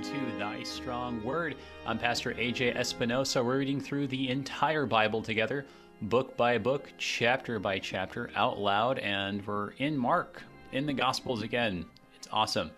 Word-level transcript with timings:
Welcome 0.00 0.30
to 0.30 0.38
Thy 0.38 0.62
Strong 0.62 1.22
Word. 1.22 1.56
I'm 1.84 1.98
Pastor 1.98 2.32
AJ 2.32 2.74
Espinosa. 2.74 3.44
We're 3.44 3.58
reading 3.58 3.82
through 3.82 4.06
the 4.06 4.30
entire 4.30 4.86
Bible 4.86 5.20
together, 5.20 5.66
book 6.00 6.38
by 6.38 6.56
book, 6.56 6.90
chapter 6.96 7.58
by 7.58 7.78
chapter, 7.80 8.30
out 8.34 8.58
loud, 8.58 8.98
and 9.00 9.46
we're 9.46 9.72
in 9.72 9.98
Mark, 9.98 10.42
in 10.72 10.86
the 10.86 10.94
Gospels 10.94 11.42
again. 11.42 11.84
It's 12.16 12.28
awesome. 12.32 12.70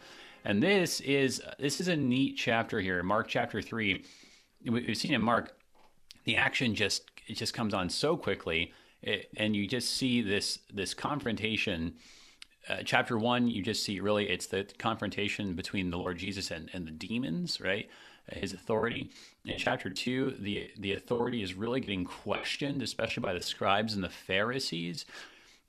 And 0.45 0.61
this 0.61 1.00
is 1.03 1.40
this 1.61 1.81
is 1.81 1.86
a 1.86 1.95
neat 1.95 2.36
chapter 2.36 2.81
here, 2.81 3.04
Mark 3.04 3.29
chapter 3.29 3.62
three. 3.62 4.04
We've 4.64 4.96
seen 4.96 5.14
in 5.14 5.23
Mark, 5.23 5.57
the 6.25 6.36
action 6.36 6.75
just 6.75 7.09
it 7.29 7.34
just 7.34 7.54
comes 7.54 7.73
on 7.73 7.89
so 7.89 8.17
quickly, 8.17 8.73
and 9.36 9.54
you 9.54 9.68
just 9.68 9.90
see 9.90 10.23
this 10.23 10.59
this 10.73 10.93
confrontation 10.93 11.95
uh, 12.68 12.82
chapter 12.84 13.18
one, 13.18 13.48
you 13.48 13.62
just 13.62 13.84
see 13.84 14.00
really 14.00 14.29
it's 14.29 14.46
the 14.46 14.64
confrontation 14.79 15.54
between 15.54 15.90
the 15.90 15.98
Lord 15.98 16.18
Jesus 16.18 16.50
and, 16.50 16.70
and 16.72 16.86
the 16.86 16.93
demons, 16.93 17.61
right? 17.61 17.89
Uh, 18.30 18.39
his 18.39 18.53
authority. 18.53 19.11
In 19.44 19.58
chapter 19.58 19.90
two, 19.90 20.36
the 20.39 20.70
the 20.79 20.93
authority 20.93 21.43
is 21.43 21.54
really 21.54 21.80
getting 21.80 22.04
questioned, 22.04 22.82
especially 22.82 23.22
by 23.22 23.34
the 23.34 23.43
scribes 23.43 23.94
and 23.94 24.04
the 24.04 24.08
Pharisees. 24.08 25.04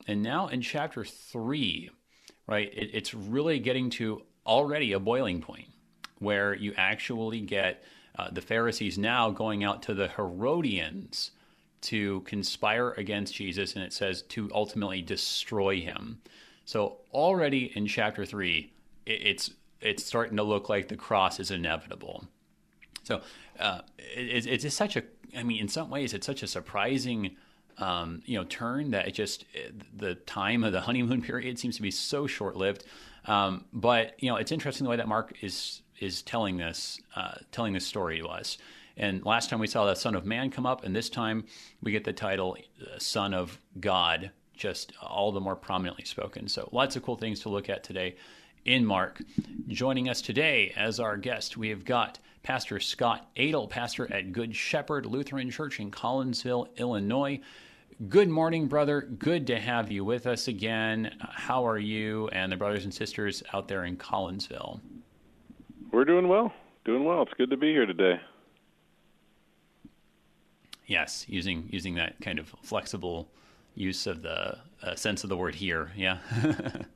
And 0.06 0.22
now 0.22 0.48
in 0.48 0.60
chapter 0.60 1.04
three, 1.04 1.90
right, 2.46 2.70
it, 2.72 2.90
it's 2.92 3.14
really 3.14 3.58
getting 3.58 3.90
to 3.90 4.22
already 4.46 4.92
a 4.92 5.00
boiling 5.00 5.40
point 5.40 5.68
where 6.18 6.54
you 6.54 6.72
actually 6.76 7.40
get 7.40 7.82
uh, 8.16 8.30
the 8.30 8.40
Pharisees 8.40 8.96
now 8.98 9.30
going 9.30 9.64
out 9.64 9.82
to 9.82 9.94
the 9.94 10.08
Herodians 10.08 11.32
to 11.80 12.20
conspire 12.20 12.92
against 12.92 13.34
Jesus, 13.34 13.74
and 13.74 13.84
it 13.84 13.92
says 13.92 14.22
to 14.22 14.48
ultimately 14.54 15.02
destroy 15.02 15.80
him. 15.80 16.20
So 16.64 16.98
already 17.12 17.72
in 17.74 17.86
chapter 17.86 18.24
three, 18.24 18.72
it's 19.06 19.50
it's 19.80 20.04
starting 20.04 20.36
to 20.38 20.42
look 20.42 20.68
like 20.68 20.88
the 20.88 20.96
cross 20.96 21.38
is 21.38 21.50
inevitable. 21.50 22.24
So 23.02 23.20
uh, 23.60 23.80
it, 23.98 24.46
it's 24.46 24.62
just 24.62 24.76
such 24.76 24.96
a, 24.96 25.02
I 25.36 25.42
mean, 25.42 25.60
in 25.60 25.68
some 25.68 25.90
ways, 25.90 26.14
it's 26.14 26.26
such 26.26 26.42
a 26.42 26.46
surprising, 26.46 27.36
um, 27.76 28.22
you 28.24 28.38
know, 28.38 28.44
turn 28.44 28.92
that 28.92 29.06
it 29.06 29.12
just 29.12 29.44
the 29.94 30.14
time 30.14 30.64
of 30.64 30.72
the 30.72 30.80
honeymoon 30.80 31.22
period 31.30 31.58
seems 31.58 31.76
to 31.76 31.82
be 31.82 31.90
so 31.90 32.26
short 32.26 32.56
lived. 32.56 32.84
Um, 33.26 33.66
but 33.72 34.14
you 34.18 34.30
know, 34.30 34.36
it's 34.36 34.52
interesting 34.52 34.84
the 34.84 34.90
way 34.90 34.96
that 34.96 35.08
Mark 35.08 35.36
is 35.42 35.82
is 36.00 36.22
telling 36.22 36.56
this 36.56 37.00
uh, 37.14 37.34
telling 37.52 37.72
this 37.74 37.86
story 37.86 38.18
to 38.18 38.26
us. 38.26 38.58
And 38.96 39.24
last 39.24 39.50
time 39.50 39.58
we 39.58 39.66
saw 39.66 39.86
the 39.86 39.94
Son 39.94 40.14
of 40.14 40.24
Man 40.24 40.50
come 40.50 40.66
up, 40.66 40.84
and 40.84 40.94
this 40.94 41.10
time 41.10 41.44
we 41.82 41.92
get 41.92 42.04
the 42.04 42.12
title 42.12 42.56
uh, 42.80 42.98
Son 42.98 43.34
of 43.34 43.58
God 43.80 44.30
just 44.56 44.92
all 45.02 45.32
the 45.32 45.40
more 45.40 45.56
prominently 45.56 46.04
spoken. 46.04 46.48
So 46.48 46.68
lots 46.72 46.96
of 46.96 47.02
cool 47.02 47.16
things 47.16 47.40
to 47.40 47.48
look 47.48 47.68
at 47.68 47.84
today 47.84 48.16
in 48.64 48.84
Mark. 48.84 49.20
Joining 49.68 50.08
us 50.08 50.22
today 50.22 50.72
as 50.76 51.00
our 51.00 51.16
guest, 51.16 51.56
we 51.56 51.68
have 51.68 51.84
got 51.84 52.18
Pastor 52.42 52.78
Scott 52.80 53.28
Adel, 53.36 53.68
pastor 53.68 54.12
at 54.12 54.32
Good 54.32 54.54
Shepherd 54.54 55.06
Lutheran 55.06 55.50
Church 55.50 55.80
in 55.80 55.90
Collinsville, 55.90 56.68
Illinois. 56.76 57.40
Good 58.08 58.28
morning, 58.28 58.66
brother. 58.66 59.02
Good 59.02 59.46
to 59.46 59.58
have 59.58 59.90
you 59.90 60.04
with 60.04 60.26
us 60.26 60.48
again. 60.48 61.16
How 61.20 61.66
are 61.66 61.78
you 61.78 62.28
and 62.28 62.50
the 62.50 62.56
brothers 62.56 62.84
and 62.84 62.92
sisters 62.92 63.42
out 63.52 63.68
there 63.68 63.84
in 63.84 63.96
Collinsville? 63.96 64.80
We're 65.92 66.04
doing 66.04 66.28
well. 66.28 66.52
Doing 66.84 67.04
well. 67.04 67.22
It's 67.22 67.32
good 67.34 67.50
to 67.50 67.56
be 67.56 67.70
here 67.72 67.86
today. 67.86 68.20
Yes, 70.86 71.24
using 71.28 71.68
using 71.70 71.94
that 71.94 72.20
kind 72.20 72.38
of 72.38 72.54
flexible 72.62 73.30
use 73.74 74.06
of 74.06 74.22
the 74.22 74.58
uh, 74.82 74.94
sense 74.94 75.24
of 75.24 75.30
the 75.30 75.36
word 75.36 75.54
here. 75.54 75.90
Yeah. 75.96 76.18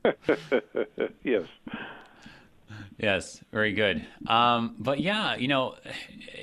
yes. 1.23 1.43
Yes, 2.97 3.41
very 3.51 3.73
good. 3.73 4.05
Um, 4.27 4.75
but 4.79 4.99
yeah, 4.99 5.35
you 5.35 5.47
know, 5.47 5.75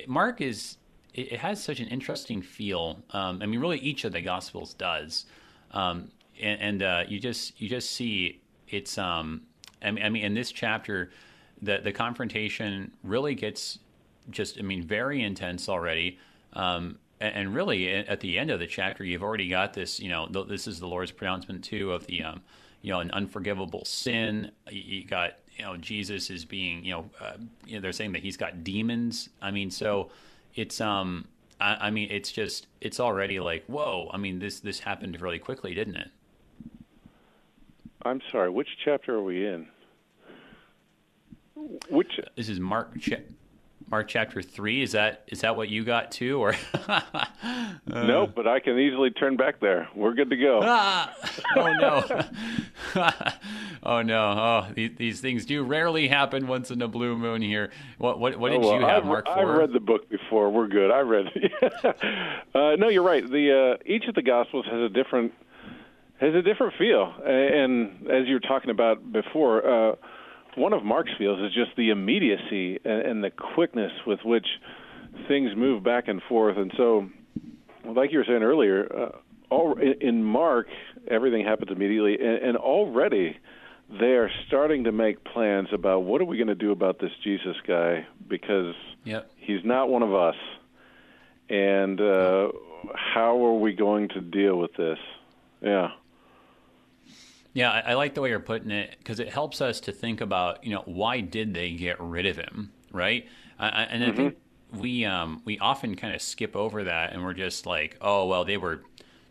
Mark 0.07 0.41
is 0.41 0.77
it 1.13 1.39
has 1.39 1.63
such 1.63 1.79
an 1.79 1.87
interesting 1.87 2.41
feel. 2.41 2.99
Um, 3.11 3.41
I 3.41 3.47
mean, 3.47 3.59
really, 3.59 3.79
each 3.79 4.05
of 4.05 4.11
the 4.11 4.21
Gospels 4.21 4.75
does, 4.75 5.25
um, 5.71 6.11
and, 6.39 6.61
and 6.61 6.83
uh, 6.83 7.03
you 7.07 7.19
just 7.19 7.59
you 7.59 7.67
just 7.67 7.91
see 7.91 8.41
it's. 8.67 8.97
Um, 8.97 9.41
I 9.81 9.91
mean, 9.91 10.03
I 10.03 10.09
mean, 10.09 10.23
in 10.23 10.33
this 10.33 10.51
chapter, 10.51 11.11
the 11.61 11.79
the 11.83 11.91
confrontation 11.91 12.91
really 13.03 13.35
gets 13.35 13.79
just. 14.29 14.59
I 14.59 14.61
mean, 14.61 14.83
very 14.83 15.23
intense 15.23 15.69
already. 15.69 16.19
Um, 16.53 16.99
and 17.19 17.55
really 17.55 17.89
at 17.89 18.19
the 18.19 18.37
end 18.37 18.51
of 18.51 18.59
the 18.59 18.67
chapter 18.67 19.03
you've 19.03 19.23
already 19.23 19.49
got 19.49 19.73
this 19.73 19.99
you 19.99 20.09
know 20.09 20.27
this 20.27 20.67
is 20.67 20.79
the 20.79 20.87
lord's 20.87 21.11
pronouncement 21.11 21.63
too 21.63 21.91
of 21.91 22.05
the 22.07 22.23
um, 22.23 22.41
you 22.81 22.91
know 22.91 22.99
an 22.99 23.11
unforgivable 23.11 23.83
sin. 23.85 24.51
You 24.69 25.03
got 25.03 25.33
you 25.57 25.65
know 25.65 25.77
jesus 25.77 26.29
is 26.29 26.45
being 26.45 26.83
you 26.85 26.93
know, 26.93 27.09
uh, 27.19 27.33
you 27.65 27.75
know 27.75 27.81
they're 27.81 27.91
saying 27.91 28.13
that 28.13 28.21
he's 28.21 28.37
got 28.37 28.63
demons. 28.63 29.29
I 29.41 29.51
mean 29.51 29.71
so 29.71 30.09
it's 30.55 30.79
um 30.81 31.27
I, 31.59 31.87
I, 31.87 31.91
mean 31.91 32.09
it's 32.11 32.31
just 32.31 32.67
it's 32.81 32.99
already 32.99 33.39
like 33.39 33.65
whoa 33.65 34.09
i 34.13 34.17
mean 34.17 34.39
this 34.39 34.59
this 34.59 34.79
happened 34.79 35.19
really 35.19 35.39
quickly 35.39 35.73
didn't 35.73 35.95
it? 35.95 36.09
I'm 38.03 38.21
sorry 38.31 38.49
which 38.49 38.69
chapter 38.83 39.15
are 39.15 39.23
we 39.23 39.45
in? 39.45 39.67
Which 41.89 42.19
this 42.35 42.49
is 42.49 42.59
mark 42.59 42.93
Mark 43.89 44.09
chapter 44.09 44.41
three. 44.41 44.81
Is 44.81 44.91
that 44.91 45.23
is 45.27 45.41
that 45.41 45.55
what 45.55 45.69
you 45.69 45.85
got 45.85 46.11
too, 46.11 46.41
or? 46.41 46.55
uh, 46.87 47.01
nope, 47.85 48.31
but 48.35 48.45
I 48.45 48.59
can 48.59 48.77
easily 48.77 49.11
turn 49.11 49.37
back 49.37 49.61
there. 49.61 49.87
We're 49.95 50.13
good 50.13 50.29
to 50.29 50.37
go. 50.37 50.61
Ah, 50.69 51.13
oh 51.55 51.73
no! 51.73 53.05
oh 53.83 54.01
no! 54.01 54.19
Oh, 54.19 54.67
these, 54.73 54.91
these, 54.97 55.21
things 55.21 55.45
do 55.45 55.63
rarely 55.63 56.07
happen 56.07 56.45
once 56.45 56.71
in 56.71 56.81
a 56.81 56.87
blue 56.87 57.17
moon 57.17 57.41
here. 57.41 57.71
What 57.97 58.19
what, 58.19 58.37
what 58.37 58.49
did 58.49 58.57
oh, 58.57 58.67
well, 58.67 58.79
you 58.79 58.85
have, 58.85 59.03
I've, 59.03 59.05
Mark? 59.05 59.27
I've 59.27 59.47
read 59.47 59.73
the 59.73 59.79
book 59.79 60.09
before. 60.09 60.51
We're 60.51 60.67
good. 60.67 60.91
I 60.91 60.99
read. 60.99 61.27
uh, 62.53 62.75
no, 62.75 62.89
you're 62.89 63.03
right. 63.03 63.23
The 63.27 63.77
uh, 63.79 63.83
each 63.85 64.05
of 64.07 64.15
the 64.15 64.21
Gospels 64.21 64.65
has 64.65 64.81
a 64.81 64.89
different 64.89 65.33
has 66.19 66.35
a 66.35 66.41
different 66.41 66.73
feel, 66.77 67.13
and 67.25 68.07
as 68.09 68.27
you 68.27 68.33
were 68.35 68.39
talking 68.41 68.69
about 68.69 69.11
before 69.11 69.91
uh, 69.91 69.95
one 70.57 70.73
of 70.73 70.83
Mark's 70.83 71.11
feels 71.17 71.39
is 71.39 71.53
just 71.53 71.75
the 71.77 71.91
immediacy 71.91 72.79
and, 72.83 73.01
and 73.01 73.23
the 73.23 73.29
quickness 73.29 73.91
with 74.05 74.19
which 74.25 74.47
things 75.27 75.51
move 75.55 75.83
back 75.83 76.07
and 76.07 76.21
forth. 76.27 76.57
And 76.57 76.71
so, 76.75 77.09
like 77.85 78.11
you 78.11 78.19
were 78.19 78.25
saying 78.27 78.43
earlier, 78.43 78.91
uh, 78.91 79.17
all, 79.49 79.77
in 79.79 80.23
Mark, 80.23 80.67
everything 81.07 81.45
happens 81.45 81.71
immediately, 81.71 82.17
and, 82.19 82.49
and 82.49 82.57
already 82.57 83.37
they 83.89 84.15
are 84.15 84.29
starting 84.47 84.83
to 84.83 84.91
make 84.91 85.23
plans 85.23 85.69
about 85.71 86.03
what 86.03 86.19
are 86.19 86.25
we 86.25 86.37
going 86.37 86.47
to 86.47 86.55
do 86.55 86.71
about 86.71 86.99
this 86.99 87.11
Jesus 87.23 87.55
guy 87.65 88.05
because 88.27 88.75
yep. 89.05 89.31
he's 89.37 89.63
not 89.63 89.89
one 89.89 90.03
of 90.03 90.13
us, 90.13 90.35
and 91.49 92.01
uh, 92.01 92.49
how 92.95 93.45
are 93.45 93.57
we 93.57 93.73
going 93.73 94.09
to 94.09 94.21
deal 94.21 94.57
with 94.57 94.73
this? 94.75 94.99
Yeah. 95.61 95.91
Yeah, 97.57 97.71
I, 97.71 97.79
I 97.79 97.93
like 97.95 98.13
the 98.13 98.21
way 98.21 98.29
you're 98.29 98.39
putting 98.39 98.69
it 98.69 98.93
because 98.99 99.19
it 99.19 99.29
helps 99.29 99.61
us 99.61 99.79
to 99.79 99.91
think 99.91 100.21
about, 100.21 100.63
you 100.63 100.75
know, 100.75 100.83
why 100.85 101.21
did 101.21 101.55
they 101.55 101.71
get 101.71 101.99
rid 101.99 102.27
of 102.27 102.37
him, 102.37 102.71
right? 102.91 103.27
I, 103.57 103.67
and 103.85 104.03
mm-hmm. 104.03 104.11
I 104.11 104.15
think 104.15 104.37
we 104.73 105.05
um, 105.05 105.41
we 105.43 105.57
often 105.57 105.95
kind 105.95 106.13
of 106.13 106.21
skip 106.21 106.55
over 106.55 106.83
that, 106.83 107.13
and 107.13 107.23
we're 107.23 107.33
just 107.33 107.65
like, 107.65 107.97
oh 107.99 108.27
well, 108.27 108.45
they 108.45 108.57
were 108.57 108.83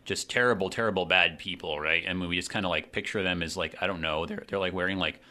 just 0.03 0.29
terrible, 0.29 0.69
terrible, 0.69 1.05
bad 1.05 1.39
people, 1.39 1.79
right? 1.79 2.03
I 2.05 2.11
mean, 2.11 2.27
we 2.27 2.35
just 2.35 2.49
kind 2.49 2.65
of 2.65 2.69
like 2.69 2.91
picture 2.91 3.23
them 3.23 3.41
as 3.41 3.55
like 3.55 3.75
I 3.79 3.87
don't 3.87 4.01
know, 4.01 4.25
they're 4.25 4.43
they're 4.45 4.59
like 4.59 4.73
wearing 4.73 4.97
like 4.97 5.21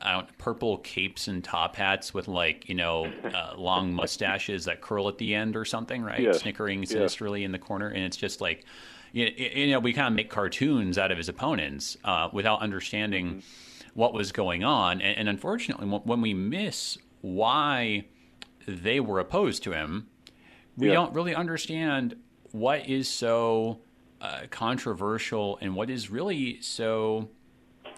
I 0.00 0.12
don't, 0.12 0.38
purple 0.38 0.78
capes 0.78 1.28
and 1.28 1.44
top 1.44 1.76
hats 1.76 2.14
with 2.14 2.28
like 2.28 2.66
you 2.66 2.74
know 2.74 3.12
uh, 3.24 3.56
long 3.58 3.92
mustaches 3.92 4.64
that 4.64 4.80
curl 4.80 5.06
at 5.08 5.18
the 5.18 5.34
end 5.34 5.54
or 5.54 5.66
something, 5.66 6.02
right? 6.02 6.34
Snickering 6.34 6.86
sinisterly 6.86 7.42
yes. 7.42 7.46
in 7.46 7.52
the 7.52 7.58
corner, 7.58 7.88
and 7.88 8.04
it's 8.04 8.16
just 8.16 8.40
like 8.40 8.64
you, 9.12 9.26
you 9.26 9.70
know, 9.70 9.78
we 9.78 9.92
kind 9.92 10.08
of 10.08 10.14
make 10.14 10.30
cartoons 10.30 10.98
out 10.98 11.10
of 11.10 11.16
his 11.16 11.28
opponents 11.28 11.96
uh, 12.04 12.28
without 12.32 12.60
understanding 12.60 13.26
mm-hmm. 13.26 13.88
what 13.94 14.12
was 14.12 14.32
going 14.32 14.64
on. 14.64 15.00
And, 15.00 15.18
and, 15.18 15.28
unfortunately, 15.28 15.86
when 15.86 16.20
we 16.20 16.34
miss 16.34 16.98
why 17.20 18.06
they 18.66 19.00
were 19.00 19.18
opposed 19.18 19.62
to 19.64 19.72
him, 19.72 20.08
we 20.76 20.88
yeah. 20.88 20.94
don't 20.94 21.14
really 21.14 21.34
understand 21.34 22.16
what 22.52 22.88
is 22.88 23.08
so 23.08 23.80
uh, 24.20 24.42
controversial 24.50 25.58
and 25.60 25.74
what 25.74 25.90
is 25.90 26.10
really 26.10 26.60
so 26.60 27.28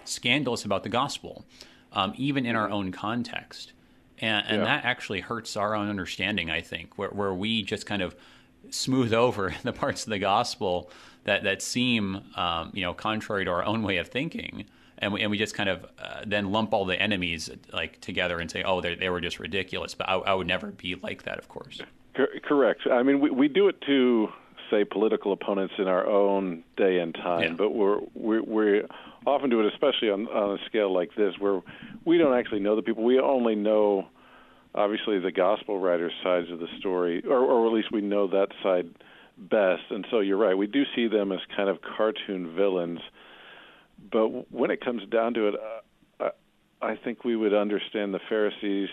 scandalous 0.03 0.65
about 0.65 0.83
the 0.83 0.89
gospel, 0.89 1.45
um, 1.93 2.13
even 2.17 2.45
in 2.45 2.55
our 2.55 2.65
mm-hmm. 2.65 2.73
own 2.73 2.91
context. 2.91 3.73
And, 4.19 4.45
and 4.47 4.57
yeah. 4.57 4.65
that 4.65 4.85
actually 4.85 5.21
hurts 5.21 5.57
our 5.57 5.75
own 5.75 5.89
understanding, 5.89 6.51
I 6.51 6.61
think, 6.61 6.97
where, 6.97 7.09
where 7.09 7.33
we 7.33 7.63
just 7.63 7.85
kind 7.85 8.01
of 8.01 8.15
smooth 8.71 9.13
over 9.13 9.53
the 9.63 9.73
parts 9.73 10.03
of 10.03 10.09
the 10.09 10.19
gospel 10.19 10.89
that 11.23 11.43
that 11.43 11.61
seem 11.61 12.23
um, 12.35 12.71
you 12.73 12.81
know 12.81 12.93
contrary 12.93 13.45
to 13.45 13.51
our 13.51 13.63
own 13.63 13.83
way 13.83 13.97
of 13.97 14.07
thinking, 14.07 14.65
and 14.97 15.13
we 15.13 15.21
and 15.21 15.31
we 15.31 15.37
just 15.37 15.53
kind 15.53 15.69
of 15.69 15.85
uh, 15.99 16.23
then 16.25 16.51
lump 16.51 16.73
all 16.73 16.85
the 16.85 16.99
enemies 16.99 17.49
like 17.73 17.99
together 18.01 18.39
and 18.39 18.49
say, 18.49 18.63
oh, 18.63 18.81
they 18.81 18.95
they 18.95 19.09
were 19.09 19.21
just 19.21 19.39
ridiculous. 19.39 19.93
But 19.93 20.09
I, 20.09 20.15
I 20.15 20.33
would 20.33 20.47
never 20.47 20.67
be 20.67 20.95
like 20.95 21.23
that, 21.23 21.37
of 21.37 21.47
course. 21.49 21.81
Correct. 22.43 22.81
I 22.91 23.03
mean, 23.03 23.19
we 23.19 23.29
we 23.29 23.47
do 23.47 23.67
it 23.67 23.79
to 23.81 24.29
say 24.69 24.85
political 24.85 25.33
opponents 25.33 25.73
in 25.77 25.87
our 25.87 26.07
own 26.07 26.63
day 26.77 26.99
and 26.99 27.13
time, 27.13 27.41
yeah. 27.41 27.53
but 27.53 27.69
we're 27.71 27.99
we 28.15 28.39
we 28.39 28.81
often 29.25 29.49
do 29.49 29.59
it, 29.59 29.71
especially 29.73 30.09
on 30.09 30.27
on 30.27 30.57
a 30.59 30.65
scale 30.65 30.93
like 30.93 31.13
this, 31.15 31.35
where 31.39 31.61
we 32.05 32.17
don't 32.17 32.37
actually 32.37 32.59
know 32.59 32.75
the 32.75 32.81
people. 32.81 33.03
We 33.03 33.19
only 33.19 33.55
know 33.55 34.07
obviously 34.73 35.19
the 35.19 35.31
gospel 35.31 35.79
writers' 35.79 36.13
sides 36.23 36.49
of 36.51 36.59
the 36.59 36.67
story, 36.79 37.23
or, 37.25 37.39
or 37.39 37.67
at 37.67 37.73
least 37.73 37.91
we 37.91 38.01
know 38.01 38.27
that 38.27 38.47
side 38.63 38.89
best. 39.37 39.83
And 39.89 40.05
so 40.11 40.19
you're 40.19 40.37
right, 40.37 40.57
we 40.57 40.67
do 40.67 40.83
see 40.95 41.07
them 41.07 41.31
as 41.31 41.39
kind 41.55 41.69
of 41.69 41.79
cartoon 41.81 42.55
villains. 42.55 42.99
But 44.11 44.51
when 44.51 44.71
it 44.71 44.83
comes 44.83 45.03
down 45.09 45.33
to 45.35 45.47
it, 45.49 45.55
uh, 46.19 46.29
I 46.81 46.95
think 46.95 47.23
we 47.23 47.35
would 47.35 47.53
understand 47.53 48.13
the 48.13 48.19
Pharisees 48.27 48.89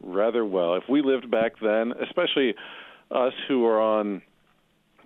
rather 0.00 0.44
well. 0.44 0.74
If 0.74 0.84
we 0.88 1.02
lived 1.02 1.30
back 1.30 1.52
then, 1.60 1.92
especially 2.02 2.54
us 3.10 3.32
who 3.46 3.64
are 3.66 3.80
on 3.80 4.22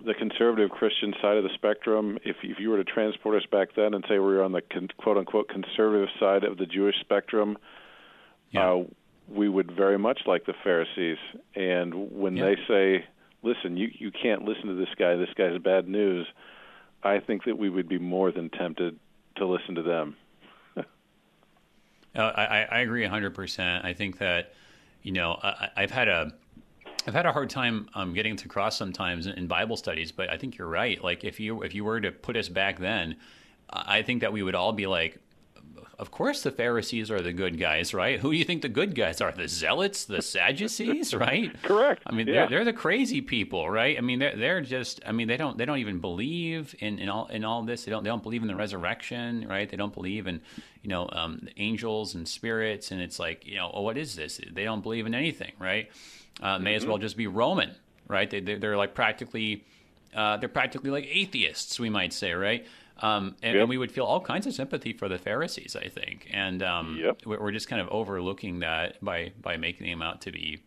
the 0.03 0.13
conservative 0.13 0.69
Christian 0.69 1.13
side 1.21 1.37
of 1.37 1.43
the 1.43 1.51
spectrum, 1.53 2.17
if 2.25 2.37
if 2.43 2.59
you 2.59 2.69
were 2.69 2.77
to 2.77 2.83
transport 2.83 3.41
us 3.41 3.47
back 3.49 3.69
then 3.75 3.93
and 3.93 4.03
say 4.09 4.15
we 4.15 4.25
were 4.25 4.43
on 4.43 4.51
the 4.51 4.61
con, 4.61 4.89
quote 4.97 5.17
unquote 5.17 5.47
conservative 5.47 6.09
side 6.19 6.43
of 6.43 6.57
the 6.57 6.65
Jewish 6.65 6.95
spectrum, 6.99 7.57
yeah. 8.51 8.71
uh, 8.71 8.83
we 9.29 9.49
would 9.49 9.71
very 9.71 9.97
much 9.97 10.21
like 10.25 10.45
the 10.45 10.53
Pharisees. 10.63 11.17
And 11.55 12.11
when 12.11 12.35
yeah. 12.35 12.45
they 12.45 12.55
say, 12.67 13.05
"Listen, 13.41 13.77
you 13.77 13.89
you 13.93 14.11
can't 14.11 14.43
listen 14.43 14.67
to 14.67 14.75
this 14.75 14.93
guy. 14.97 15.15
This 15.15 15.33
guy's 15.35 15.57
bad 15.59 15.87
news," 15.87 16.27
I 17.03 17.19
think 17.19 17.45
that 17.45 17.57
we 17.57 17.69
would 17.69 17.89
be 17.89 17.99
more 17.99 18.31
than 18.31 18.49
tempted 18.49 18.97
to 19.35 19.45
listen 19.45 19.75
to 19.75 19.83
them. 19.83 20.15
uh, 20.77 20.83
I, 22.15 22.67
I 22.71 22.79
agree 22.79 23.03
100%. 23.03 23.83
I 23.83 23.93
think 23.93 24.19
that, 24.19 24.53
you 25.01 25.11
know, 25.11 25.39
I, 25.41 25.69
I've 25.75 25.91
had 25.91 26.07
a 26.07 26.31
I've 27.05 27.13
had 27.13 27.25
a 27.25 27.33
hard 27.33 27.49
time 27.49 27.89
um, 27.95 28.13
getting 28.13 28.37
to 28.37 28.47
cross 28.47 28.77
sometimes 28.77 29.27
in 29.27 29.47
Bible 29.47 29.75
studies, 29.75 30.13
but 30.13 30.29
I 30.29 30.37
think 30.37 30.57
you're 30.57 30.69
right. 30.69 31.03
Like 31.03 31.25
if 31.25 31.39
you 31.39 31.61
if 31.63 31.75
you 31.75 31.83
were 31.83 31.99
to 31.99 32.11
put 32.11 32.37
us 32.37 32.47
back 32.47 32.79
then, 32.79 33.17
I 33.69 34.03
think 34.03 34.21
that 34.21 34.31
we 34.31 34.41
would 34.41 34.55
all 34.55 34.71
be 34.71 34.87
like, 34.87 35.17
of 35.99 36.11
course 36.11 36.43
the 36.43 36.51
Pharisees 36.51 37.11
are 37.11 37.21
the 37.21 37.33
good 37.33 37.59
guys, 37.59 37.93
right? 37.93 38.19
Who 38.19 38.31
do 38.31 38.37
you 38.37 38.45
think 38.45 38.61
the 38.61 38.69
good 38.69 38.95
guys 38.95 39.21
are? 39.21 39.31
The 39.31 39.47
zealots, 39.47 40.05
the 40.05 40.21
Sadducees, 40.21 41.13
right? 41.15 41.53
Correct. 41.63 42.03
I 42.05 42.13
mean, 42.13 42.27
yeah. 42.27 42.33
they're 42.33 42.49
they're 42.49 42.65
the 42.65 42.73
crazy 42.73 43.21
people, 43.21 43.69
right? 43.69 43.97
I 43.97 44.01
mean, 44.01 44.19
they're 44.19 44.35
they're 44.35 44.61
just. 44.61 45.01
I 45.05 45.11
mean, 45.11 45.27
they 45.27 45.37
don't 45.37 45.57
they 45.57 45.65
don't 45.65 45.79
even 45.79 45.99
believe 45.99 46.75
in, 46.79 46.99
in 46.99 47.09
all 47.09 47.27
in 47.27 47.43
all 47.45 47.63
this. 47.63 47.85
They 47.85 47.91
don't 47.91 48.03
they 48.03 48.09
don't 48.09 48.23
believe 48.23 48.41
in 48.41 48.47
the 48.47 48.55
resurrection, 48.55 49.47
right? 49.47 49.69
They 49.69 49.77
don't 49.77 49.93
believe 49.93 50.27
in 50.27 50.41
you 50.81 50.89
know 50.89 51.09
um, 51.11 51.47
angels 51.57 52.15
and 52.15 52.27
spirits, 52.27 52.91
and 52.91 53.01
it's 53.01 53.19
like 53.19 53.45
you 53.45 53.55
know, 53.55 53.71
oh, 53.73 53.81
what 53.81 53.97
is 53.97 54.15
this? 54.15 54.39
They 54.51 54.63
don't 54.63 54.81
believe 54.81 55.05
in 55.05 55.13
anything, 55.13 55.53
right? 55.59 55.89
uh, 56.41 56.59
may 56.59 56.71
mm-hmm. 56.71 56.77
as 56.77 56.85
well 56.85 56.97
just 56.97 57.17
be 57.17 57.27
Roman, 57.27 57.75
right? 58.07 58.29
They, 58.29 58.39
they, 58.39 58.67
are 58.67 58.77
like 58.77 58.93
practically, 58.93 59.65
uh, 60.15 60.37
they're 60.37 60.49
practically 60.49 60.91
like 60.91 61.07
atheists, 61.09 61.79
we 61.79 61.89
might 61.89 62.13
say, 62.13 62.33
right? 62.33 62.65
Um, 63.03 63.35
and, 63.43 63.55
yep. 63.55 63.61
and, 63.63 63.69
we 63.69 63.77
would 63.77 63.91
feel 63.91 64.05
all 64.05 64.21
kinds 64.21 64.47
of 64.47 64.53
sympathy 64.53 64.93
for 64.93 65.09
the 65.09 65.17
Pharisees, 65.17 65.75
I 65.75 65.89
think, 65.89 66.29
and 66.31 66.63
um, 66.63 66.97
yep. 66.97 67.21
we're 67.25 67.51
just 67.51 67.67
kind 67.67 67.81
of 67.81 67.89
overlooking 67.89 68.59
that 68.59 69.03
by 69.03 69.33
by 69.41 69.57
making 69.57 69.87
them 69.87 70.01
out 70.01 70.21
to 70.21 70.31
be 70.31 70.59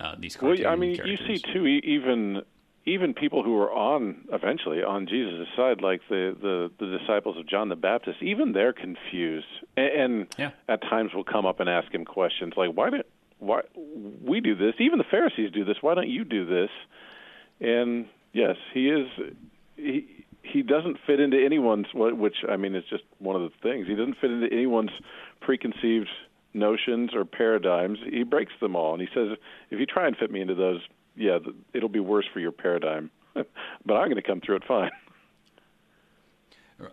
uh, 0.00 0.14
these. 0.18 0.40
Well, 0.40 0.56
I 0.66 0.74
mean, 0.74 0.96
characters. 0.96 1.20
you 1.28 1.36
see 1.36 1.52
too, 1.52 1.66
even 1.66 2.40
even 2.86 3.12
people 3.12 3.42
who 3.42 3.52
were 3.52 3.70
on 3.70 4.24
eventually 4.32 4.82
on 4.82 5.06
Jesus' 5.06 5.46
side, 5.54 5.82
like 5.82 6.00
the, 6.08 6.34
the 6.40 6.70
the 6.78 6.98
disciples 6.98 7.36
of 7.36 7.46
John 7.46 7.68
the 7.68 7.76
Baptist, 7.76 8.22
even 8.22 8.52
they're 8.52 8.72
confused, 8.72 9.46
and, 9.76 9.86
and 9.86 10.26
yeah. 10.38 10.50
at 10.70 10.80
times 10.80 11.12
will 11.12 11.24
come 11.24 11.44
up 11.44 11.60
and 11.60 11.68
ask 11.68 11.92
him 11.92 12.06
questions 12.06 12.54
like, 12.56 12.70
"Why 12.72 12.88
did 12.88 13.04
why 13.38 13.60
we 13.74 14.40
do 14.40 14.54
this? 14.54 14.74
Even 14.78 14.96
the 14.96 15.04
Pharisees 15.04 15.50
do 15.52 15.64
this. 15.64 15.76
Why 15.82 15.94
don't 15.94 16.08
you 16.08 16.24
do 16.24 16.46
this? 16.46 16.70
And 17.60 18.06
yes, 18.32 18.56
he 18.72 18.88
is. 18.88 19.08
He 19.76 20.21
he 20.42 20.62
doesn't 20.62 20.98
fit 21.06 21.20
into 21.20 21.42
anyone's. 21.42 21.86
Which 21.94 22.36
I 22.48 22.56
mean, 22.56 22.74
is 22.74 22.84
just 22.90 23.04
one 23.18 23.36
of 23.36 23.42
the 23.42 23.50
things. 23.62 23.86
He 23.86 23.94
doesn't 23.94 24.18
fit 24.20 24.30
into 24.30 24.48
anyone's 24.52 24.90
preconceived 25.40 26.08
notions 26.54 27.10
or 27.14 27.24
paradigms. 27.24 27.98
He 28.04 28.22
breaks 28.22 28.52
them 28.60 28.76
all, 28.76 28.92
and 28.92 29.00
he 29.00 29.08
says, 29.14 29.36
if 29.70 29.80
you 29.80 29.86
try 29.86 30.06
and 30.06 30.16
fit 30.16 30.30
me 30.30 30.40
into 30.40 30.54
those, 30.54 30.80
yeah, 31.16 31.38
it'll 31.72 31.88
be 31.88 32.00
worse 32.00 32.26
for 32.32 32.40
your 32.40 32.52
paradigm. 32.52 33.10
but 33.34 33.44
I'm 33.94 34.06
going 34.06 34.16
to 34.16 34.22
come 34.22 34.40
through 34.40 34.56
it 34.56 34.64
fine. 34.66 34.90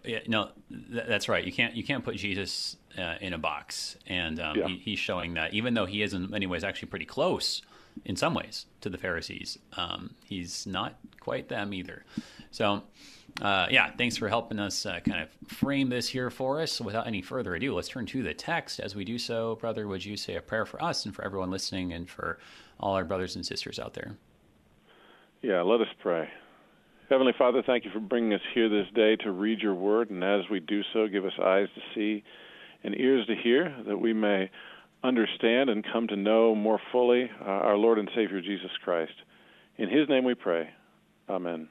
Yeah, 0.04 0.20
no, 0.28 0.50
that's 0.70 1.28
right. 1.28 1.44
You 1.44 1.52
can't 1.52 1.76
you 1.76 1.84
can't 1.84 2.04
put 2.04 2.16
Jesus 2.16 2.78
uh, 2.96 3.16
in 3.22 3.34
a 3.34 3.40
box, 3.40 3.98
and 4.06 4.40
um, 4.40 4.56
yeah. 4.56 4.68
he, 4.68 4.78
he's 4.78 5.00
showing 5.00 5.34
that 5.34 5.54
even 5.54 5.74
though 5.74 5.88
he 5.88 6.04
is 6.04 6.14
in 6.14 6.30
many 6.30 6.46
ways 6.46 6.64
actually 6.64 6.90
pretty 6.90 7.06
close 7.06 7.64
in 8.06 8.16
some 8.16 8.36
ways 8.36 8.68
to 8.82 8.90
the 8.90 9.00
Pharisees, 9.00 9.58
um, 9.78 10.14
he's 10.24 10.68
not 10.68 11.00
quite 11.20 11.50
them 11.50 11.74
either. 11.74 12.06
So, 12.52 12.84
uh, 13.42 13.68
yeah, 13.70 13.92
thanks 13.98 14.18
for 14.18 14.28
helping 14.28 14.60
us 14.60 14.86
uh, 14.86 15.00
kind 15.00 15.22
of 15.22 15.30
frame 15.48 15.90
this 15.90 16.08
here 16.08 16.30
for 16.30 16.62
us. 16.62 16.82
Without 16.82 17.08
any 17.08 17.22
further 17.22 17.56
ado, 17.56 17.74
let's 17.74 17.88
turn 17.88 18.06
to 18.08 18.24
the 18.24 18.34
text. 18.34 18.80
As 18.80 18.96
we 18.96 19.06
do 19.06 19.18
so, 19.18 19.56
brother, 19.56 19.88
would 19.88 20.04
you 20.04 20.18
say 20.18 20.36
a 20.36 20.42
prayer 20.42 20.66
for 20.66 20.82
us 20.84 21.06
and 21.06 21.16
for 21.16 21.24
everyone 21.24 21.50
listening, 21.50 21.94
and 21.94 22.10
for 22.10 22.40
all 22.80 22.96
our 22.96 23.06
brothers 23.06 23.36
and 23.36 23.46
sisters 23.46 23.80
out 23.80 23.94
there? 23.94 24.16
Yeah, 25.42 25.62
let 25.62 25.80
us 25.80 25.88
pray. 26.02 26.30
Heavenly 27.10 27.34
Father, 27.38 27.64
thank 27.66 27.86
you 27.86 27.92
for 27.92 28.00
bringing 28.00 28.34
us 28.34 28.42
here 28.54 28.70
this 28.70 28.88
day 28.94 29.16
to 29.18 29.32
read 29.32 29.62
your 29.62 29.74
word, 29.74 30.10
and 30.10 30.24
as 30.24 30.42
we 30.52 30.60
do 30.60 30.82
so, 30.94 31.08
give 31.08 31.26
us 31.26 31.34
eyes 31.42 31.68
to 31.76 31.82
see 31.96 32.24
and 32.84 32.94
ears 33.00 33.26
to 33.28 33.36
hear, 33.36 33.76
that 33.88 33.98
we 33.98 34.14
may 34.14 34.50
understand 35.04 35.70
and 35.70 35.86
come 35.92 36.08
to 36.08 36.16
know 36.16 36.54
more 36.54 36.80
fully 36.92 37.30
uh, 37.42 37.46
our 37.46 37.78
Lord 37.78 38.00
and 38.00 38.10
Savior 38.16 38.42
Jesus 38.42 38.72
Christ. 38.84 39.14
In 39.78 39.90
his 39.90 40.08
name 40.10 40.24
we 40.24 40.36
pray. 40.36 40.70
Amen. 41.30 41.70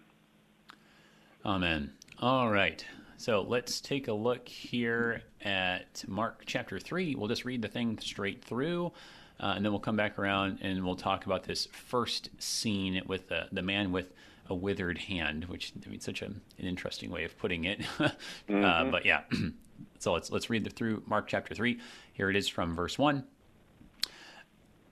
Amen. 1.44 1.92
All 2.20 2.50
right. 2.50 2.84
So 3.16 3.42
let's 3.42 3.80
take 3.80 4.08
a 4.08 4.12
look 4.12 4.48
here 4.48 5.22
at 5.40 6.04
Mark 6.08 6.42
chapter 6.46 6.78
3. 6.78 7.14
We'll 7.14 7.28
just 7.28 7.44
read 7.44 7.62
the 7.62 7.68
thing 7.68 7.98
straight 7.98 8.44
through, 8.44 8.92
uh, 9.40 9.54
and 9.56 9.64
then 9.64 9.72
we'll 9.72 9.80
come 9.80 9.96
back 9.96 10.18
around 10.18 10.58
and 10.62 10.84
we'll 10.84 10.96
talk 10.96 11.26
about 11.26 11.44
this 11.44 11.66
first 11.66 12.30
scene 12.38 13.00
with 13.06 13.28
the, 13.28 13.46
the 13.52 13.62
man 13.62 13.92
with 13.92 14.12
a 14.48 14.54
withered 14.54 14.98
hand, 14.98 15.44
which 15.44 15.72
I 15.84 15.88
mean, 15.88 16.00
such 16.00 16.22
a, 16.22 16.26
an 16.26 16.42
interesting 16.58 17.10
way 17.10 17.24
of 17.24 17.36
putting 17.38 17.64
it. 17.64 17.82
uh, 17.98 18.10
mm-hmm. 18.48 18.90
But 18.90 19.04
yeah, 19.04 19.22
so 19.98 20.12
let's 20.12 20.30
let's 20.30 20.50
read 20.50 20.64
the, 20.64 20.70
through 20.70 21.02
Mark 21.06 21.28
chapter 21.28 21.54
three. 21.54 21.78
Here 22.12 22.30
it 22.30 22.36
is 22.36 22.48
from 22.48 22.74
verse 22.74 22.98
one. 22.98 23.24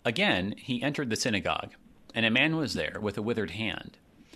Again, 0.05 0.55
he 0.57 0.83
entered 0.83 1.11
the 1.11 1.17
synagogue, 1.17 1.75
and 2.15 2.25
a 2.25 2.31
man 2.31 2.57
was 2.57 2.75
there 2.75 2.99
with 3.01 3.19
a 3.19 3.23
withered 3.23 3.53
hand. 3.53 3.99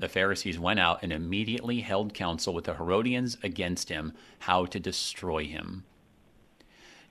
The 0.00 0.08
Pharisees 0.08 0.58
went 0.58 0.80
out 0.80 1.02
and 1.02 1.12
immediately 1.12 1.80
held 1.80 2.14
counsel 2.14 2.54
with 2.54 2.64
the 2.64 2.74
Herodians 2.74 3.36
against 3.42 3.90
him, 3.90 4.14
how 4.40 4.64
to 4.64 4.80
destroy 4.80 5.44
him. 5.44 5.84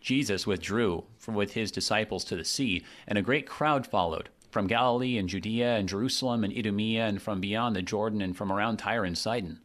Jesus 0.01 0.47
withdrew 0.47 1.03
with 1.27 1.53
his 1.53 1.71
disciples 1.71 2.23
to 2.25 2.35
the 2.35 2.43
sea, 2.43 2.83
and 3.07 3.17
a 3.17 3.21
great 3.21 3.45
crowd 3.45 3.85
followed 3.85 4.29
from 4.49 4.65
Galilee 4.65 5.19
and 5.19 5.29
Judea 5.29 5.75
and 5.75 5.87
Jerusalem 5.87 6.43
and 6.43 6.51
Idumea 6.51 7.05
and 7.05 7.21
from 7.21 7.39
beyond 7.39 7.75
the 7.75 7.83
Jordan 7.83 8.21
and 8.21 8.35
from 8.35 8.51
around 8.51 8.77
Tyre 8.77 9.05
and 9.05 9.15
Sidon. 9.17 9.59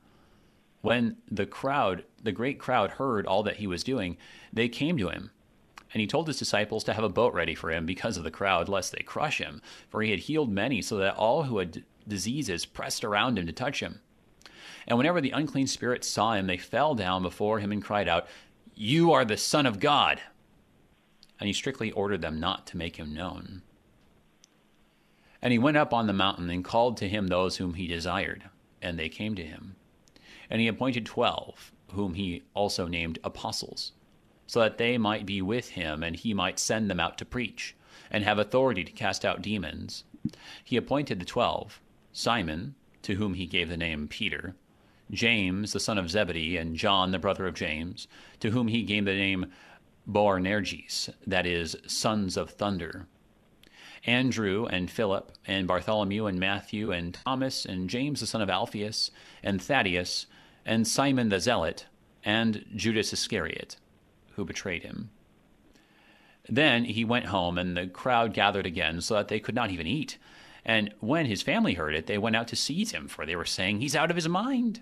When 0.83 1.17
the 1.31 1.47
crowd, 1.47 2.05
the 2.23 2.33
great 2.33 2.59
crowd, 2.59 2.91
heard 2.93 3.27
all 3.27 3.43
that 3.45 3.57
he 3.57 3.67
was 3.67 3.83
doing, 3.83 4.19
they 4.53 4.69
came 4.69 4.99
to 4.99 5.09
him. 5.09 5.31
And 5.95 6.03
he 6.03 6.07
told 6.07 6.27
his 6.27 6.39
disciples 6.39 6.85
to 6.85 6.93
have 6.93 7.05
a 7.05 7.09
boat 7.09 7.33
ready 7.33 7.55
for 7.55 7.71
him 7.71 7.87
because 7.87 8.19
of 8.19 8.25
the 8.25 8.31
crowd, 8.31 8.69
lest 8.69 8.93
they 8.93 9.03
crush 9.03 9.39
him. 9.39 9.63
For 9.89 10.03
he 10.03 10.11
had 10.11 10.21
healed 10.21 10.51
many, 10.51 10.83
so 10.83 10.99
that 10.99 11.17
all 11.17 11.45
who 11.45 11.57
had 11.57 11.85
diseases 12.07 12.67
pressed 12.67 13.05
around 13.05 13.39
him 13.39 13.47
to 13.47 13.53
touch 13.53 13.81
him. 13.81 14.01
And 14.87 14.99
whenever 14.99 15.21
the 15.21 15.31
unclean 15.31 15.67
spirits 15.67 16.09
saw 16.09 16.35
him, 16.35 16.47
they 16.47 16.59
fell 16.59 16.95
down 16.95 17.23
before 17.23 17.59
him 17.59 17.73
and 17.73 17.83
cried 17.83 18.09
out, 18.09 18.27
You 18.75 19.13
are 19.13 19.25
the 19.25 19.37
Son 19.37 19.67
of 19.67 19.81
God! 19.81 20.21
And 21.41 21.47
he 21.47 21.53
strictly 21.53 21.91
ordered 21.93 22.23
them 22.23 22.39
not 22.39 22.67
to 22.69 22.77
make 22.77 22.97
him 22.97 23.15
known. 23.15 23.63
And 25.43 25.53
he 25.53 25.59
went 25.59 25.77
up 25.77 25.93
on 25.93 26.07
the 26.07 26.13
mountain 26.13 26.49
and 26.51 26.65
called 26.65 26.97
to 26.99 27.09
him 27.09 27.27
those 27.27 27.57
whom 27.57 27.75
he 27.75 27.87
desired, 27.87 28.45
and 28.81 28.99
they 28.99 29.09
came 29.09 29.35
to 29.35 29.45
him. 29.45 29.77
And 30.49 30.61
he 30.61 30.69
appointed 30.69 31.07
twelve, 31.07 31.73
whom 31.93 32.15
he 32.15 32.43
also 32.55 32.87
named 32.87 33.19
apostles, 33.25 33.93
so 34.47 34.61
that 34.61 34.79
they 34.79 34.97
might 34.97 35.27
be 35.27 35.43
with 35.43 35.71
him, 35.71 36.03
and 36.03 36.17
he 36.17 36.33
might 36.33 36.59
send 36.59 36.91
them 36.91 37.01
out 37.01 37.19
to 37.19 37.25
preach, 37.25 37.75
and 38.11 38.25
have 38.25 38.39
authority 38.39 38.85
to 38.85 38.93
cast 38.93 39.25
out 39.25 39.43
demons. 39.43 40.05
He 40.63 40.77
appointed 40.77 41.21
the 41.21 41.27
twelve 41.27 41.81
Simon, 42.15 42.77
to 43.03 43.17
whom 43.17 43.35
he 43.35 43.45
gave 43.45 43.69
the 43.69 43.77
name 43.77 44.09
Peter, 44.09 44.55
James 45.11 45.73
the 45.73 45.81
son 45.81 45.99
of 45.99 46.09
Zebedee, 46.09 46.57
and 46.57 46.77
John 46.77 47.11
the 47.11 47.19
brother 47.19 47.47
of 47.47 47.55
James, 47.55 48.07
to 48.39 48.53
whom 48.53 48.69
he 48.69 48.83
gave 48.85 49.05
the 49.05 49.15
name 49.15 49.53
Boanerges, 50.07 51.11
that 51.27 51.45
is, 51.45 51.77
sons 51.87 52.37
of 52.37 52.51
thunder 52.51 53.07
Andrew 54.07 54.67
and 54.67 54.91
Philip 54.91 55.33
and 55.47 55.67
Bartholomew 55.67 56.27
and 56.27 56.39
Matthew 56.39 56.93
and 56.93 57.15
Thomas 57.15 57.65
and 57.65 57.91
James 57.91 58.21
the 58.21 58.27
son 58.27 58.43
of 58.43 58.51
Alphaeus 58.51 59.11
and 59.43 59.61
Thaddaeus 59.61 60.27
and 60.65 60.87
Simon 60.87 61.31
the 61.31 61.41
Zealot 61.41 61.87
and 62.23 62.65
Judas 62.77 63.13
Iscariot, 63.13 63.77
who 64.37 64.45
betrayed 64.45 64.83
him. 64.83 65.11
Then 66.49 66.85
he 66.85 67.05
went 67.05 67.27
home, 67.27 67.59
and 67.59 67.77
the 67.77 67.87
crowd 67.87 68.35
gathered 68.35 68.67
again, 68.67 69.01
so 69.01 69.15
that 69.15 69.29
they 69.29 69.41
could 69.41 69.55
not 69.55 69.71
even 69.71 69.87
eat. 69.87 70.19
And 70.65 70.95
when 71.01 71.27
his 71.27 71.43
family 71.43 71.75
heard 71.75 71.95
it, 71.95 72.07
they 72.07 72.19
went 72.19 72.37
out 72.37 72.49
to 72.49 72.57
seize 72.57 72.93
him, 72.93 73.09
for 73.09 73.27
they 73.27 73.37
were 73.37 73.45
saying, 73.45 73.81
He's 73.81 73.97
out 73.97 74.11
of 74.11 74.17
his 74.17 74.29
mind. 74.29 74.81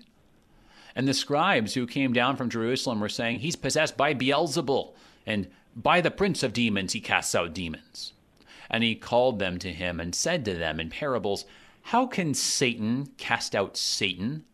And 0.95 1.07
the 1.07 1.13
scribes 1.13 1.73
who 1.73 1.87
came 1.87 2.13
down 2.13 2.37
from 2.37 2.49
Jerusalem 2.49 2.99
were 2.99 3.09
saying, 3.09 3.39
He's 3.39 3.55
possessed 3.55 3.97
by 3.97 4.13
Beelzebul, 4.13 4.93
and 5.25 5.47
by 5.75 6.01
the 6.01 6.11
prince 6.11 6.43
of 6.43 6.53
demons 6.53 6.93
he 6.93 7.01
casts 7.01 7.35
out 7.35 7.53
demons. 7.53 8.13
And 8.69 8.83
he 8.83 8.95
called 8.95 9.39
them 9.39 9.57
to 9.59 9.73
him 9.73 9.99
and 9.99 10.15
said 10.15 10.45
to 10.45 10.53
them 10.53 10.79
in 10.79 10.89
parables, 10.89 11.45
How 11.81 12.05
can 12.05 12.33
Satan 12.33 13.07
cast 13.17 13.55
out 13.55 13.75
Satan? 13.75 14.45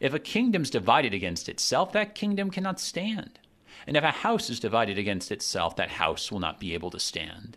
If 0.00 0.12
a 0.12 0.18
kingdom's 0.18 0.70
divided 0.70 1.14
against 1.14 1.48
itself, 1.48 1.92
that 1.92 2.14
kingdom 2.14 2.50
cannot 2.50 2.80
stand. 2.80 3.38
And 3.86 3.96
if 3.96 4.04
a 4.04 4.10
house 4.10 4.50
is 4.50 4.60
divided 4.60 4.98
against 4.98 5.30
itself, 5.30 5.76
that 5.76 5.90
house 5.90 6.32
will 6.32 6.40
not 6.40 6.58
be 6.58 6.74
able 6.74 6.90
to 6.90 7.00
stand. 7.00 7.56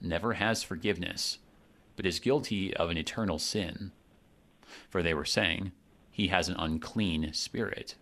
never 0.00 0.34
has 0.34 0.62
forgiveness, 0.62 1.38
but 1.96 2.06
is 2.06 2.20
guilty 2.20 2.74
of 2.76 2.90
an 2.90 2.96
eternal 2.96 3.38
sin. 3.38 3.92
For 4.88 5.02
they 5.02 5.14
were 5.14 5.24
saying, 5.24 5.72
He 6.10 6.28
has 6.28 6.48
an 6.48 6.56
unclean 6.58 7.32
spirit. 7.32 7.94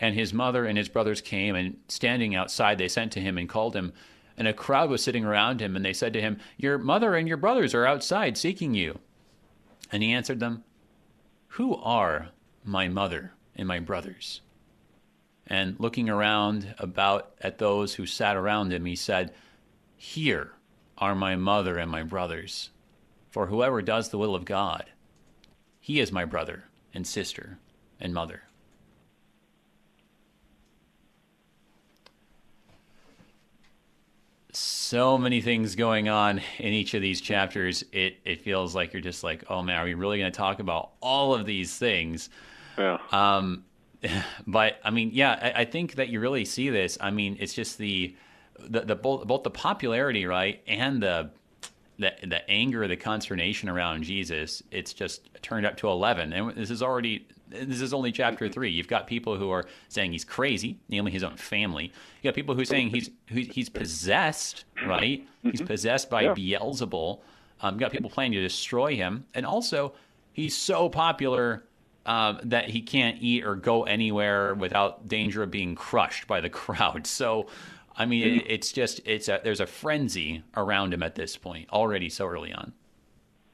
And 0.00 0.14
his 0.14 0.32
mother 0.32 0.64
and 0.64 0.78
his 0.78 0.88
brothers 0.88 1.20
came, 1.20 1.54
and 1.54 1.78
standing 1.88 2.34
outside, 2.34 2.78
they 2.78 2.88
sent 2.88 3.12
to 3.12 3.20
him 3.20 3.36
and 3.36 3.48
called 3.48 3.74
him. 3.74 3.92
And 4.36 4.46
a 4.46 4.52
crowd 4.52 4.90
was 4.90 5.02
sitting 5.02 5.24
around 5.24 5.60
him, 5.60 5.74
and 5.74 5.84
they 5.84 5.92
said 5.92 6.12
to 6.12 6.20
him, 6.20 6.38
Your 6.56 6.78
mother 6.78 7.16
and 7.16 7.26
your 7.26 7.36
brothers 7.36 7.74
are 7.74 7.86
outside 7.86 8.38
seeking 8.38 8.74
you. 8.74 9.00
And 9.90 10.02
he 10.02 10.12
answered 10.12 10.38
them, 10.38 10.62
Who 11.48 11.74
are 11.76 12.28
my 12.64 12.88
mother 12.88 13.32
and 13.56 13.66
my 13.66 13.80
brothers? 13.80 14.40
And 15.48 15.76
looking 15.80 16.08
around 16.08 16.74
about 16.78 17.32
at 17.40 17.58
those 17.58 17.94
who 17.94 18.06
sat 18.06 18.36
around 18.36 18.72
him, 18.72 18.84
he 18.84 18.94
said, 18.94 19.32
Here 19.98 20.52
are 20.96 21.14
my 21.14 21.36
mother 21.36 21.76
and 21.76 21.90
my 21.90 22.02
brothers. 22.02 22.70
For 23.30 23.48
whoever 23.48 23.82
does 23.82 24.08
the 24.08 24.18
will 24.18 24.34
of 24.34 24.46
God, 24.46 24.86
he 25.80 26.00
is 26.00 26.10
my 26.10 26.24
brother 26.24 26.64
and 26.94 27.06
sister 27.06 27.58
and 28.00 28.14
mother. 28.14 28.44
so 34.88 35.18
many 35.18 35.42
things 35.42 35.74
going 35.76 36.08
on 36.08 36.40
in 36.58 36.72
each 36.72 36.94
of 36.94 37.02
these 37.02 37.20
chapters. 37.20 37.84
It 37.92 38.16
it 38.24 38.40
feels 38.40 38.74
like 38.74 38.94
you're 38.94 39.02
just 39.02 39.22
like, 39.22 39.44
oh 39.50 39.62
man, 39.62 39.76
are 39.76 39.84
we 39.84 39.92
really 39.92 40.18
going 40.18 40.32
to 40.32 40.36
talk 40.36 40.60
about 40.60 40.92
all 41.02 41.34
of 41.34 41.44
these 41.44 41.76
things? 41.76 42.30
Yeah. 42.78 42.98
Um, 43.12 43.64
but 44.46 44.78
I 44.82 44.90
mean, 44.90 45.10
yeah, 45.12 45.52
I, 45.54 45.60
I, 45.62 45.64
think 45.66 45.96
that 45.96 46.08
you 46.08 46.20
really 46.20 46.44
see 46.44 46.70
this. 46.70 46.96
I 47.00 47.10
mean, 47.10 47.36
it's 47.38 47.52
just 47.52 47.76
the 47.76 48.16
the, 48.58 48.80
the 48.80 48.94
both 48.94 49.26
both 49.26 49.42
the 49.42 49.50
popularity, 49.50 50.26
right, 50.26 50.62
and 50.66 51.02
the 51.02 51.30
the 51.98 52.12
the 52.22 52.48
anger, 52.50 52.86
the 52.88 52.96
consternation 52.96 53.68
around 53.68 54.04
Jesus. 54.04 54.62
It's 54.70 54.92
just 54.92 55.28
turned 55.42 55.66
up 55.66 55.76
to 55.78 55.88
eleven, 55.88 56.32
and 56.32 56.56
this 56.56 56.70
is 56.70 56.82
already 56.82 57.26
this 57.48 57.80
is 57.80 57.94
only 57.94 58.12
chapter 58.12 58.48
three. 58.48 58.70
You've 58.70 58.88
got 58.88 59.06
people 59.06 59.36
who 59.36 59.50
are 59.50 59.64
saying 59.88 60.12
he's 60.12 60.24
crazy, 60.24 60.78
namely 60.88 61.12
his 61.12 61.22
own 61.22 61.36
family. 61.36 61.92
You 62.22 62.30
got 62.30 62.34
people 62.34 62.54
who 62.54 62.62
are 62.62 62.66
saying 62.66 62.90
he's 62.90 63.10
he's 63.26 63.68
possessed, 63.68 64.64
right? 64.86 65.22
Mm-hmm. 65.22 65.50
He's 65.50 65.62
possessed 65.62 66.10
by 66.10 66.22
yeah. 66.22 66.34
Beelzebul. 66.34 67.20
Um, 67.60 67.74
you 67.74 67.80
got 67.80 67.90
people 67.90 68.10
planning 68.10 68.32
to 68.32 68.40
destroy 68.40 68.94
him, 68.94 69.26
and 69.34 69.44
also 69.44 69.94
he's 70.32 70.56
so 70.56 70.88
popular 70.88 71.64
um, 72.08 72.40
that 72.44 72.70
he 72.70 72.80
can't 72.80 73.18
eat 73.20 73.44
or 73.44 73.54
go 73.54 73.82
anywhere 73.82 74.54
without 74.54 75.06
danger 75.08 75.42
of 75.42 75.50
being 75.50 75.74
crushed 75.74 76.26
by 76.26 76.40
the 76.40 76.48
crowd. 76.62 77.06
So, 77.06 77.48
I 77.98 78.06
mean, 78.06 78.40
it, 78.40 78.44
it's 78.46 78.72
just 78.72 79.00
it's 79.04 79.28
a, 79.28 79.40
there's 79.42 79.60
a 79.60 79.66
frenzy 79.66 80.44
around 80.56 80.94
him 80.94 81.02
at 81.02 81.16
this 81.16 81.36
point 81.36 81.68
already 81.70 82.08
so 82.08 82.26
early 82.26 82.52
on. 82.52 82.72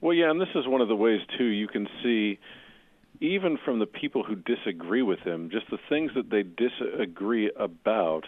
Well, 0.01 0.13
yeah, 0.13 0.31
and 0.31 0.41
this 0.41 0.49
is 0.55 0.67
one 0.69 0.83
of 0.83 0.89
the 0.89 0.97
ways 0.97 1.21
too 1.39 1.47
you 1.47 1.67
can 1.67 1.89
see 2.03 2.39
even 3.21 3.59
from 3.65 3.79
the 3.79 3.87
people 3.87 4.23
who 4.23 4.35
disagree 4.35 5.03
with 5.03 5.21
him, 5.21 5.49
just 5.51 5.71
the 5.71 5.79
things 5.89 6.11
that 6.15 6.31
they 6.31 6.43
disagree 6.43 7.51
about 7.59 8.25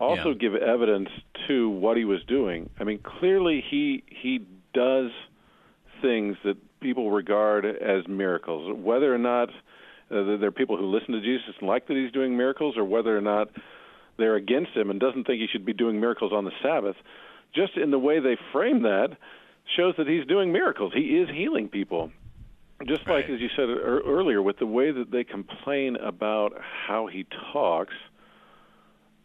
also 0.00 0.30
yeah. 0.30 0.34
give 0.34 0.54
evidence 0.54 1.08
to 1.46 1.68
what 1.70 1.96
he 1.96 2.04
was 2.04 2.22
doing. 2.24 2.70
I 2.78 2.84
mean, 2.84 2.98
clearly 2.98 3.64
he 3.68 4.02
he 4.08 4.40
does 4.74 5.10
things 6.02 6.36
that 6.44 6.56
people 6.80 7.10
regard 7.10 7.64
as 7.64 8.06
miracles, 8.08 8.76
whether 8.76 9.12
or 9.12 9.18
not 9.18 9.48
uh, 10.10 10.36
there 10.38 10.46
are 10.46 10.52
people 10.52 10.76
who 10.76 10.86
listen 10.86 11.12
to 11.12 11.20
Jesus 11.20 11.54
and 11.58 11.68
like 11.68 11.86
that 11.88 11.96
he's 11.96 12.12
doing 12.12 12.36
miracles, 12.36 12.76
or 12.76 12.84
whether 12.84 13.16
or 13.16 13.20
not 13.20 13.48
they're 14.18 14.36
against 14.36 14.72
him 14.72 14.90
and 14.90 15.00
doesn't 15.00 15.24
think 15.24 15.40
he 15.40 15.46
should 15.50 15.64
be 15.64 15.72
doing 15.72 16.00
miracles 16.00 16.32
on 16.32 16.44
the 16.44 16.52
Sabbath. 16.62 16.96
Just 17.54 17.76
in 17.76 17.90
the 17.90 17.98
way 17.98 18.20
they 18.20 18.36
frame 18.52 18.82
that 18.82 19.16
shows 19.76 19.94
that 19.96 20.06
he's 20.06 20.26
doing 20.26 20.52
miracles. 20.52 20.92
He 20.94 21.16
is 21.18 21.28
healing 21.30 21.68
people 21.68 22.10
just 22.86 23.06
right. 23.06 23.16
like 23.16 23.24
as 23.24 23.40
you 23.40 23.48
said 23.56 23.68
earlier, 23.68 24.40
with 24.40 24.58
the 24.58 24.66
way 24.66 24.92
that 24.92 25.10
they 25.10 25.24
complain 25.24 25.96
about 25.96 26.52
how 26.86 27.08
he 27.08 27.26
talks, 27.52 27.94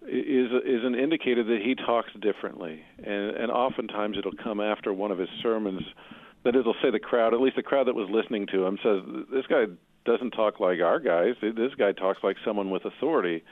is 0.02 0.52
is 0.66 0.84
an 0.84 0.96
indicator 0.96 1.44
that 1.44 1.60
he 1.64 1.76
talks 1.76 2.10
differently, 2.20 2.82
and 2.98 3.36
and 3.36 3.52
oftentimes 3.52 4.18
it'll 4.18 4.36
come 4.44 4.60
after 4.60 4.92
one 4.92 5.12
of 5.12 5.20
his 5.20 5.30
sermons 5.42 5.84
that 6.44 6.56
it'll 6.56 6.76
say 6.82 6.90
the 6.90 7.00
crowd, 7.00 7.34
at 7.34 7.40
least 7.40 7.56
the 7.56 7.64
crowd 7.64 7.88
that 7.88 7.96
was 7.96 8.10
listening 8.10 8.48
to 8.48 8.66
him, 8.66 8.78
says 8.84 9.02
this 9.32 9.46
guy 9.48 9.66
doesn't 10.04 10.32
talk 10.32 10.60
like 10.60 10.82
our 10.82 11.00
guys. 11.00 11.36
This 11.42 11.74
guy 11.78 11.92
talks 11.94 12.20
like 12.24 12.38
someone 12.44 12.72
with 12.72 12.84
authority, 12.86 13.44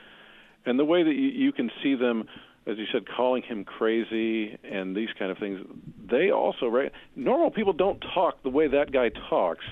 and 0.64 0.78
the 0.78 0.84
way 0.84 1.02
that 1.02 1.14
you, 1.14 1.28
you 1.28 1.52
can 1.52 1.70
see 1.82 1.94
them 1.94 2.28
as 2.66 2.78
you 2.78 2.84
said, 2.92 3.02
calling 3.08 3.42
him 3.42 3.64
crazy 3.64 4.56
and 4.62 4.94
these 4.96 5.08
kind 5.18 5.30
of 5.32 5.38
things, 5.38 5.60
they 6.08 6.30
also 6.30 6.66
right. 6.66 6.92
Normal 7.16 7.50
people 7.50 7.72
don't 7.72 8.02
talk 8.14 8.42
the 8.42 8.50
way 8.50 8.68
that 8.68 8.92
guy 8.92 9.10
talks. 9.28 9.64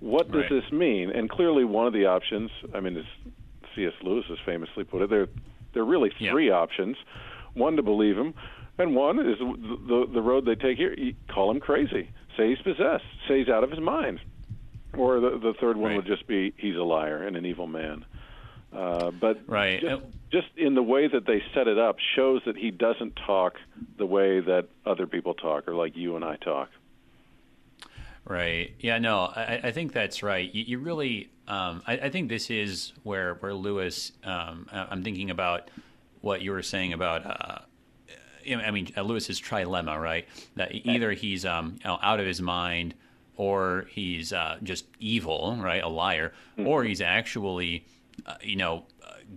What 0.00 0.30
does 0.32 0.42
right. 0.42 0.62
this 0.62 0.72
mean? 0.72 1.10
And 1.10 1.30
clearly, 1.30 1.64
one 1.64 1.86
of 1.86 1.92
the 1.92 2.06
options, 2.06 2.50
I 2.74 2.80
mean, 2.80 2.96
as 2.96 3.04
C.S. 3.74 3.92
Lewis 4.02 4.24
has 4.28 4.38
famously 4.44 4.84
put 4.84 5.02
it, 5.02 5.10
there 5.10 5.28
there 5.72 5.82
are 5.82 5.86
really 5.86 6.10
three 6.18 6.48
yeah. 6.48 6.54
options. 6.54 6.96
One 7.54 7.76
to 7.76 7.82
believe 7.82 8.16
him, 8.16 8.34
and 8.78 8.96
one 8.96 9.20
is 9.20 9.38
the, 9.38 9.78
the 9.86 10.12
the 10.14 10.22
road 10.22 10.44
they 10.44 10.56
take 10.56 10.76
here. 10.76 10.92
You 10.92 11.14
call 11.32 11.50
him 11.50 11.60
crazy. 11.60 12.10
Say 12.36 12.48
he's 12.48 12.62
possessed. 12.62 13.04
Say 13.28 13.38
he's 13.38 13.48
out 13.48 13.62
of 13.62 13.70
his 13.70 13.80
mind. 13.80 14.20
Or 14.96 15.20
the 15.20 15.38
the 15.38 15.54
third 15.60 15.76
one 15.76 15.90
right. 15.90 15.96
would 15.96 16.06
just 16.06 16.26
be 16.26 16.52
he's 16.56 16.76
a 16.76 16.82
liar 16.82 17.24
and 17.24 17.36
an 17.36 17.46
evil 17.46 17.68
man. 17.68 18.04
Uh, 18.74 19.10
but 19.12 19.40
right. 19.46 19.80
just, 19.80 20.02
just 20.32 20.48
in 20.56 20.74
the 20.74 20.82
way 20.82 21.06
that 21.06 21.26
they 21.26 21.42
set 21.54 21.68
it 21.68 21.78
up 21.78 21.96
shows 22.16 22.42
that 22.46 22.56
he 22.56 22.70
doesn't 22.70 23.14
talk 23.26 23.54
the 23.98 24.06
way 24.06 24.40
that 24.40 24.68
other 24.84 25.06
people 25.06 25.34
talk 25.34 25.68
or 25.68 25.74
like 25.74 25.96
you 25.96 26.16
and 26.16 26.24
I 26.24 26.36
talk. 26.36 26.70
Right. 28.24 28.74
Yeah. 28.80 28.98
No, 28.98 29.20
I, 29.20 29.60
I 29.64 29.70
think 29.70 29.92
that's 29.92 30.22
right. 30.22 30.52
You, 30.52 30.64
you 30.64 30.78
really, 30.78 31.30
um, 31.46 31.82
I, 31.86 31.98
I, 31.98 32.10
think 32.10 32.30
this 32.30 32.50
is 32.50 32.94
where 33.02 33.34
where 33.34 33.52
Lewis. 33.52 34.12
Um, 34.24 34.66
I'm 34.72 35.04
thinking 35.04 35.30
about 35.30 35.70
what 36.22 36.40
you 36.40 36.52
were 36.52 36.62
saying 36.62 36.94
about. 36.94 37.26
Uh, 37.26 37.58
I 38.50 38.70
mean, 38.70 38.88
uh, 38.96 39.02
Lewis's 39.02 39.40
trilemma, 39.40 40.00
right? 40.00 40.26
That 40.56 40.70
either 40.72 41.12
he's 41.12 41.44
um, 41.44 41.76
you 41.80 41.84
know, 41.84 41.98
out 42.02 42.18
of 42.18 42.26
his 42.26 42.40
mind, 42.40 42.94
or 43.36 43.86
he's 43.90 44.32
uh, 44.32 44.58
just 44.62 44.86
evil, 44.98 45.56
right? 45.60 45.82
A 45.82 45.88
liar, 45.88 46.32
mm-hmm. 46.58 46.68
or 46.68 46.84
he's 46.84 47.00
actually, 47.00 47.84
uh, 48.26 48.34
you 48.42 48.56
know, 48.56 48.84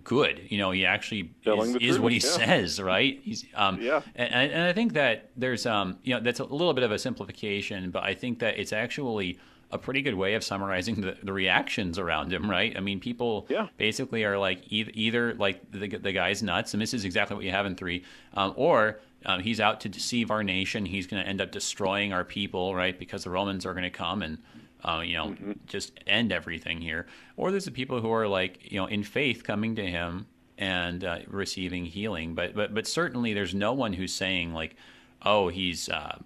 good. 0.04 0.40
You 0.48 0.58
know, 0.58 0.70
he 0.70 0.86
actually 0.86 1.34
is, 1.44 1.76
is, 1.76 1.98
what 1.98 2.12
he 2.12 2.18
yeah. 2.18 2.28
says, 2.28 2.80
right? 2.80 3.20
He's, 3.22 3.44
um, 3.54 3.80
yeah. 3.80 4.02
And, 4.14 4.52
and, 4.52 4.62
I 4.62 4.72
think 4.72 4.92
that 4.94 5.30
there's, 5.36 5.66
um, 5.66 5.98
you 6.02 6.14
know, 6.14 6.20
that's 6.20 6.40
a 6.40 6.44
little 6.44 6.74
bit 6.74 6.84
of 6.84 6.92
a 6.92 6.98
simplification, 6.98 7.90
but 7.90 8.02
I 8.02 8.14
think 8.14 8.38
that 8.40 8.58
it's 8.58 8.72
actually 8.72 9.38
a 9.70 9.78
pretty 9.78 10.00
good 10.00 10.14
way 10.14 10.34
of 10.34 10.42
summarizing 10.42 11.00
the, 11.00 11.16
the 11.22 11.32
reactions 11.32 11.98
around 11.98 12.32
him, 12.32 12.50
right? 12.50 12.74
I 12.76 12.80
mean, 12.80 13.00
people 13.00 13.46
yeah. 13.50 13.68
basically 13.76 14.24
are 14.24 14.38
like 14.38 14.62
either, 14.68 14.90
either 14.94 15.34
like 15.34 15.70
the, 15.70 15.88
the 15.88 16.12
guy's 16.12 16.42
nuts, 16.42 16.72
and 16.72 16.80
this 16.80 16.94
is 16.94 17.04
exactly 17.04 17.36
what 17.36 17.44
you 17.44 17.50
have 17.50 17.66
in 17.66 17.74
three, 17.74 18.04
um, 18.34 18.54
or 18.56 19.00
um, 19.26 19.40
he's 19.40 19.60
out 19.60 19.80
to 19.80 19.88
deceive 19.88 20.30
our 20.30 20.42
nation. 20.42 20.86
He's 20.86 21.06
going 21.06 21.22
to 21.22 21.28
end 21.28 21.40
up 21.40 21.50
destroying 21.50 22.12
our 22.12 22.24
people, 22.24 22.74
right? 22.74 22.98
Because 22.98 23.24
the 23.24 23.30
Romans 23.30 23.66
are 23.66 23.72
going 23.72 23.84
to 23.84 23.90
come 23.90 24.22
and 24.22 24.38
uh, 24.84 25.02
you 25.04 25.16
know 25.16 25.26
mm-hmm. 25.28 25.52
just 25.66 25.98
end 26.06 26.32
everything 26.32 26.80
here. 26.80 27.06
Or 27.36 27.50
there's 27.50 27.64
the 27.64 27.70
people 27.70 28.00
who 28.00 28.12
are 28.12 28.28
like 28.28 28.70
you 28.70 28.78
know 28.78 28.86
in 28.86 29.02
faith 29.02 29.44
coming 29.44 29.74
to 29.76 29.86
him 29.86 30.26
and 30.56 31.04
uh, 31.04 31.18
receiving 31.28 31.84
healing. 31.84 32.34
But 32.34 32.54
but 32.54 32.74
but 32.74 32.86
certainly 32.86 33.32
there's 33.32 33.54
no 33.54 33.72
one 33.72 33.92
who's 33.92 34.14
saying 34.14 34.52
like, 34.52 34.76
oh, 35.24 35.48
he's 35.48 35.88
uh, 35.88 36.18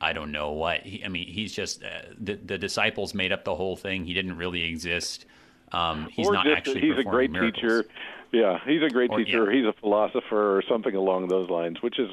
I 0.00 0.12
don't 0.12 0.32
know 0.32 0.52
what. 0.52 0.82
He, 0.82 1.04
I 1.04 1.08
mean, 1.08 1.28
he's 1.28 1.52
just 1.52 1.82
uh, 1.82 2.02
the 2.18 2.34
the 2.34 2.58
disciples 2.58 3.14
made 3.14 3.32
up 3.32 3.44
the 3.44 3.54
whole 3.54 3.76
thing. 3.76 4.04
He 4.04 4.14
didn't 4.14 4.36
really 4.36 4.62
exist. 4.62 5.26
Um, 5.72 6.08
he's 6.10 6.26
or 6.26 6.34
not 6.34 6.44
just, 6.44 6.56
actually. 6.56 6.80
He's 6.80 6.98
a 6.98 7.04
great 7.04 7.30
miracles. 7.30 7.54
teacher. 7.54 7.84
Yeah, 8.32 8.58
he's 8.66 8.82
a 8.82 8.88
great 8.88 9.10
or, 9.10 9.18
teacher. 9.18 9.50
Yeah. 9.50 9.58
He's 9.58 9.66
a 9.66 9.72
philosopher 9.80 10.56
or 10.56 10.62
something 10.68 10.94
along 10.94 11.28
those 11.28 11.48
lines, 11.50 11.82
which 11.82 11.98
is 11.98 12.10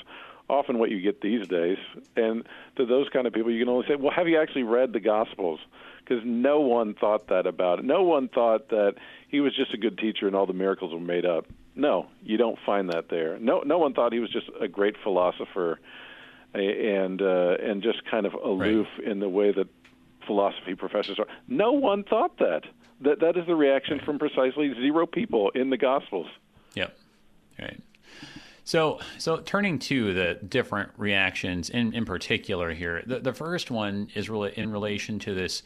often 0.52 0.78
what 0.78 0.92
you 0.92 1.02
get 1.02 1.22
these 1.22 1.48
days. 1.48 1.78
And 2.16 2.44
to 2.76 2.86
those 2.86 3.08
kind 3.10 3.26
of 3.26 3.34
people, 3.34 3.52
you 3.52 3.60
can 3.60 3.70
only 3.70 3.88
say, 3.88 3.96
"Well, 3.96 4.12
have 4.12 4.28
you 4.28 4.40
actually 4.40 4.64
read 4.64 4.94
the 4.94 5.00
Gospels?" 5.00 5.60
Because 6.00 6.24
no 6.26 6.60
one 6.60 6.94
thought 6.94 7.28
that 7.28 7.48
about 7.48 7.80
it. 7.80 7.86
No 7.86 8.04
one 8.04 8.28
thought 8.28 8.70
that 8.70 8.96
he 9.30 9.40
was 9.40 9.56
just 9.56 9.74
a 9.74 9.78
good 9.78 9.98
teacher 9.98 10.28
and 10.28 10.36
all 10.36 10.46
the 10.46 10.54
miracles 10.54 10.94
were 10.94 11.00
made 11.00 11.26
up. 11.26 11.46
No, 11.76 12.08
you 12.22 12.38
don't 12.38 12.60
find 12.66 12.90
that 12.90 13.08
there. 13.10 13.40
No, 13.40 13.62
no 13.62 13.78
one 13.78 13.94
thought 13.94 14.12
he 14.12 14.20
was 14.20 14.30
just 14.30 14.50
a 14.60 14.68
great 14.68 14.98
philosopher 15.02 15.80
and 16.54 17.22
uh, 17.22 17.56
and 17.62 17.82
just 17.82 18.04
kind 18.10 18.26
of 18.26 18.34
aloof 18.34 18.88
right. 18.98 19.08
in 19.08 19.20
the 19.20 19.30
way 19.30 19.52
that 19.52 19.68
philosophy 20.26 20.76
professors 20.76 21.18
are. 21.18 21.28
No 21.48 21.72
one 21.72 22.04
thought 22.04 22.38
that. 22.40 22.64
That 23.02 23.20
that 23.22 23.38
is 23.38 23.48
the 23.48 23.56
reaction 23.56 24.00
from 24.04 24.20
precisely 24.20 24.74
zero 24.74 25.06
people 25.06 25.52
in 25.52 25.70
the 25.70 25.78
Gospels. 25.78 26.28
Yep. 26.76 26.96
Right. 27.60 27.82
So, 28.72 29.00
so 29.18 29.36
turning 29.36 29.80
to 29.80 30.14
the 30.14 30.36
different 30.36 30.92
reactions 30.96 31.70
in, 31.70 31.94
in 31.94 32.06
particular 32.06 32.72
here, 32.72 33.04
the, 33.06 33.20
the 33.20 33.34
first 33.34 33.70
one 33.70 34.08
is 34.16 34.30
really 34.30 34.54
in 34.56 34.72
relation 34.72 35.20
to 35.20 35.34
this 35.34 35.64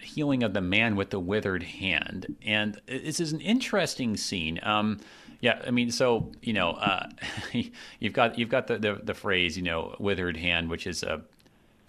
healing 0.00 0.44
of 0.44 0.54
the 0.54 0.60
man 0.60 0.94
with 0.94 1.10
the 1.10 1.18
withered 1.18 1.64
hand. 1.64 2.36
And 2.46 2.80
this 2.86 3.18
is 3.18 3.32
an 3.32 3.40
interesting 3.40 4.16
scene. 4.16 4.60
Um, 4.62 5.00
yeah, 5.40 5.62
I 5.66 5.72
mean, 5.72 5.90
so 5.90 6.30
you 6.42 6.52
know, 6.52 6.74
uh, 6.74 7.08
you've 7.98 8.12
got 8.12 8.38
you've 8.38 8.50
got 8.50 8.68
the, 8.68 8.78
the, 8.78 9.00
the 9.02 9.14
phrase, 9.14 9.56
you 9.56 9.64
know, 9.64 9.96
withered 9.98 10.36
hand, 10.36 10.70
which 10.70 10.86
is 10.86 11.02
a 11.02 11.22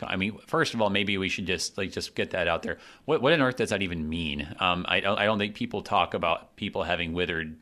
I 0.02 0.16
mean, 0.16 0.40
first 0.48 0.74
of 0.74 0.82
all, 0.82 0.90
maybe 0.90 1.16
we 1.20 1.30
should 1.30 1.46
just 1.46 1.78
like 1.78 1.92
just 1.92 2.16
get 2.16 2.32
that 2.32 2.48
out 2.48 2.64
there. 2.64 2.80
What 3.06 3.22
what 3.22 3.34
on 3.34 3.42
earth 3.44 3.58
does 3.58 3.70
that 3.70 3.84
even 3.84 4.10
mean? 4.10 4.56
Um, 4.60 4.84
I 4.90 5.00
don't 5.00 5.20
I 5.20 5.26
don't 5.26 5.38
think 5.38 5.54
people 5.54 5.84
talk 5.84 6.16
about 6.16 6.56
people 6.56 6.82
having 6.82 7.14
withered 7.14 7.56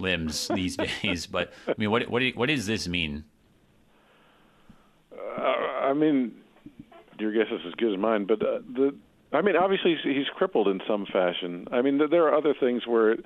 limbs 0.00 0.48
these 0.54 0.76
days. 1.02 1.26
But 1.26 1.52
I 1.68 1.74
mean, 1.76 1.90
what 1.90 2.08
what 2.08 2.22
what 2.34 2.48
does 2.48 2.66
this 2.66 2.88
mean? 2.88 3.24
Uh, 5.12 5.42
I 5.42 5.92
mean, 5.92 6.34
your 7.18 7.32
guess 7.32 7.52
is 7.52 7.60
as 7.66 7.74
good 7.74 7.92
as 7.92 7.98
mine. 7.98 8.24
But 8.26 8.42
uh, 8.42 8.60
the 8.74 8.94
I 9.32 9.42
mean, 9.42 9.56
obviously 9.56 9.96
he's, 10.02 10.16
he's 10.16 10.28
crippled 10.34 10.68
in 10.68 10.80
some 10.88 11.06
fashion. 11.06 11.68
I 11.70 11.82
mean, 11.82 12.00
there 12.10 12.26
are 12.26 12.34
other 12.34 12.54
things 12.58 12.86
where, 12.86 13.16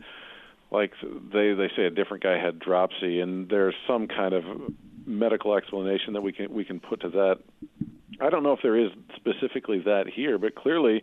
like 0.70 0.92
they 1.02 1.54
they 1.54 1.70
say 1.76 1.84
a 1.84 1.90
different 1.90 2.22
guy 2.22 2.38
had 2.38 2.58
dropsy, 2.58 3.20
and 3.20 3.48
there's 3.48 3.74
some 3.86 4.08
kind 4.08 4.34
of 4.34 4.44
medical 5.06 5.56
explanation 5.56 6.12
that 6.14 6.22
we 6.22 6.32
can 6.32 6.52
we 6.52 6.64
can 6.64 6.80
put 6.80 7.00
to 7.02 7.08
that. 7.10 7.38
I 8.20 8.30
don't 8.30 8.42
know 8.42 8.52
if 8.52 8.60
there 8.62 8.78
is 8.78 8.90
specifically 9.16 9.80
that 9.80 10.04
here, 10.14 10.38
but 10.38 10.54
clearly 10.54 11.02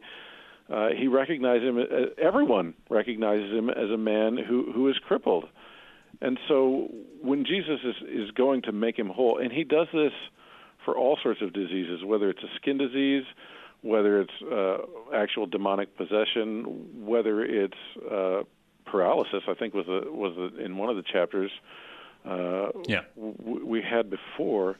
uh, 0.71 0.89
he 0.97 1.07
recognized 1.07 1.63
him. 1.63 1.77
Uh, 1.77 1.83
everyone 2.21 2.73
recognizes 2.89 3.51
him 3.51 3.69
as 3.69 3.89
a 3.89 3.97
man 3.97 4.37
who 4.37 4.71
who 4.73 4.87
is 4.89 4.95
crippled, 5.07 5.45
and 6.21 6.39
so 6.47 6.89
when 7.21 7.45
Jesus 7.45 7.79
is 7.83 7.95
is 8.07 8.31
going 8.31 8.61
to 8.63 8.71
make 8.71 8.97
him 8.97 9.09
whole, 9.09 9.37
and 9.37 9.51
he 9.51 9.63
does 9.63 9.87
this 9.93 10.13
for 10.85 10.97
all 10.97 11.17
sorts 11.21 11.41
of 11.41 11.53
diseases, 11.53 12.03
whether 12.03 12.29
it's 12.29 12.43
a 12.43 12.55
skin 12.55 12.77
disease, 12.77 13.23
whether 13.81 14.21
it's 14.21 14.31
uh, 14.51 14.77
actual 15.13 15.45
demonic 15.45 15.95
possession, 15.97 17.05
whether 17.05 17.43
it's 17.43 17.73
uh, 18.11 18.41
paralysis. 18.85 19.43
I 19.47 19.53
think 19.53 19.73
was 19.73 19.87
a, 19.87 20.11
was 20.11 20.37
a, 20.37 20.63
in 20.63 20.77
one 20.77 20.89
of 20.89 20.95
the 20.95 21.03
chapters. 21.03 21.51
Uh, 22.25 22.69
yeah. 22.87 23.01
w- 23.15 23.65
we 23.65 23.81
had 23.81 24.09
before. 24.09 24.77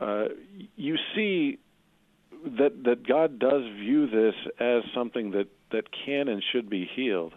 Uh, 0.00 0.24
you 0.76 0.96
see 1.14 1.58
that 2.58 2.84
that 2.84 3.06
God 3.06 3.38
does 3.38 3.62
view 3.78 4.08
this 4.08 4.34
as 4.58 4.82
something 4.94 5.32
that 5.32 5.48
that 5.70 5.84
can 6.04 6.28
and 6.28 6.42
should 6.52 6.68
be 6.68 6.88
healed, 6.94 7.34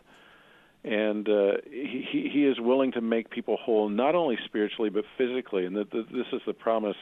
and 0.83 1.27
uh, 1.27 1.53
he 1.69 2.29
he 2.31 2.45
is 2.45 2.59
willing 2.59 2.91
to 2.93 3.01
make 3.01 3.29
people 3.29 3.57
whole 3.57 3.89
not 3.89 4.15
only 4.15 4.37
spiritually 4.45 4.89
but 4.89 5.05
physically, 5.17 5.65
and 5.65 5.75
that, 5.75 5.91
this 5.91 6.27
is 6.33 6.41
the 6.45 6.53
promise 6.53 6.97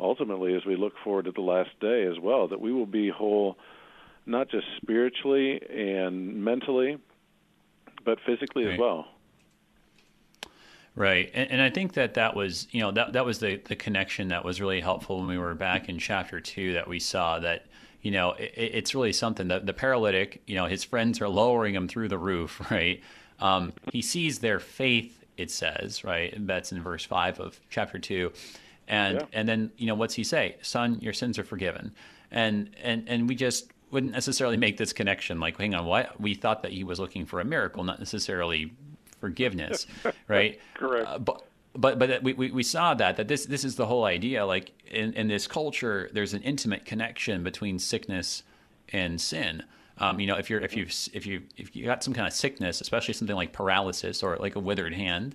ultimately 0.00 0.54
as 0.54 0.64
we 0.64 0.76
look 0.76 0.92
forward 1.02 1.24
to 1.24 1.32
the 1.32 1.40
last 1.40 1.70
day 1.80 2.04
as 2.04 2.18
well 2.20 2.48
that 2.48 2.60
we 2.60 2.72
will 2.72 2.86
be 2.86 3.08
whole 3.08 3.56
not 4.26 4.48
just 4.48 4.64
spiritually 4.80 5.60
and 5.70 6.44
mentally 6.44 6.98
but 8.04 8.18
physically 8.24 8.64
right. 8.64 8.74
as 8.74 8.78
well 8.78 9.06
right. 10.94 11.30
And, 11.34 11.50
and, 11.52 11.62
i 11.62 11.70
think 11.70 11.94
that 11.94 12.14
that 12.14 12.34
was 12.34 12.68
you 12.70 12.80
know 12.80 12.90
that 12.92 13.12
that 13.12 13.24
was 13.24 13.38
the 13.38 13.56
the 13.64 13.76
connection 13.76 14.28
that 14.28 14.44
was 14.44 14.60
really 14.60 14.80
helpful 14.80 15.18
when 15.18 15.28
we 15.28 15.38
were 15.38 15.54
back 15.54 15.88
in 15.88 15.98
chapter 15.98 16.40
2 16.40 16.74
that 16.74 16.88
we 16.88 16.98
saw 16.98 17.38
that 17.40 17.66
you 18.02 18.10
know 18.10 18.32
it, 18.32 18.52
it's 18.56 18.94
really 18.94 19.12
something 19.12 19.48
that 19.48 19.66
the 19.66 19.72
paralytic 19.72 20.42
you 20.46 20.54
know 20.54 20.66
his 20.66 20.84
friends 20.84 21.20
are 21.20 21.28
lowering 21.28 21.74
him 21.74 21.88
through 21.88 22.08
the 22.08 22.18
roof 22.18 22.60
right? 22.70 23.02
Um, 23.40 23.72
he 23.92 24.02
sees 24.02 24.40
their 24.40 24.58
faith 24.58 25.24
it 25.36 25.50
says 25.50 26.04
right? 26.04 26.34
That's 26.46 26.72
in 26.72 26.82
verse 26.82 27.04
5 27.04 27.40
of 27.40 27.60
chapter 27.70 27.98
2 27.98 28.32
and 28.88 29.18
yeah. 29.18 29.26
and 29.32 29.48
then 29.48 29.70
you 29.76 29.86
know 29.86 29.94
what's 29.94 30.14
he 30.14 30.24
say? 30.24 30.56
Son 30.62 30.98
your 31.00 31.12
sins 31.12 31.38
are 31.38 31.44
forgiven. 31.44 31.92
And 32.30 32.70
and 32.82 33.04
and 33.08 33.28
we 33.28 33.34
just 33.34 33.70
wouldn't 33.90 34.12
necessarily 34.12 34.56
make 34.56 34.76
this 34.76 34.92
connection 34.92 35.40
like 35.40 35.56
hang 35.56 35.74
on 35.74 35.86
what 35.86 36.20
we 36.20 36.34
thought 36.34 36.62
that 36.62 36.72
he 36.72 36.84
was 36.84 36.98
looking 37.00 37.24
for 37.24 37.40
a 37.40 37.44
miracle 37.44 37.84
not 37.84 37.98
necessarily 37.98 38.70
forgiveness 39.20 39.86
right? 40.28 40.60
Correct. 40.74 41.08
Uh, 41.08 41.18
but 41.18 41.44
but 41.74 41.98
but 41.98 42.22
we, 42.22 42.32
we, 42.32 42.50
we 42.50 42.62
saw 42.62 42.94
that 42.94 43.16
that 43.16 43.28
this 43.28 43.46
this 43.46 43.64
is 43.64 43.76
the 43.76 43.86
whole 43.86 44.04
idea 44.04 44.44
like 44.44 44.72
in, 44.90 45.12
in 45.14 45.28
this 45.28 45.46
culture 45.46 46.10
there's 46.12 46.34
an 46.34 46.42
intimate 46.42 46.84
connection 46.84 47.42
between 47.42 47.78
sickness 47.78 48.42
and 48.90 49.20
sin. 49.20 49.62
Um, 49.98 50.20
you 50.20 50.26
know 50.26 50.36
if 50.36 50.48
you're 50.48 50.60
if 50.60 50.76
you 50.76 50.86
if 51.12 51.26
you 51.26 51.42
if 51.56 51.74
you 51.74 51.84
got 51.84 52.02
some 52.02 52.14
kind 52.14 52.26
of 52.26 52.32
sickness 52.32 52.80
especially 52.80 53.14
something 53.14 53.36
like 53.36 53.52
paralysis 53.52 54.22
or 54.22 54.36
like 54.36 54.54
a 54.56 54.60
withered 54.60 54.94
hand 54.94 55.34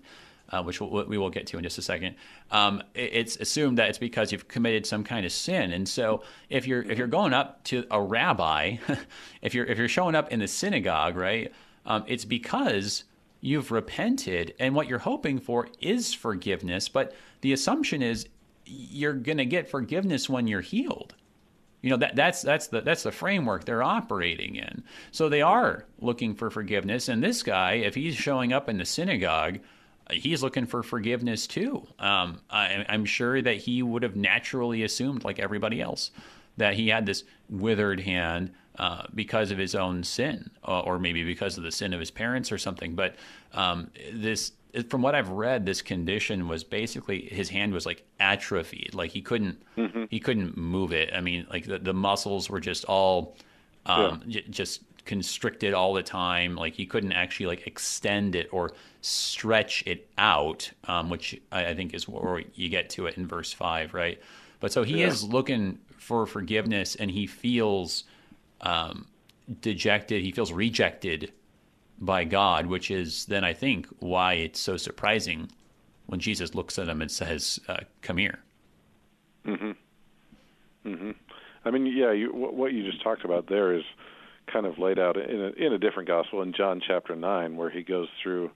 uh, 0.54 0.62
which 0.62 0.80
we'll, 0.80 1.06
we 1.06 1.18
will 1.18 1.30
get 1.30 1.48
to 1.48 1.58
in 1.58 1.64
just 1.64 1.78
a 1.78 1.82
second. 1.82 2.16
Um, 2.52 2.84
it's 2.94 3.38
assumed 3.38 3.78
that 3.80 3.90
it's 3.90 3.98
because 3.98 4.32
you've 4.32 4.48
committed 4.48 4.86
some 4.86 5.04
kind 5.04 5.26
of 5.26 5.32
sin, 5.32 5.72
and 5.72 5.88
so 5.90 6.24
if 6.50 6.68
you're 6.68 6.84
if 6.84 6.98
you're 6.98 7.08
going 7.08 7.34
up 7.34 7.64
to 7.66 7.86
a 7.90 8.02
rabbi, 8.02 8.78
if 9.42 9.56
you're 9.56 9.66
if 9.66 9.78
you're 9.78 9.88
showing 9.88 10.16
up 10.16 10.32
in 10.32 10.40
the 10.40 10.48
synagogue, 10.48 11.16
right, 11.16 11.52
um, 11.86 12.04
it's 12.08 12.26
because 12.26 13.04
you've 13.44 13.72
repented, 13.72 14.56
and 14.58 14.74
what 14.74 14.88
you're 14.88 15.00
hoping 15.00 15.38
for 15.38 15.68
is 15.82 16.14
forgiveness. 16.14 16.88
But 16.88 17.14
the 17.42 17.54
assumption 17.54 18.02
is 18.02 18.28
you're 18.66 19.14
going 19.14 19.38
to 19.38 19.46
get 19.46 19.70
forgiveness 19.70 20.30
when 20.30 20.48
you're 20.48 20.62
healed. 20.62 21.14
You 21.82 21.90
know 21.90 21.98
that 21.98 22.16
that's 22.16 22.42
that's 22.42 22.68
the 22.68 22.80
that's 22.80 23.04
the 23.04 23.12
framework 23.12 23.66
they're 23.66 23.84
operating 23.84 24.56
in. 24.56 24.84
So 25.12 25.28
they 25.28 25.42
are 25.42 25.86
looking 26.00 26.34
for 26.34 26.50
forgiveness, 26.50 27.10
and 27.10 27.22
this 27.22 27.44
guy, 27.44 27.74
if 27.74 27.94
he's 27.96 28.16
showing 28.16 28.54
up 28.54 28.70
in 28.70 28.78
the 28.78 28.86
synagogue 28.86 29.60
he's 30.12 30.44
looking 30.44 30.66
for 30.66 30.84
forgiveness 30.84 31.48
too. 31.48 31.88
Um, 32.00 32.42
I, 32.50 32.86
am 32.90 33.06
sure 33.06 33.42
that 33.42 33.56
he 33.56 33.82
would 33.82 34.04
have 34.04 34.16
naturally 34.16 34.84
assumed, 34.84 35.24
like 35.24 35.40
everybody 35.40 35.82
else, 35.82 36.12
that 36.58 36.74
he 36.74 36.90
had 36.90 37.06
this 37.06 37.24
withered 37.50 38.02
hand 38.02 38.52
uh, 38.80 39.04
because 39.14 39.52
of 39.52 39.58
his 39.58 39.76
own 39.76 40.04
sin, 40.04 40.50
or, 40.64 40.84
or, 40.84 41.00
maybe 41.00 41.24
because 41.24 41.58
of 41.58 41.64
the 41.64 41.72
sin 41.72 41.94
of 41.94 42.00
his 42.00 42.10
parents 42.10 42.52
or 42.52 42.58
something. 42.58 42.96
But 42.96 43.16
um, 43.54 43.92
this, 44.12 44.54
from 44.90 45.04
what 45.04 45.14
I've 45.14 45.30
read, 45.30 45.66
this 45.66 45.82
condition 45.82 46.48
was 46.48 46.64
basically 46.64 47.22
his 47.22 47.50
hand 47.50 47.74
was 47.74 47.86
like 47.86 48.04
atrophied, 48.20 48.96
like 48.96 49.12
he 49.12 49.22
couldn't 49.22 49.62
mm-hmm. 49.78 50.06
he 50.10 50.20
couldn't 50.20 50.58
move 50.58 50.92
it. 50.92 51.12
I 51.14 51.22
mean, 51.22 51.46
like 51.52 51.66
the, 51.66 51.78
the 51.78 51.94
muscles 51.94 52.50
were 52.50 52.60
just 52.60 52.84
all 52.86 53.36
um, 53.86 54.24
yeah. 54.26 54.42
j- 54.42 54.48
just 54.50 54.82
constricted 55.06 55.74
all 55.74 55.94
the 55.94 56.04
time. 56.04 56.56
Like 56.56 56.74
he 56.74 56.86
couldn't 56.86 57.14
actually 57.14 57.46
like 57.46 57.68
extend 57.68 58.36
it 58.36 58.50
or 58.52 58.72
stretch 59.02 59.84
it 59.86 60.10
out, 60.18 60.72
um, 60.88 61.10
which 61.10 61.40
I, 61.52 61.68
I, 61.68 61.76
think 61.76 61.94
is 61.94 62.08
where 62.08 62.42
you 62.56 62.70
get 62.70 62.90
to 62.92 63.06
it 63.06 63.18
in 63.18 63.28
verse 63.28 63.54
five, 63.54 63.94
right? 63.94 64.20
But 64.60 64.72
so 64.72 64.84
he 64.84 65.02
yeah. 65.02 65.08
is 65.08 65.24
looking 65.24 65.80
for 65.98 66.26
forgiveness, 66.26 66.96
and 66.96 67.12
he 67.12 67.28
feels 67.28 68.06
um, 68.64 69.08
dejected. 69.62 70.24
He 70.24 70.32
feels 70.32 70.52
rejected 70.52 71.32
by 72.00 72.24
God, 72.24 72.66
which 72.66 72.90
is 72.90 73.26
then 73.26 73.44
I 73.44 73.54
think 73.54 73.88
why 74.00 74.34
it's 74.34 74.60
so 74.60 74.78
surprising 74.78 75.50
when 76.08 76.20
Jesus 76.20 76.56
looks 76.56 76.80
at 76.80 76.90
him 76.90 77.02
and 77.02 77.12
says, 77.12 77.60
uh, 77.68 77.82
"Come 78.02 78.18
here." 78.18 78.40
Mm-hmm. 79.46 79.72
Mm-hmm. 80.90 81.12
I 81.66 81.72
mean, 81.72 81.86
yeah, 81.86 82.12
you, 82.12 82.30
what 82.34 82.74
you 82.74 82.84
just 82.90 83.02
talked 83.04 83.24
about 83.24 83.48
there 83.48 83.74
is 83.74 83.84
kind 84.52 84.66
of 84.66 84.78
laid 84.78 85.00
out 85.00 85.16
in 85.16 85.42
a, 85.42 85.66
in 85.66 85.74
a 85.74 85.78
different 85.78 86.08
gospel 86.08 86.42
in 86.42 86.54
John 86.54 86.82
chapter 86.86 87.16
nine, 87.16 87.56
where 87.56 87.70
he 87.70 87.84
goes 87.84 88.10
through 88.22 88.52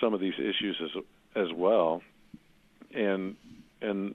some 0.00 0.14
of 0.14 0.20
these 0.20 0.34
issues 0.38 0.80
as 0.82 1.02
as 1.34 1.52
well. 1.54 2.02
And 2.94 3.36
and 3.80 4.14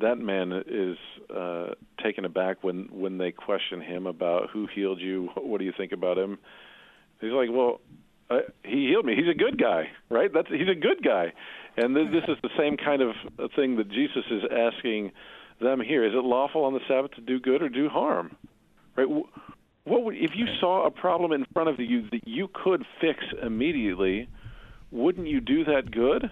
that 0.00 0.16
man 0.18 0.52
is 0.66 0.96
uh, 1.34 1.74
taken 2.02 2.24
aback 2.24 2.62
when 2.62 2.88
when 2.90 3.18
they 3.18 3.32
question 3.32 3.80
him 3.80 4.06
about 4.06 4.50
who 4.50 4.66
healed 4.74 5.00
you. 5.00 5.28
What 5.36 5.58
do 5.58 5.64
you 5.64 5.72
think 5.76 5.92
about 5.92 6.18
him? 6.18 6.38
He's 7.20 7.32
like, 7.32 7.48
well, 7.50 7.80
uh, 8.30 8.38
he 8.64 8.88
healed 8.88 9.06
me. 9.06 9.14
He's 9.14 9.28
a 9.30 9.38
good 9.38 9.60
guy, 9.60 9.90
right? 10.10 10.30
That's 10.32 10.48
he's 10.48 10.68
a 10.68 10.78
good 10.78 11.02
guy, 11.04 11.32
and 11.76 11.94
this, 11.94 12.06
this 12.12 12.24
is 12.28 12.36
the 12.42 12.50
same 12.58 12.76
kind 12.76 13.02
of 13.02 13.14
thing 13.54 13.76
that 13.76 13.88
Jesus 13.88 14.24
is 14.30 14.42
asking 14.50 15.12
them 15.60 15.80
here. 15.80 16.04
Is 16.04 16.12
it 16.14 16.24
lawful 16.24 16.64
on 16.64 16.72
the 16.72 16.80
Sabbath 16.88 17.12
to 17.12 17.20
do 17.20 17.38
good 17.38 17.62
or 17.62 17.68
do 17.68 17.88
harm? 17.88 18.36
Right? 18.96 19.08
What 19.84 20.04
would 20.04 20.16
if 20.16 20.30
you 20.34 20.46
saw 20.60 20.86
a 20.86 20.90
problem 20.90 21.32
in 21.32 21.44
front 21.52 21.68
of 21.68 21.78
you 21.78 22.08
that 22.10 22.26
you 22.26 22.48
could 22.52 22.84
fix 23.00 23.18
immediately? 23.42 24.28
Wouldn't 24.90 25.26
you 25.26 25.40
do 25.40 25.64
that 25.64 25.90
good? 25.90 26.30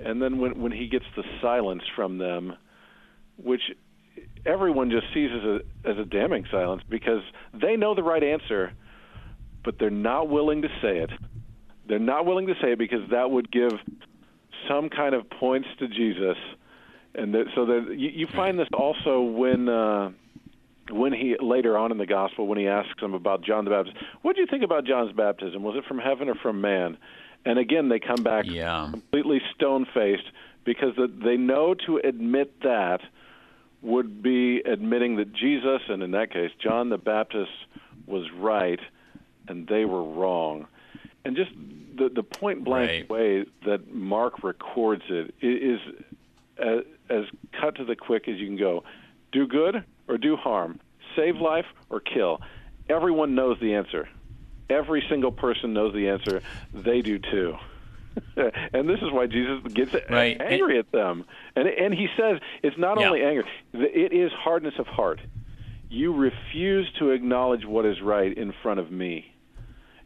And 0.00 0.22
then 0.22 0.38
when 0.38 0.60
when 0.60 0.72
he 0.72 0.88
gets 0.88 1.04
the 1.16 1.24
silence 1.42 1.82
from 1.96 2.18
them, 2.18 2.54
which 3.36 3.62
everyone 4.46 4.90
just 4.90 5.06
sees 5.12 5.30
as 5.32 5.44
a 5.44 5.90
as 5.90 5.98
a 5.98 6.04
damning 6.04 6.44
silence 6.50 6.82
because 6.88 7.22
they 7.52 7.76
know 7.76 7.94
the 7.94 8.02
right 8.02 8.22
answer, 8.22 8.72
but 9.64 9.78
they're 9.78 9.90
not 9.90 10.28
willing 10.28 10.62
to 10.62 10.68
say 10.80 10.98
it. 10.98 11.10
They're 11.88 11.98
not 11.98 12.26
willing 12.26 12.46
to 12.48 12.54
say 12.60 12.72
it 12.72 12.78
because 12.78 13.10
that 13.10 13.30
would 13.30 13.50
give 13.50 13.72
some 14.68 14.88
kind 14.88 15.14
of 15.14 15.28
points 15.30 15.68
to 15.78 15.88
Jesus, 15.88 16.36
and 17.14 17.34
that, 17.34 17.46
so 17.54 17.66
that 17.66 17.94
you, 17.96 18.10
you 18.10 18.26
find 18.26 18.58
this 18.58 18.68
also 18.72 19.20
when. 19.20 19.68
Uh, 19.68 20.10
when 20.90 21.12
he 21.12 21.36
later 21.38 21.76
on 21.76 21.92
in 21.92 21.98
the 21.98 22.06
gospel 22.06 22.46
when 22.46 22.56
he 22.56 22.66
asks 22.66 22.98
them 22.98 23.12
about 23.12 23.42
John 23.44 23.66
the 23.66 23.70
Baptist, 23.70 23.94
what 24.22 24.34
do 24.34 24.40
you 24.40 24.46
think 24.46 24.64
about 24.64 24.86
John's 24.86 25.12
baptism? 25.12 25.62
Was 25.62 25.76
it 25.76 25.84
from 25.86 25.98
heaven 25.98 26.30
or 26.30 26.34
from 26.34 26.62
man? 26.62 26.96
And 27.44 27.58
again, 27.58 27.88
they 27.88 27.98
come 27.98 28.22
back 28.22 28.44
yeah. 28.46 28.88
completely 28.90 29.40
stone 29.54 29.86
faced 29.94 30.30
because 30.64 30.94
they 30.96 31.36
know 31.36 31.74
to 31.86 31.96
admit 31.98 32.60
that 32.62 33.00
would 33.80 34.22
be 34.22 34.58
admitting 34.60 35.16
that 35.16 35.32
Jesus, 35.32 35.82
and 35.88 36.02
in 36.02 36.10
that 36.10 36.32
case, 36.32 36.50
John 36.62 36.88
the 36.88 36.98
Baptist, 36.98 37.52
was 38.06 38.30
right 38.32 38.80
and 39.48 39.66
they 39.66 39.84
were 39.84 40.02
wrong. 40.02 40.66
And 41.24 41.36
just 41.36 41.50
the, 41.96 42.08
the 42.08 42.22
point 42.22 42.64
blank 42.64 42.90
right. 42.90 43.10
way 43.10 43.46
that 43.66 43.92
Mark 43.92 44.42
records 44.42 45.02
it 45.08 45.34
is 45.40 45.80
as, 46.58 46.80
as 47.08 47.24
cut 47.58 47.76
to 47.76 47.84
the 47.84 47.96
quick 47.96 48.28
as 48.28 48.36
you 48.38 48.46
can 48.46 48.56
go. 48.56 48.84
Do 49.32 49.46
good 49.46 49.84
or 50.08 50.18
do 50.18 50.36
harm, 50.36 50.80
save 51.16 51.36
life 51.36 51.66
or 51.90 52.00
kill. 52.00 52.40
Everyone 52.88 53.34
knows 53.34 53.58
the 53.60 53.74
answer. 53.74 54.08
Every 54.70 55.04
single 55.08 55.32
person 55.32 55.72
knows 55.72 55.94
the 55.94 56.08
answer. 56.08 56.42
They 56.74 57.00
do 57.00 57.18
too. 57.18 57.56
and 58.36 58.88
this 58.88 58.98
is 59.00 59.10
why 59.12 59.26
Jesus 59.26 59.60
gets 59.72 59.94
right. 60.10 60.40
angry 60.40 60.78
at 60.78 60.90
them. 60.92 61.24
And 61.56 61.68
and 61.68 61.94
he 61.94 62.08
says 62.16 62.40
it's 62.62 62.78
not 62.78 62.98
yeah. 62.98 63.06
only 63.06 63.22
anger; 63.22 63.44
it 63.72 64.12
is 64.12 64.32
hardness 64.32 64.74
of 64.78 64.86
heart. 64.86 65.20
You 65.88 66.14
refuse 66.14 66.90
to 66.98 67.10
acknowledge 67.10 67.64
what 67.64 67.86
is 67.86 68.00
right 68.02 68.36
in 68.36 68.52
front 68.62 68.80
of 68.80 68.90
me, 68.90 69.32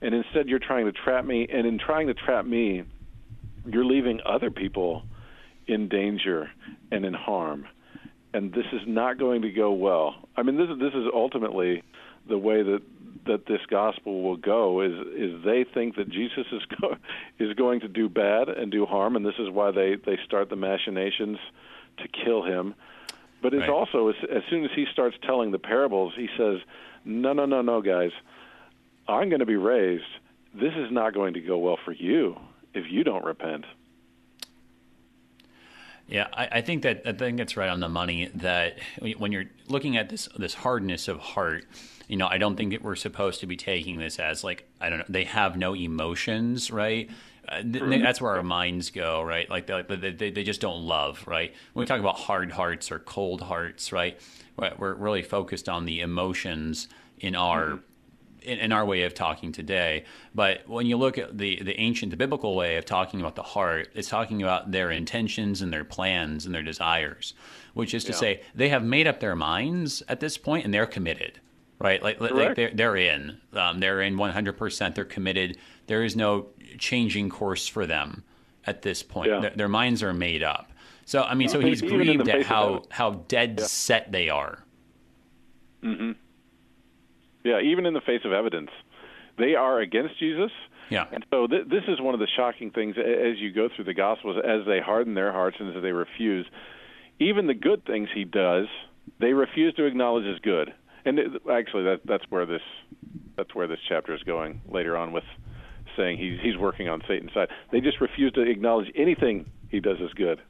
and 0.01 0.15
instead 0.15 0.49
you're 0.49 0.59
trying 0.59 0.87
to 0.87 0.93
trap 0.93 1.25
me. 1.25 1.47
And 1.53 1.67
in 1.67 1.79
trying 1.79 2.09
to 2.09 2.15
trap 2.15 2.45
me, 2.45 2.85
you're 3.67 3.85
leaving 3.85 4.21
other 4.25 4.51
people 4.51 5.03
in 5.67 5.89
danger 5.89 6.51
and 6.91 7.05
in 7.05 7.15
harm. 7.15 7.67
And 8.35 8.53
this 8.53 8.65
is 8.73 8.81
not 8.87 9.19
going 9.19 9.43
to 9.43 9.51
go 9.51 9.73
well. 9.73 10.15
I 10.37 10.43
mean, 10.43 10.57
this 10.57 10.69
is 10.69 10.79
this 10.79 10.95
is 10.95 11.07
ultimately 11.13 11.83
the 12.29 12.39
way 12.39 12.63
that 12.63 12.83
that 13.27 13.47
this 13.47 13.61
gospel 13.69 14.23
will 14.23 14.37
go 14.37 14.81
is 14.81 14.93
is 15.15 15.45
they 15.45 15.65
think 15.65 15.97
that 15.97 16.09
Jesus 16.09 16.47
is 16.51 16.63
go, 16.81 16.97
is 17.39 17.55
going 17.55 17.81
to 17.81 17.89
do 17.89 18.09
bad 18.09 18.49
and 18.49 18.73
do 18.73 18.87
harm, 18.87 19.17
and 19.17 19.25
this 19.25 19.39
is 19.39 19.49
why 19.51 19.71
they 19.71 19.97
they 19.97 20.19
start 20.25 20.49
the 20.49 20.57
machinations 20.57 21.39
to 21.99 22.09
kill 22.09 22.43
him. 22.43 22.75
But 23.41 23.55
it's 23.55 23.63
right. 23.63 23.71
also 23.71 24.09
as, 24.09 24.15
as 24.31 24.43
soon 24.49 24.65
as 24.65 24.71
he 24.75 24.87
starts 24.93 25.17
telling 25.23 25.51
the 25.51 25.59
parables, 25.59 26.15
he 26.17 26.29
says, 26.37 26.59
"No, 27.05 27.33
no, 27.33 27.47
no, 27.47 27.63
no, 27.63 27.83
guys, 27.83 28.13
I'm 29.09 29.29
going 29.29 29.41
to 29.41 29.47
be 29.47 29.57
raised. 29.57 30.05
This 30.55 30.75
is 30.77 30.91
not 30.91 31.15
going 31.15 31.35
to 31.35 31.41
go 31.41 31.59
well 31.59 31.79
for 31.85 31.93
you 31.93 32.37
if 32.75 32.91
you 32.91 33.05
don't 33.05 33.25
repent." 33.25 33.65
Yeah, 36.13 36.29
I, 36.35 36.49
I, 36.53 36.61
think 36.61 36.83
that 36.83 37.03
I 37.07 37.13
think 37.13 37.41
it's 37.41 37.57
right 37.57 37.71
on 37.71 37.81
the 37.81 37.89
money 37.89 38.31
that 38.35 38.79
when 39.17 39.33
you're 39.33 39.47
looking 39.69 39.97
at 39.97 40.11
this 40.11 40.29
this 40.37 40.53
hardness 40.53 41.09
of 41.09 41.19
heart, 41.19 41.65
you 42.07 42.19
know, 42.19 42.29
I 42.29 42.37
don't 42.37 42.55
think 42.55 42.73
that 42.73 42.83
we're 42.83 42.97
supposed 42.97 43.41
to 43.41 43.47
be 43.47 43.57
taking 43.57 43.99
this 43.99 44.19
as 44.19 44.45
like 44.45 44.69
I 44.79 44.91
don't 44.91 44.99
know, 44.99 45.07
they 45.09 45.25
have 45.25 45.57
no 45.57 45.75
emotions, 45.75 46.71
right? 46.71 47.09
Uh, 47.49 47.63
th- 47.63 48.03
that's 48.03 48.21
where 48.21 48.33
our 48.33 48.43
minds 48.43 48.91
go, 48.91 49.23
right? 49.23 49.49
Like 49.49 49.67
they, 49.67 50.11
they, 50.11 50.31
they 50.31 50.45
just 50.45 50.61
don't 50.61 50.83
love, 50.83 51.25
right? 51.27 51.55
When 51.73 51.83
we 51.83 51.87
talk 51.87 51.99
about 51.99 52.19
hard 52.19 52.53
hearts 52.53 52.93
or 52.93 52.99
cold 52.99 53.41
hearts, 53.41 53.91
right? 53.91 54.21
We're 54.79 54.93
really 54.93 55.23
focused 55.23 55.67
on 55.67 55.87
the 55.87 56.01
emotions 56.03 56.89
in 57.21 57.35
our 57.35 57.65
mm-hmm 57.65 57.92
in, 58.43 58.59
in, 58.59 58.73
our 58.73 58.85
way 58.85 59.03
of 59.03 59.15
talking 59.15 59.53
today. 59.53 60.05
But 60.35 60.69
when 60.69 60.87
you 60.87 60.97
look 60.97 61.19
at 61.19 61.39
the, 61.39 61.63
the 61.63 61.79
ancient, 61.79 62.11
the 62.11 62.17
biblical 62.17 62.55
way 62.57 62.77
of 62.77 62.85
talking 62.85 63.21
about 63.21 63.37
the 63.37 63.43
heart, 63.43 63.89
it's 63.95 64.09
talking 64.09 64.43
about 64.43 64.71
their 64.71 64.91
intentions 64.91 65.63
and 65.63 65.73
their 65.73 65.85
plans 65.85 66.47
and 66.47 66.55
their 66.55 66.63
desires, 66.63 67.35
which 67.75 67.95
is 67.95 68.05
to 68.05 68.13
yeah. 68.13 68.19
say 68.19 68.43
they 68.55 68.69
have 68.69 68.83
made 68.85 69.07
up 69.07 69.21
their 69.21 69.37
minds 69.37 70.03
at 70.09 70.21
this 70.21 70.37
point 70.37 70.65
and 70.65 70.73
they're 70.73 70.87
committed, 70.87 71.41
right? 71.79 72.03
Like, 72.03 72.21
like 72.21 72.55
they're, 72.55 72.73
they're 72.75 72.97
in. 72.97 73.39
Um, 73.53 73.81
they're 73.81 74.03
in 74.03 74.17
100%. 74.17 74.95
They're 74.95 75.05
committed. 75.05 75.59
There 75.87 76.05
is 76.05 76.17
no 76.17 76.49
changing 76.79 77.31
course 77.31 77.67
for 77.67 77.87
them 77.87 78.25
at 78.67 78.83
this 78.83 79.03
point. 79.03 79.31
Yeah. 79.31 79.41
Their, 79.41 79.51
their, 79.51 79.69
minds 79.69 80.03
are 80.03 80.13
made 80.13 80.43
up. 80.43 80.73
So, 81.05 81.23
I 81.23 81.35
mean, 81.35 81.49
so 81.49 81.61
he's 81.61 81.83
grieved 81.83 82.29
at 82.29 82.45
how, 82.45 82.85
how 82.91 83.25
dead 83.29 83.57
yeah. 83.59 83.67
set 83.67 84.13
they 84.13 84.29
are. 84.29 84.65
Mm-hmm. 85.83 86.13
Yeah, 87.45 87.61
even 87.61 87.87
in 87.87 87.95
the 87.95 88.01
face 88.01 88.23
of 88.25 88.33
evidence, 88.33 88.71
they 89.39 89.55
are 89.55 89.81
against 89.81 90.19
Jesus. 90.19 90.51
Yeah. 90.91 91.07
And 91.11 91.25
so 91.31 91.47
th- 91.47 91.69
this 91.69 91.85
is 91.89 92.01
one 92.01 92.15
of 92.15 92.21
the 92.21 92.29
shocking 92.37 92.71
things 92.71 92.97
as 92.99 93.39
you 93.39 93.53
go 93.53 93.69
through 93.75 93.87
the 93.87 93.95
Gospels, 93.95 94.37
as 94.45 94.67
they 94.67 94.81
harden 94.81 95.15
their 95.15 95.33
hearts 95.33 95.57
and 95.59 95.75
as 95.75 95.83
they 95.83 95.93
refuse. 95.93 96.47
Even 97.19 97.47
the 97.47 97.55
good 97.55 97.85
things 97.85 98.09
he 98.15 98.25
does, 98.25 98.67
they 99.21 99.33
refuse 99.33 99.75
to 99.75 99.85
acknowledge 99.85 100.25
as 100.27 100.39
good. 100.41 100.73
And 101.05 101.19
it, 101.19 101.27
actually, 101.51 101.85
that, 101.85 102.01
that's 102.05 102.25
where 102.29 102.47
this 102.47 102.63
that's 103.37 103.55
where 103.55 103.67
this 103.67 103.79
chapter 103.89 104.15
is 104.15 104.23
going 104.23 104.61
later 104.69 104.97
on 104.97 105.13
with 105.13 105.25
saying 105.97 106.19
he's 106.19 106.39
he's 106.41 106.57
working 106.57 106.89
on 106.89 107.03
Satan's 107.09 107.33
side. 107.33 107.49
They 107.71 107.81
just 107.81 108.01
refuse 108.01 108.33
to 108.33 108.43
acknowledge 108.43 108.91
anything 108.95 109.51
he 109.69 109.81
does 109.81 109.97
as 110.03 110.13
good. 110.13 110.41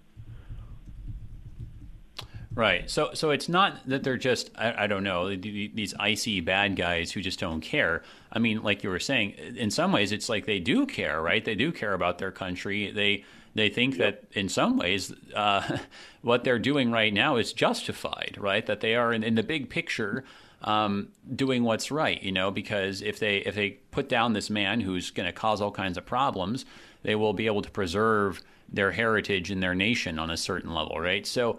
Right. 2.55 2.91
So 2.91 3.11
so 3.15 3.31
it's 3.31 3.49
not 3.49 3.79
that 3.87 4.03
they're 4.03 4.19
just 4.19 4.51
I, 4.57 4.85
I, 4.85 4.87
don't 4.87 5.05
know 5.05 5.35
these 5.35 5.95
icy 5.99 6.41
bad 6.41 6.77
guys 6.77 7.11
who 7.11 7.23
just 7.23 7.41
don't 7.41 7.63
care. 7.63 8.03
I 8.31 8.39
mean, 8.39 8.63
like 8.63 8.85
you 8.85 8.91
were 8.91 9.01
saying, 9.01 9.31
in 9.57 9.71
some 9.71 9.91
ways 9.91 10.13
it's 10.13 10.29
like 10.29 10.45
they 10.45 10.59
do 10.59 10.85
care, 10.85 11.23
right? 11.23 11.43
They 11.43 11.55
do 11.55 11.73
care 11.73 11.95
about 11.95 12.19
their 12.19 12.31
country. 12.31 12.91
They 12.91 13.25
they 13.55 13.71
think 13.71 13.97
yep. 13.97 14.29
that 14.31 14.39
in 14.39 14.49
some 14.49 14.77
ways 14.77 15.15
uh, 15.35 15.79
what 16.23 16.45
they're 16.45 16.59
doing 16.59 16.91
right 16.91 17.13
now 17.13 17.37
is 17.37 17.53
justified, 17.53 18.37
right? 18.39 18.67
That 18.67 18.81
they 18.81 18.97
are 18.97 19.13
in, 19.13 19.23
in 19.23 19.35
the 19.35 19.43
big 19.43 19.71
picture 19.71 20.25
um, 20.63 21.09
doing 21.35 21.65
what's 21.65 21.91
right, 21.91 22.23
you 22.23 22.33
know, 22.33 22.51
because 22.51 23.03
if 23.03 23.19
they 23.19 23.39
if 23.39 23.55
they 23.55 23.71
put 23.91 24.09
down 24.09 24.35
this 24.35 24.51
man 24.51 24.81
who's 24.81 25.11
going 25.11 25.27
to 25.27 25.33
cause 25.33 25.61
all 25.61 25.73
kinds 25.73 25.97
of 25.97 26.05
problems, 26.05 26.65
they 27.03 27.15
will 27.15 27.33
be 27.33 27.47
able 27.47 27.63
to 27.63 27.71
preserve 27.71 28.43
their 28.69 28.93
heritage 28.93 29.51
and 29.51 29.63
their 29.63 29.75
nation 29.75 30.19
on 30.19 30.31
a 30.31 30.37
certain 30.37 30.73
level, 30.73 30.99
right? 30.99 31.27
So 31.27 31.59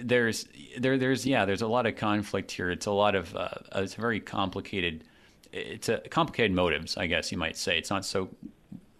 there's 0.00 0.46
there 0.78 0.96
there's 0.96 1.26
yeah 1.26 1.44
there's 1.44 1.62
a 1.62 1.66
lot 1.66 1.86
of 1.86 1.96
conflict 1.96 2.50
here. 2.50 2.70
It's 2.70 2.86
a 2.86 2.92
lot 2.92 3.14
of 3.14 3.34
uh, 3.36 3.48
it's 3.76 3.94
very 3.94 4.20
complicated. 4.20 5.04
It's 5.52 5.88
a 5.88 5.98
complicated 5.98 6.52
motives, 6.52 6.96
I 6.96 7.06
guess 7.06 7.30
you 7.32 7.38
might 7.38 7.56
say. 7.56 7.78
It's 7.78 7.90
not 7.90 8.04
so 8.04 8.30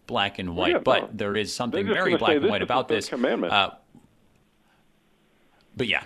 black 0.07 0.39
and 0.39 0.57
white, 0.57 0.73
yeah, 0.73 0.79
but 0.79 1.01
no. 1.03 1.09
there 1.13 1.37
is 1.37 1.55
something 1.55 1.87
very 1.87 2.17
black 2.17 2.37
and 2.37 2.47
white 2.47 2.63
about 2.63 2.89
this 2.89 3.09
commandment. 3.09 3.53
Uh, 3.53 3.71
but 5.77 5.87
yeah, 5.87 6.03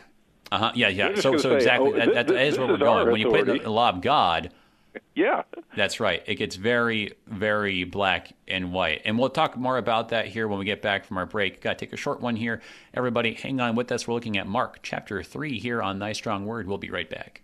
uh 0.53 0.59
huh, 0.59 0.73
yeah, 0.75 0.89
yeah. 0.89 1.15
So 1.17 1.37
so 1.37 1.51
say, 1.51 1.57
exactly 1.57 1.93
oh, 1.95 1.97
that, 1.97 2.27
this, 2.27 2.37
that 2.37 2.47
is 2.47 2.59
where 2.59 2.69
we're 2.69 2.77
going. 2.77 3.11
When 3.11 3.21
you 3.21 3.31
put 3.31 3.47
the 3.47 3.71
law 3.71 3.89
of 3.89 4.01
God 4.01 4.53
yeah. 5.15 5.43
That's 5.77 6.01
right. 6.01 6.23
It 6.27 6.37
gets 6.37 6.57
very, 6.57 7.13
very 7.27 7.85
black 7.85 8.33
and 8.49 8.73
white. 8.73 9.03
And 9.05 9.19
we'll 9.19 9.31
talk 9.31 9.57
more 9.57 9.79
about 9.79 10.11
that 10.11 10.27
here 10.27 10.49
when 10.49 10.59
we 10.59 10.65
get 10.65 10.83
back 10.83 11.05
from 11.05 11.19
our 11.19 11.27
break. 11.27 11.61
Got 11.61 11.79
to 11.79 11.87
take 11.87 11.93
a 11.93 11.97
short 11.97 12.21
one 12.21 12.37
here. 12.37 12.63
Everybody, 12.95 13.35
hang 13.35 13.61
on 13.61 13.77
with 13.77 13.93
us. 13.93 14.07
We're 14.07 14.15
looking 14.15 14.39
at 14.39 14.47
Mark 14.47 14.81
chapter 14.83 15.23
3 15.23 15.59
here 15.59 15.83
on 15.83 15.99
Thy 15.99 16.13
Strong 16.13 16.47
Word. 16.47 16.67
We'll 16.67 16.79
be 16.79 16.91
right 16.91 17.11
back. 17.11 17.43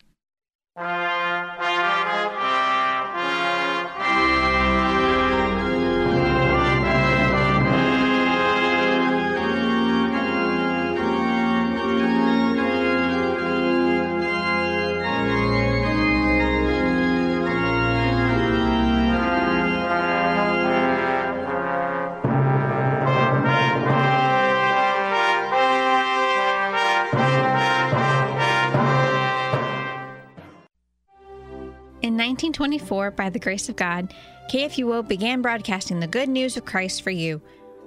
In 32.03 32.15
1924, 32.15 33.13
by 33.13 33.31
the 33.31 33.39
grace 33.39 33.69
of 33.69 33.77
God, 33.77 34.13
KFUO 34.51 35.07
began 35.07 35.41
broadcasting 35.41 36.01
the 36.01 36.09
good 36.09 36.29
news 36.29 36.57
of 36.57 36.65
Christ 36.65 37.03
for 37.03 37.11
you. 37.11 37.41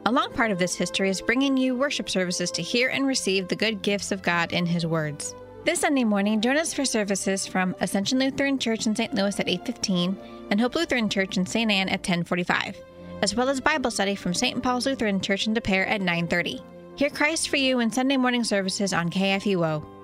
A 0.06 0.12
long 0.12 0.32
part 0.32 0.52
of 0.52 0.58
this 0.58 0.74
history 0.74 1.10
is 1.10 1.20
bringing 1.20 1.58
you 1.58 1.76
worship 1.76 2.10
services 2.10 2.50
to 2.52 2.62
hear 2.62 2.88
and 2.88 3.06
receive 3.06 3.50
the 3.50 3.58
good 3.58 3.82
gifts 3.82 4.14
of 4.14 4.22
God 4.22 4.54
in 4.54 4.66
His 4.66 4.86
words. 4.86 5.36
This 5.66 5.82
Sunday 5.82 6.06
morning, 6.06 6.40
join 6.40 6.56
us 6.56 6.74
for 6.74 6.86
services 6.86 7.46
from 7.46 7.76
Ascension 7.82 8.18
Lutheran 8.18 8.58
Church 8.58 8.88
in 8.88 8.96
St. 8.96 9.14
Louis 9.14 9.38
at 9.38 9.50
8:15 9.50 10.16
and 10.50 10.62
Hope 10.62 10.76
Lutheran 10.76 11.10
Church 11.10 11.36
in 11.36 11.46
St. 11.46 11.70
Anne 11.70 11.90
at 11.90 12.02
10:45, 12.02 12.78
as 13.22 13.36
well 13.36 13.50
as 13.50 13.60
Bible 13.60 13.92
study 13.92 14.16
from 14.16 14.34
St. 14.34 14.64
Paul's 14.64 14.86
Lutheran 14.86 15.20
Church 15.20 15.46
in 15.46 15.54
De 15.54 15.60
Pere 15.60 15.88
at 15.88 16.00
9:30. 16.00 16.62
Hear 16.96 17.10
Christ 17.10 17.50
for 17.50 17.58
you 17.58 17.82
in 17.82 17.92
Sunday 17.92 18.16
morning 18.16 18.46
services 18.46 18.94
on 18.94 19.10
KFUO. 19.10 19.95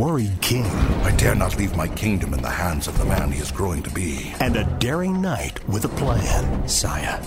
Worried 0.00 0.40
king. 0.40 0.64
I 1.04 1.14
dare 1.16 1.34
not 1.34 1.58
leave 1.58 1.76
my 1.76 1.86
kingdom 1.86 2.32
in 2.32 2.40
the 2.40 2.48
hands 2.48 2.88
of 2.88 2.96
the 2.96 3.04
man 3.04 3.30
he 3.30 3.38
is 3.38 3.52
growing 3.52 3.82
to 3.82 3.90
be. 3.90 4.32
And 4.40 4.56
a 4.56 4.64
daring 4.78 5.20
knight 5.20 5.68
with 5.68 5.84
a 5.84 5.90
plan. 5.90 6.66
Sire, 6.66 7.22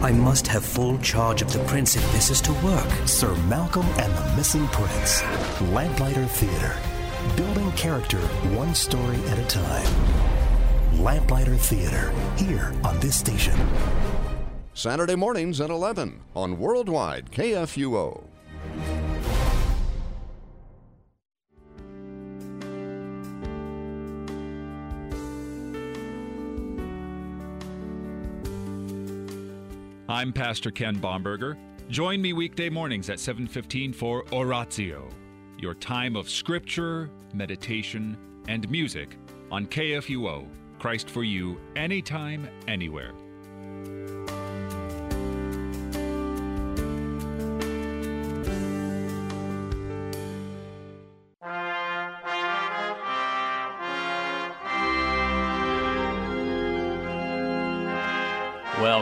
I 0.00 0.12
must 0.12 0.46
have 0.46 0.64
full 0.64 0.96
charge 0.98 1.42
of 1.42 1.52
the 1.52 1.58
prince 1.64 1.96
if 1.96 2.12
this 2.12 2.30
is 2.30 2.40
to 2.42 2.52
work. 2.64 2.88
Sir 3.08 3.34
Malcolm 3.48 3.86
and 3.98 4.14
the 4.14 4.36
Missing 4.36 4.68
Prince. 4.68 5.22
Lamplighter 5.72 6.24
Theater. 6.26 6.76
Building 7.36 7.72
character 7.72 8.20
one 8.54 8.76
story 8.76 9.18
at 9.26 9.38
a 9.40 9.46
time. 9.46 9.92
Lamplighter 11.02 11.56
Theater, 11.56 12.12
here 12.36 12.72
on 12.84 13.00
this 13.00 13.16
station. 13.16 13.58
Saturday 14.72 15.16
mornings 15.16 15.60
at 15.60 15.70
11 15.70 16.20
on 16.36 16.60
Worldwide 16.60 17.32
KFUO. 17.32 18.37
I'm 30.10 30.32
Pastor 30.32 30.70
Ken 30.70 30.96
Bomberger. 30.96 31.58
Join 31.90 32.22
me 32.22 32.32
weekday 32.32 32.70
mornings 32.70 33.10
at 33.10 33.18
7:15 33.20 33.92
for 33.92 34.24
Oratio, 34.32 35.06
your 35.58 35.74
time 35.74 36.16
of 36.16 36.30
scripture, 36.30 37.10
meditation, 37.34 38.16
and 38.48 38.70
music 38.70 39.18
on 39.50 39.66
KFUO. 39.66 40.48
Christ 40.78 41.10
for 41.10 41.24
you 41.24 41.60
anytime 41.76 42.48
anywhere. 42.66 43.12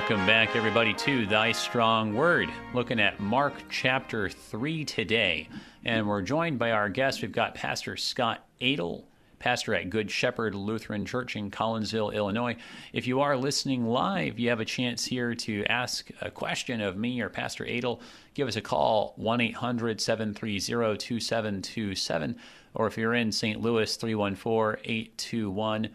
Welcome 0.09 0.25
back, 0.25 0.55
everybody, 0.55 0.95
to 0.95 1.27
Thy 1.27 1.51
Strong 1.51 2.14
Word. 2.14 2.49
Looking 2.73 3.01
at 3.01 3.19
Mark 3.19 3.55
chapter 3.69 4.29
3 4.29 4.85
today. 4.85 5.49
And 5.85 6.07
we're 6.07 6.23
joined 6.23 6.61
by 6.61 6.71
our 6.71 6.88
guest. 6.88 7.23
We've 7.23 7.33
got 7.33 7.57
Pastor 7.57 7.97
Scott 7.97 8.47
Adel, 8.61 9.05
pastor 9.40 9.75
at 9.75 9.90
Good 9.90 10.09
Shepherd 10.09 10.55
Lutheran 10.55 11.05
Church 11.07 11.35
in 11.35 11.51
Collinsville, 11.51 12.14
Illinois. 12.14 12.55
If 12.92 13.09
you 13.09 13.19
are 13.21 13.37
listening 13.37 13.85
live, 13.85 14.38
you 14.38 14.49
have 14.49 14.61
a 14.61 14.64
chance 14.64 15.05
here 15.05 15.35
to 15.35 15.64
ask 15.64 16.09
a 16.21 16.31
question 16.31 16.81
of 16.81 16.97
me 16.97 17.21
or 17.21 17.29
Pastor 17.29 17.64
Adel. 17.64 18.01
Give 18.35 18.47
us 18.47 18.55
a 18.55 18.61
call, 18.61 19.12
1 19.16 19.40
800 19.40 20.01
730 20.01 20.99
2727. 20.99 22.37
Or 22.75 22.87
if 22.87 22.97
you're 22.97 23.14
in 23.14 23.33
St. 23.33 23.61
Louis, 23.61 23.97
314 23.97 24.81
821 24.85 25.88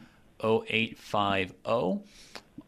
0850. 0.43 2.03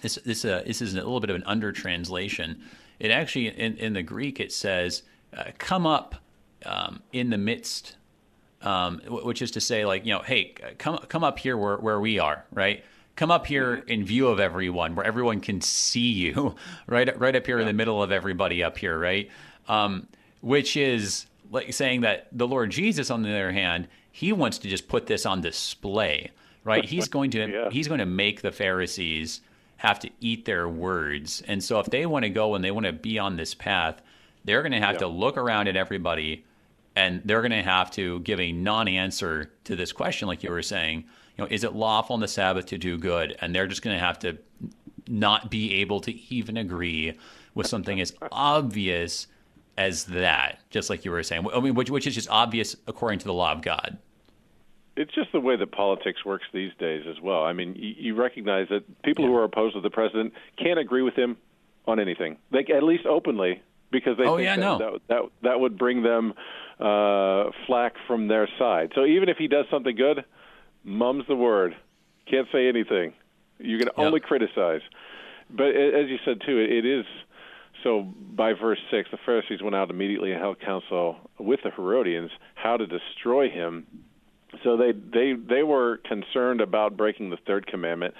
this, 0.00 0.18
this, 0.24 0.44
uh, 0.44 0.62
this 0.66 0.80
is 0.80 0.94
a 0.94 0.96
little 0.96 1.20
bit 1.20 1.30
of 1.30 1.36
an 1.36 1.44
under 1.44 1.70
translation. 1.70 2.62
It 2.98 3.10
actually, 3.10 3.48
in, 3.48 3.76
in 3.76 3.92
the 3.92 4.02
Greek, 4.02 4.40
it 4.40 4.52
says, 4.52 5.02
uh, 5.36 5.44
come 5.58 5.86
up 5.86 6.16
um, 6.64 7.02
in 7.12 7.30
the 7.30 7.38
midst 7.38 7.96
um, 8.62 9.00
which 9.08 9.42
is 9.42 9.50
to 9.52 9.60
say, 9.60 9.84
like, 9.84 10.04
you 10.06 10.12
know, 10.12 10.20
hey, 10.20 10.54
come 10.78 10.98
come 11.08 11.24
up 11.24 11.38
here 11.38 11.56
where, 11.56 11.76
where 11.76 12.00
we 12.00 12.18
are, 12.18 12.44
right? 12.52 12.84
Come 13.16 13.30
up 13.30 13.46
here 13.46 13.76
mm-hmm. 13.76 13.88
in 13.88 14.04
view 14.04 14.28
of 14.28 14.40
everyone, 14.40 14.94
where 14.94 15.04
everyone 15.04 15.40
can 15.40 15.60
see 15.60 16.10
you, 16.10 16.54
right? 16.86 17.18
Right 17.18 17.36
up 17.36 17.46
here 17.46 17.56
yeah. 17.56 17.62
in 17.62 17.66
the 17.66 17.72
middle 17.72 18.02
of 18.02 18.12
everybody 18.12 18.62
up 18.62 18.78
here, 18.78 18.98
right? 18.98 19.30
Um, 19.68 20.06
which 20.40 20.76
is 20.76 21.26
like 21.50 21.72
saying 21.72 22.02
that 22.02 22.28
the 22.32 22.46
Lord 22.46 22.70
Jesus, 22.70 23.10
on 23.10 23.22
the 23.22 23.30
other 23.30 23.52
hand, 23.52 23.88
he 24.10 24.32
wants 24.32 24.58
to 24.58 24.68
just 24.68 24.88
put 24.88 25.06
this 25.06 25.26
on 25.26 25.40
display, 25.40 26.30
right? 26.64 26.84
He's 26.84 27.08
going 27.16 27.30
to 27.32 27.50
yeah. 27.50 27.70
he's 27.70 27.88
going 27.88 28.00
to 28.00 28.06
make 28.06 28.42
the 28.42 28.52
Pharisees 28.52 29.40
have 29.76 29.98
to 30.00 30.10
eat 30.20 30.44
their 30.44 30.68
words, 30.68 31.42
and 31.46 31.62
so 31.62 31.80
if 31.80 31.86
they 31.86 32.06
want 32.06 32.24
to 32.24 32.30
go 32.30 32.54
and 32.54 32.64
they 32.64 32.70
want 32.70 32.86
to 32.86 32.92
be 32.92 33.18
on 33.18 33.36
this 33.36 33.54
path, 33.54 34.00
they're 34.44 34.62
going 34.62 34.72
to 34.72 34.80
have 34.80 34.94
yeah. 34.94 35.00
to 35.00 35.08
look 35.08 35.36
around 35.36 35.68
at 35.68 35.76
everybody 35.76 36.44
and 36.94 37.22
they're 37.24 37.40
going 37.40 37.52
to 37.52 37.62
have 37.62 37.90
to 37.90 38.20
give 38.20 38.40
a 38.40 38.52
non-answer 38.52 39.50
to 39.64 39.76
this 39.76 39.92
question 39.92 40.28
like 40.28 40.42
you 40.42 40.50
were 40.50 40.62
saying 40.62 41.04
you 41.36 41.44
know 41.44 41.48
is 41.50 41.64
it 41.64 41.74
lawful 41.74 42.14
on 42.14 42.20
the 42.20 42.28
sabbath 42.28 42.66
to 42.66 42.78
do 42.78 42.98
good 42.98 43.36
and 43.40 43.54
they're 43.54 43.66
just 43.66 43.82
going 43.82 43.96
to 43.96 44.04
have 44.04 44.18
to 44.18 44.36
not 45.08 45.50
be 45.50 45.74
able 45.74 46.00
to 46.00 46.12
even 46.34 46.56
agree 46.56 47.18
with 47.54 47.66
something 47.66 48.00
as 48.00 48.14
obvious 48.30 49.26
as 49.76 50.04
that 50.04 50.58
just 50.70 50.90
like 50.90 51.04
you 51.04 51.10
were 51.10 51.22
saying 51.22 51.46
i 51.54 51.60
mean 51.60 51.74
which, 51.74 51.90
which 51.90 52.06
is 52.06 52.14
just 52.14 52.28
obvious 52.30 52.76
according 52.86 53.18
to 53.18 53.24
the 53.24 53.32
law 53.32 53.52
of 53.52 53.62
god 53.62 53.98
it's 54.96 55.14
just 55.14 55.32
the 55.32 55.40
way 55.40 55.56
that 55.56 55.72
politics 55.72 56.24
works 56.24 56.44
these 56.52 56.72
days 56.78 57.04
as 57.08 57.20
well. 57.20 57.44
I 57.44 57.52
mean, 57.52 57.74
you, 57.76 57.94
you 57.96 58.14
recognize 58.14 58.68
that 58.68 59.02
people 59.02 59.24
yeah. 59.24 59.30
who 59.30 59.36
are 59.36 59.44
opposed 59.44 59.74
to 59.74 59.80
the 59.80 59.90
president 59.90 60.34
can't 60.58 60.78
agree 60.78 61.02
with 61.02 61.14
him 61.14 61.36
on 61.86 61.98
anything, 61.98 62.36
like 62.50 62.70
at 62.70 62.82
least 62.82 63.06
openly, 63.06 63.62
because 63.90 64.16
they 64.18 64.24
oh, 64.24 64.36
think 64.36 64.44
yeah, 64.44 64.56
that, 64.56 64.60
no. 64.60 64.78
that 64.78 65.00
that 65.08 65.22
that 65.42 65.60
would 65.60 65.78
bring 65.78 66.02
them 66.02 66.34
uh, 66.80 67.50
flack 67.66 67.94
from 68.06 68.28
their 68.28 68.48
side. 68.58 68.92
So 68.94 69.04
even 69.04 69.28
if 69.28 69.36
he 69.36 69.48
does 69.48 69.66
something 69.70 69.96
good, 69.96 70.24
mum's 70.84 71.24
the 71.28 71.36
word. 71.36 71.76
Can't 72.30 72.48
say 72.52 72.68
anything. 72.68 73.12
You 73.58 73.78
can 73.78 73.88
yep. 73.88 73.94
only 73.98 74.20
criticize. 74.20 74.80
But 75.50 75.68
as 75.68 76.08
you 76.08 76.18
said 76.24 76.40
too, 76.44 76.58
it 76.58 76.86
is 76.86 77.04
so. 77.82 78.02
By 78.02 78.54
verse 78.54 78.78
six, 78.90 79.10
the 79.10 79.18
Pharisees 79.24 79.62
went 79.62 79.74
out 79.74 79.90
immediately 79.90 80.32
and 80.32 80.40
held 80.40 80.60
counsel 80.60 81.16
with 81.38 81.60
the 81.62 81.70
Herodians 81.70 82.30
how 82.54 82.76
to 82.76 82.86
destroy 82.86 83.50
him. 83.50 83.86
So 84.64 84.76
they 84.76 84.92
they 84.92 85.34
they 85.34 85.62
were 85.62 85.98
concerned 85.98 86.60
about 86.60 86.96
breaking 86.96 87.30
the 87.30 87.36
third 87.46 87.66
commandment, 87.66 88.14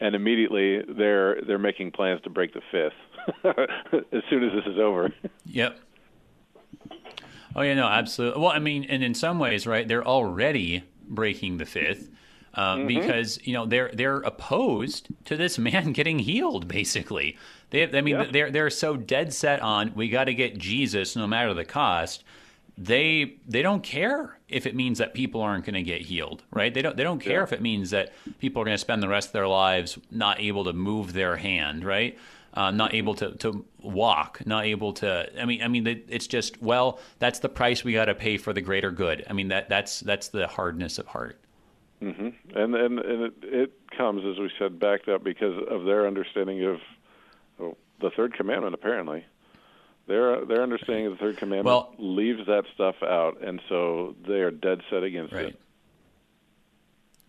and 0.00 0.14
immediately 0.14 0.80
they're 0.82 1.40
they're 1.46 1.58
making 1.58 1.90
plans 1.90 2.22
to 2.22 2.30
break 2.30 2.54
the 2.54 2.62
fifth 2.70 3.44
as 4.12 4.22
soon 4.30 4.44
as 4.44 4.52
this 4.52 4.72
is 4.72 4.78
over. 4.78 5.12
Yep. 5.44 5.78
Oh 7.58 7.62
yeah, 7.62 7.74
no, 7.74 7.88
absolutely. 7.88 8.40
Well, 8.40 8.52
I 8.52 8.60
mean, 8.60 8.84
and 8.84 9.02
in 9.02 9.14
some 9.14 9.40
ways, 9.40 9.66
right? 9.66 9.86
They're 9.86 10.06
already 10.06 10.84
breaking 11.08 11.58
the 11.58 11.66
fifth. 11.66 12.08
Uh, 12.54 12.76
mm-hmm. 12.76 12.86
Because 12.86 13.40
you 13.42 13.52
know 13.52 13.66
they're 13.66 13.90
they're 13.92 14.20
opposed 14.20 15.08
to 15.24 15.36
this 15.36 15.58
man 15.58 15.92
getting 15.92 16.20
healed. 16.20 16.68
Basically, 16.68 17.36
they 17.70 17.84
I 17.84 18.00
mean 18.00 18.14
yeah. 18.14 18.26
they're 18.30 18.50
they're 18.52 18.70
so 18.70 18.96
dead 18.96 19.32
set 19.32 19.60
on 19.60 19.92
we 19.96 20.08
got 20.08 20.24
to 20.24 20.34
get 20.34 20.56
Jesus 20.56 21.16
no 21.16 21.26
matter 21.26 21.52
the 21.52 21.64
cost 21.64 22.22
they 22.78 23.34
they 23.48 23.60
don't 23.60 23.82
care 23.82 24.38
if 24.48 24.64
it 24.64 24.74
means 24.74 24.98
that 24.98 25.12
people 25.12 25.40
aren't 25.42 25.64
going 25.64 25.74
to 25.74 25.82
get 25.82 26.00
healed, 26.00 26.44
right? 26.52 26.72
They 26.72 26.80
don't 26.80 26.96
they 26.96 27.02
don't 27.02 27.18
care 27.18 27.38
yeah. 27.38 27.42
if 27.42 27.52
it 27.52 27.60
means 27.60 27.90
that 27.90 28.12
people 28.38 28.62
are 28.62 28.64
going 28.64 28.76
to 28.76 28.78
spend 28.80 29.02
the 29.02 29.08
rest 29.08 29.30
of 29.30 29.32
their 29.32 29.48
lives 29.48 29.98
not 30.12 30.40
able 30.40 30.64
to 30.64 30.72
move 30.72 31.12
their 31.12 31.36
hand, 31.36 31.84
right? 31.84 32.16
Uh, 32.58 32.72
not 32.72 32.92
able 32.92 33.14
to, 33.14 33.36
to 33.36 33.64
walk, 33.80 34.44
not 34.44 34.64
able 34.64 34.92
to. 34.92 35.30
I 35.40 35.44
mean, 35.44 35.62
I 35.62 35.68
mean, 35.68 35.86
it's 36.08 36.26
just 36.26 36.60
well, 36.60 36.98
that's 37.20 37.38
the 37.38 37.48
price 37.48 37.84
we 37.84 37.92
got 37.92 38.06
to 38.06 38.16
pay 38.16 38.36
for 38.36 38.52
the 38.52 38.60
greater 38.60 38.90
good. 38.90 39.24
I 39.30 39.32
mean, 39.32 39.46
that 39.48 39.68
that's 39.68 40.00
that's 40.00 40.26
the 40.26 40.48
hardness 40.48 40.98
of 40.98 41.06
heart. 41.06 41.38
Mm-hmm. 42.02 42.58
And 42.58 42.74
and 42.74 42.98
and 42.98 43.22
it, 43.22 43.32
it 43.42 43.72
comes 43.96 44.24
as 44.24 44.40
we 44.40 44.50
said 44.58 44.80
backed 44.80 45.08
up 45.08 45.22
because 45.22 45.56
of 45.70 45.84
their 45.84 46.08
understanding 46.08 46.64
of 46.64 46.80
oh, 47.60 47.76
the 48.00 48.10
third 48.10 48.34
commandment, 48.34 48.74
apparently. 48.74 49.24
Their 50.08 50.44
their 50.44 50.64
understanding 50.64 51.06
of 51.06 51.12
the 51.12 51.18
third 51.18 51.36
commandment 51.36 51.66
well, 51.66 51.94
leaves 51.96 52.44
that 52.46 52.64
stuff 52.74 52.96
out, 53.04 53.40
and 53.40 53.62
so 53.68 54.16
they 54.26 54.40
are 54.40 54.50
dead 54.50 54.80
set 54.90 55.04
against 55.04 55.32
right. 55.32 55.50
it. 55.50 55.60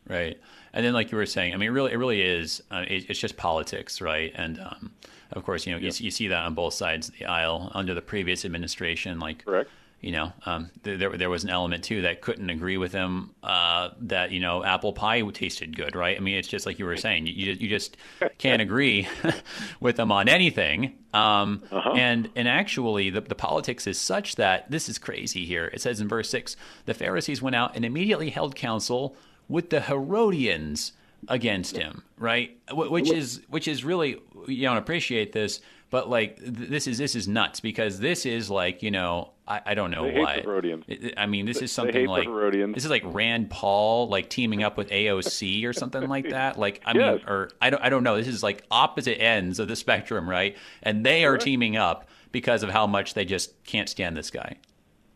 Right, 0.09 0.39
and 0.73 0.83
then 0.83 0.93
like 0.93 1.11
you 1.11 1.17
were 1.17 1.27
saying, 1.27 1.53
I 1.53 1.57
mean, 1.57 1.69
it 1.69 1.71
really, 1.71 1.91
it 1.91 1.97
really 1.97 2.21
is. 2.21 2.63
Uh, 2.71 2.83
it, 2.87 3.09
it's 3.09 3.19
just 3.19 3.37
politics, 3.37 4.01
right? 4.01 4.31
And 4.33 4.59
um, 4.59 4.91
of 5.31 5.43
course, 5.43 5.67
you 5.67 5.73
know, 5.73 5.79
yep. 5.79 5.99
you, 5.99 6.05
you, 6.05 6.11
see 6.11 6.27
that 6.29 6.45
on 6.45 6.55
both 6.55 6.73
sides 6.73 7.09
of 7.09 7.17
the 7.17 7.25
aisle 7.25 7.71
under 7.75 7.93
the 7.93 8.01
previous 8.01 8.43
administration. 8.43 9.19
Like, 9.19 9.45
correct 9.45 9.69
you 10.01 10.13
know, 10.13 10.31
um, 10.45 10.71
there 10.83 11.17
there 11.17 11.29
was 11.29 11.43
an 11.43 11.49
element 11.49 11.83
too 11.83 12.03
that 12.03 12.21
couldn't 12.21 12.49
agree 12.49 12.77
with 12.77 12.93
them 12.93 13.31
uh, 13.43 13.89
that 14.01 14.31
you 14.31 14.39
know 14.39 14.63
apple 14.63 14.93
pie 14.93 15.21
tasted 15.31 15.75
good, 15.75 15.93
right? 15.93 16.15
I 16.15 16.21
mean, 16.21 16.37
it's 16.37 16.47
just 16.47 16.65
like 16.65 16.79
you 16.79 16.85
were 16.85 16.95
saying, 16.95 17.27
you 17.27 17.51
you 17.51 17.67
just 17.67 17.97
can't 18.37 18.61
agree 18.61 19.09
with 19.81 19.97
them 19.97 20.11
on 20.11 20.29
anything. 20.29 20.95
Um, 21.13 21.63
uh-huh. 21.69 21.91
And 21.95 22.29
and 22.37 22.47
actually, 22.47 23.09
the 23.09 23.19
the 23.19 23.35
politics 23.35 23.87
is 23.87 23.99
such 23.99 24.37
that 24.37 24.71
this 24.71 24.87
is 24.87 24.97
crazy. 24.97 25.45
Here 25.45 25.65
it 25.65 25.81
says 25.81 25.99
in 25.99 26.07
verse 26.07 26.29
six, 26.29 26.55
the 26.85 26.93
Pharisees 26.93 27.41
went 27.41 27.57
out 27.57 27.75
and 27.75 27.83
immediately 27.83 28.29
held 28.29 28.55
counsel 28.55 29.17
with 29.49 29.69
the 29.69 29.81
Herodians 29.81 30.93
against 31.27 31.75
him, 31.75 32.03
right? 32.17 32.57
Which 32.71 33.11
is 33.11 33.41
which 33.49 33.67
is 33.67 33.83
really 33.83 34.21
you 34.47 34.61
don't 34.61 34.77
appreciate 34.77 35.33
this 35.33 35.59
but 35.89 36.09
like 36.09 36.37
this 36.41 36.87
is 36.87 36.97
this 36.97 37.15
is 37.15 37.27
nuts 37.27 37.59
because 37.59 37.99
this 37.99 38.25
is 38.25 38.49
like 38.49 38.83
you 38.83 38.91
know 38.91 39.31
I, 39.47 39.61
I 39.67 39.73
don't 39.73 39.89
know 39.89 40.03
they 40.03 40.19
what. 40.19 40.29
Hate 40.29 40.43
the 40.43 40.49
Herodians. 40.49 40.85
I 41.17 41.25
mean, 41.25 41.45
this 41.47 41.61
is 41.61 41.71
something 41.71 42.05
like 42.05 42.27
this 42.73 42.85
is 42.85 42.91
like 42.91 43.03
Rand 43.05 43.49
Paul 43.49 44.07
like 44.07 44.29
teaming 44.29 44.61
up 44.61 44.77
with 44.77 44.89
AOC 44.89 45.65
or 45.65 45.73
something 45.73 46.07
like 46.07 46.29
that. 46.29 46.59
Like 46.59 46.81
I 46.85 46.93
yes. 46.95 47.19
mean, 47.19 47.27
or 47.27 47.49
I 47.59 47.71
don't 47.71 47.81
I 47.83 47.89
don't 47.89 48.03
know. 48.03 48.17
This 48.17 48.27
is 48.27 48.43
like 48.43 48.63
opposite 48.69 49.19
ends 49.19 49.57
of 49.59 49.67
the 49.67 49.75
spectrum, 49.75 50.29
right? 50.29 50.55
And 50.83 51.03
they 51.03 51.25
are 51.25 51.37
teaming 51.37 51.75
up 51.75 52.07
because 52.31 52.61
of 52.61 52.69
how 52.69 52.85
much 52.85 53.15
they 53.15 53.25
just 53.25 53.63
can't 53.63 53.89
stand 53.89 54.15
this 54.15 54.29
guy. 54.29 54.57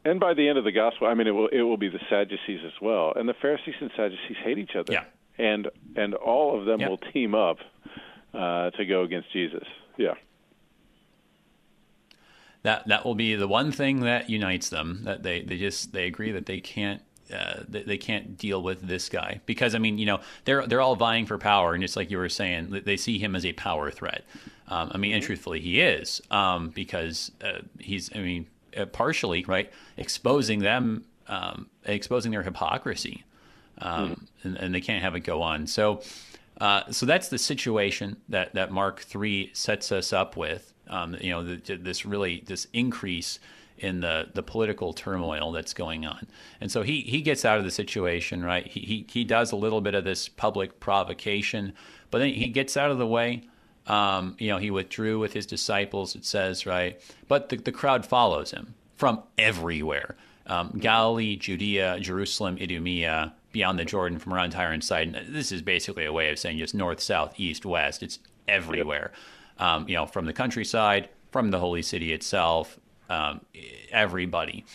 And 0.06 0.20
by 0.20 0.34
the 0.34 0.50
end 0.50 0.58
of 0.58 0.66
the 0.66 0.72
gospel, 0.72 1.08
I 1.08 1.14
mean 1.14 1.28
it 1.28 1.32
will 1.32 1.48
it 1.48 1.62
will 1.62 1.78
be 1.78 1.90
the 1.90 2.02
Sadducees 2.10 2.62
as 2.66 2.82
well. 2.82 3.14
And 3.16 3.28
the 3.28 3.34
Pharisees 3.34 3.76
and 3.80 3.92
Sadducees 3.96 4.38
hate 4.44 4.58
each 4.58 4.76
other. 4.76 4.94
Yeah. 4.94 5.06
And 5.38 5.70
and 5.96 6.14
all 6.14 6.60
of 6.60 6.66
them 6.66 6.80
will 6.80 6.98
team 6.98 7.36
up 7.36 7.58
uh, 8.34 8.72
to 8.72 8.86
go 8.86 9.04
against 9.04 9.32
Jesus. 9.32 9.66
Yeah 9.98 10.16
that 12.64 12.88
that 12.88 13.06
will 13.06 13.16
be 13.16 13.36
the 13.36 13.48
one 13.48 13.72
thing 13.72 14.02
that 14.02 14.30
unites 14.30 14.70
them. 14.70 15.02
That 15.04 15.24
they, 15.24 15.42
they 15.42 15.58
just 15.58 15.94
they 15.94 16.08
agree 16.08 16.32
that 16.32 16.46
they 16.46 16.60
can't 16.60 17.02
uh, 17.34 17.64
they, 17.68 17.84
they, 17.84 17.98
can't 17.98 18.38
deal 18.38 18.62
with 18.62 18.82
this 18.82 19.08
guy 19.10 19.40
because 19.46 19.76
I 19.76 19.80
mean 19.80 19.98
you 19.98 20.06
know 20.06 20.20
they're 20.46 20.66
they're 20.66 20.82
all 20.82 20.96
vying 20.96 21.26
for 21.26 21.38
power 21.38 21.74
and 21.74 21.82
just 21.82 21.96
like 21.96 22.10
you 22.10 22.18
were 22.18 22.30
saying 22.30 22.82
they 22.86 22.98
see 22.98 23.20
him 23.20 23.36
as 23.36 23.46
a 23.46 23.54
power 23.54 23.92
threat. 23.92 24.24
Um, 24.68 24.92
I 24.94 24.98
mean 24.98 25.14
and 25.14 25.22
mm-hmm. 25.22 25.28
truthfully 25.28 25.60
he 25.60 25.82
is 25.82 26.22
um, 26.32 26.70
because 26.70 27.32
uh, 27.44 27.60
he's 27.80 28.10
I 28.16 28.20
mean 28.20 28.48
uh, 28.78 28.86
partially 28.86 29.44
right 29.46 29.72
exposing 29.98 30.60
them 30.60 31.06
um, 31.28 31.68
exposing 31.86 32.32
their 32.32 32.44
hypocrisy 32.44 33.24
mm. 33.82 34.20
and, 34.44 34.58
and, 34.58 34.76
they 34.76 34.82
can't 34.82 35.02
have 35.02 35.16
it 35.16 35.22
go 35.22 35.42
on. 35.42 35.68
So. 35.68 36.02
Uh, 36.62 36.84
so 36.92 37.08
that's 37.08 37.30
the 37.30 37.38
situation 37.40 38.16
that, 38.30 38.54
that 38.54 38.72
Mark 38.72 39.00
three 39.00 39.50
sets 39.54 39.92
us 39.92 40.14
up 40.14 40.38
with, 40.38 40.72
um, 40.88 41.18
you 41.20 41.32
know, 41.32 41.44
the, 41.44 41.78
this 41.78 42.06
really 42.06 42.44
this 42.46 42.68
increase 42.74 43.40
in 43.80 44.00
the 44.00 44.30
the 44.34 44.44
political 44.44 44.94
turmoil 44.94 45.52
that's 45.52 45.74
going 45.74 46.06
on. 46.06 46.28
And 46.62 46.72
so 46.72 46.84
he 46.84 47.02
he 47.02 47.22
gets 47.22 47.44
out 47.44 47.58
of 47.58 47.64
the 47.64 47.72
situation, 47.72 48.44
right? 48.44 48.66
He 48.66 48.80
he, 48.82 49.06
he 49.10 49.24
does 49.24 49.52
a 49.52 49.56
little 49.56 49.82
bit 49.82 49.96
of 49.96 50.04
this 50.04 50.30
public 50.30 50.80
provocation, 50.80 51.74
but 52.12 52.20
then 52.20 52.30
he 52.30 52.48
gets 52.48 52.78
out 52.78 52.92
of 52.92 52.98
the 52.98 53.08
way. 53.08 53.44
Um, 53.88 54.36
you 54.40 54.50
know, 54.50 54.58
he 54.58 54.72
withdrew 54.72 55.20
with 55.20 55.34
his 55.34 55.46
disciples. 55.46 56.16
It 56.16 56.26
says 56.26 56.66
right, 56.66 57.02
but 57.28 57.50
the, 57.50 57.58
the 57.58 57.72
crowd 57.72 58.06
follows 58.06 58.52
him 58.52 58.76
from 58.96 59.24
everywhere. 59.38 60.16
Um, 60.48 60.78
Galilee, 60.80 61.36
Judea, 61.36 62.00
Jerusalem, 62.00 62.58
Idumea, 62.60 63.34
beyond 63.52 63.80
the 63.80 63.86
Jordan, 63.86 64.20
from 64.20 64.34
around 64.34 64.52
Tyre 64.52 64.72
and 64.72 64.84
Sidon. 64.84 65.18
This 65.30 65.52
is 65.52 65.62
basically 65.62 66.06
a 66.06 66.14
way 66.14 66.30
of 66.32 66.40
saying 66.40 66.58
just 66.58 66.76
north, 66.76 67.00
south, 67.00 67.40
east, 67.40 67.66
west. 67.66 68.04
It's 68.04 68.20
everywhere. 68.48 69.12
Yep 69.14 69.20
um, 69.58 69.88
you 69.88 69.96
know, 69.96 70.06
from 70.06 70.26
the 70.26 70.34
countryside, 70.34 71.10
from 71.32 71.52
the 71.52 71.60
holy 71.60 71.82
city 71.82 72.14
itself, 72.14 72.80
um, 73.10 73.42
everybody. 73.92 74.66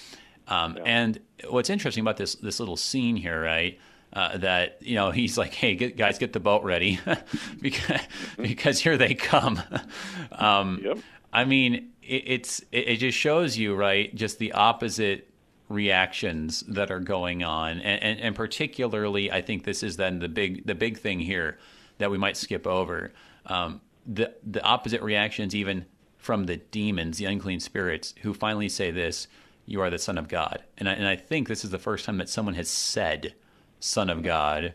Um, 0.46 0.76
yeah. 0.76 0.82
And 0.84 1.20
what's 1.48 1.70
interesting 1.70 2.00
about 2.02 2.16
this 2.16 2.34
this 2.36 2.60
little 2.60 2.76
scene 2.76 3.16
here, 3.16 3.42
right? 3.42 3.78
Uh, 4.10 4.38
that 4.38 4.78
you 4.80 4.94
know 4.94 5.10
he's 5.10 5.36
like, 5.36 5.52
"Hey, 5.52 5.74
get, 5.74 5.96
guys, 5.96 6.18
get 6.18 6.32
the 6.32 6.40
boat 6.40 6.64
ready 6.64 6.98
because 7.60 8.00
because 8.38 8.80
here 8.80 8.96
they 8.96 9.14
come." 9.14 9.62
um, 10.32 10.80
yep. 10.82 10.98
I 11.32 11.44
mean, 11.44 11.92
it, 12.02 12.22
it's 12.26 12.60
it, 12.72 12.88
it, 12.88 12.96
just 12.96 13.18
shows 13.18 13.58
you, 13.58 13.74
right? 13.74 14.14
Just 14.14 14.38
the 14.38 14.52
opposite 14.52 15.30
reactions 15.68 16.64
that 16.68 16.90
are 16.90 17.00
going 17.00 17.42
on, 17.42 17.80
and, 17.80 18.02
and, 18.02 18.20
and 18.20 18.34
particularly, 18.34 19.30
I 19.30 19.42
think 19.42 19.64
this 19.64 19.82
is 19.82 19.98
then 19.98 20.20
the 20.20 20.28
big 20.28 20.66
the 20.66 20.74
big 20.74 20.98
thing 20.98 21.20
here 21.20 21.58
that 21.98 22.10
we 22.10 22.16
might 22.18 22.36
skip 22.36 22.66
over. 22.66 23.12
Um, 23.44 23.82
the 24.06 24.34
the 24.42 24.62
opposite 24.62 25.02
reactions 25.02 25.54
even 25.54 25.84
from 26.16 26.44
the 26.44 26.56
demons, 26.56 27.18
the 27.18 27.26
unclean 27.26 27.60
spirits, 27.60 28.14
who 28.22 28.32
finally 28.32 28.70
say 28.70 28.90
this: 28.90 29.28
"You 29.66 29.82
are 29.82 29.90
the 29.90 29.98
Son 29.98 30.16
of 30.16 30.28
God." 30.28 30.64
And 30.78 30.88
I, 30.88 30.92
and 30.94 31.06
I 31.06 31.16
think 31.16 31.46
this 31.46 31.62
is 31.62 31.70
the 31.70 31.78
first 31.78 32.06
time 32.06 32.16
that 32.18 32.30
someone 32.30 32.54
has 32.54 32.70
said 32.70 33.34
"Son 33.80 34.10
of 34.10 34.22
God" 34.22 34.74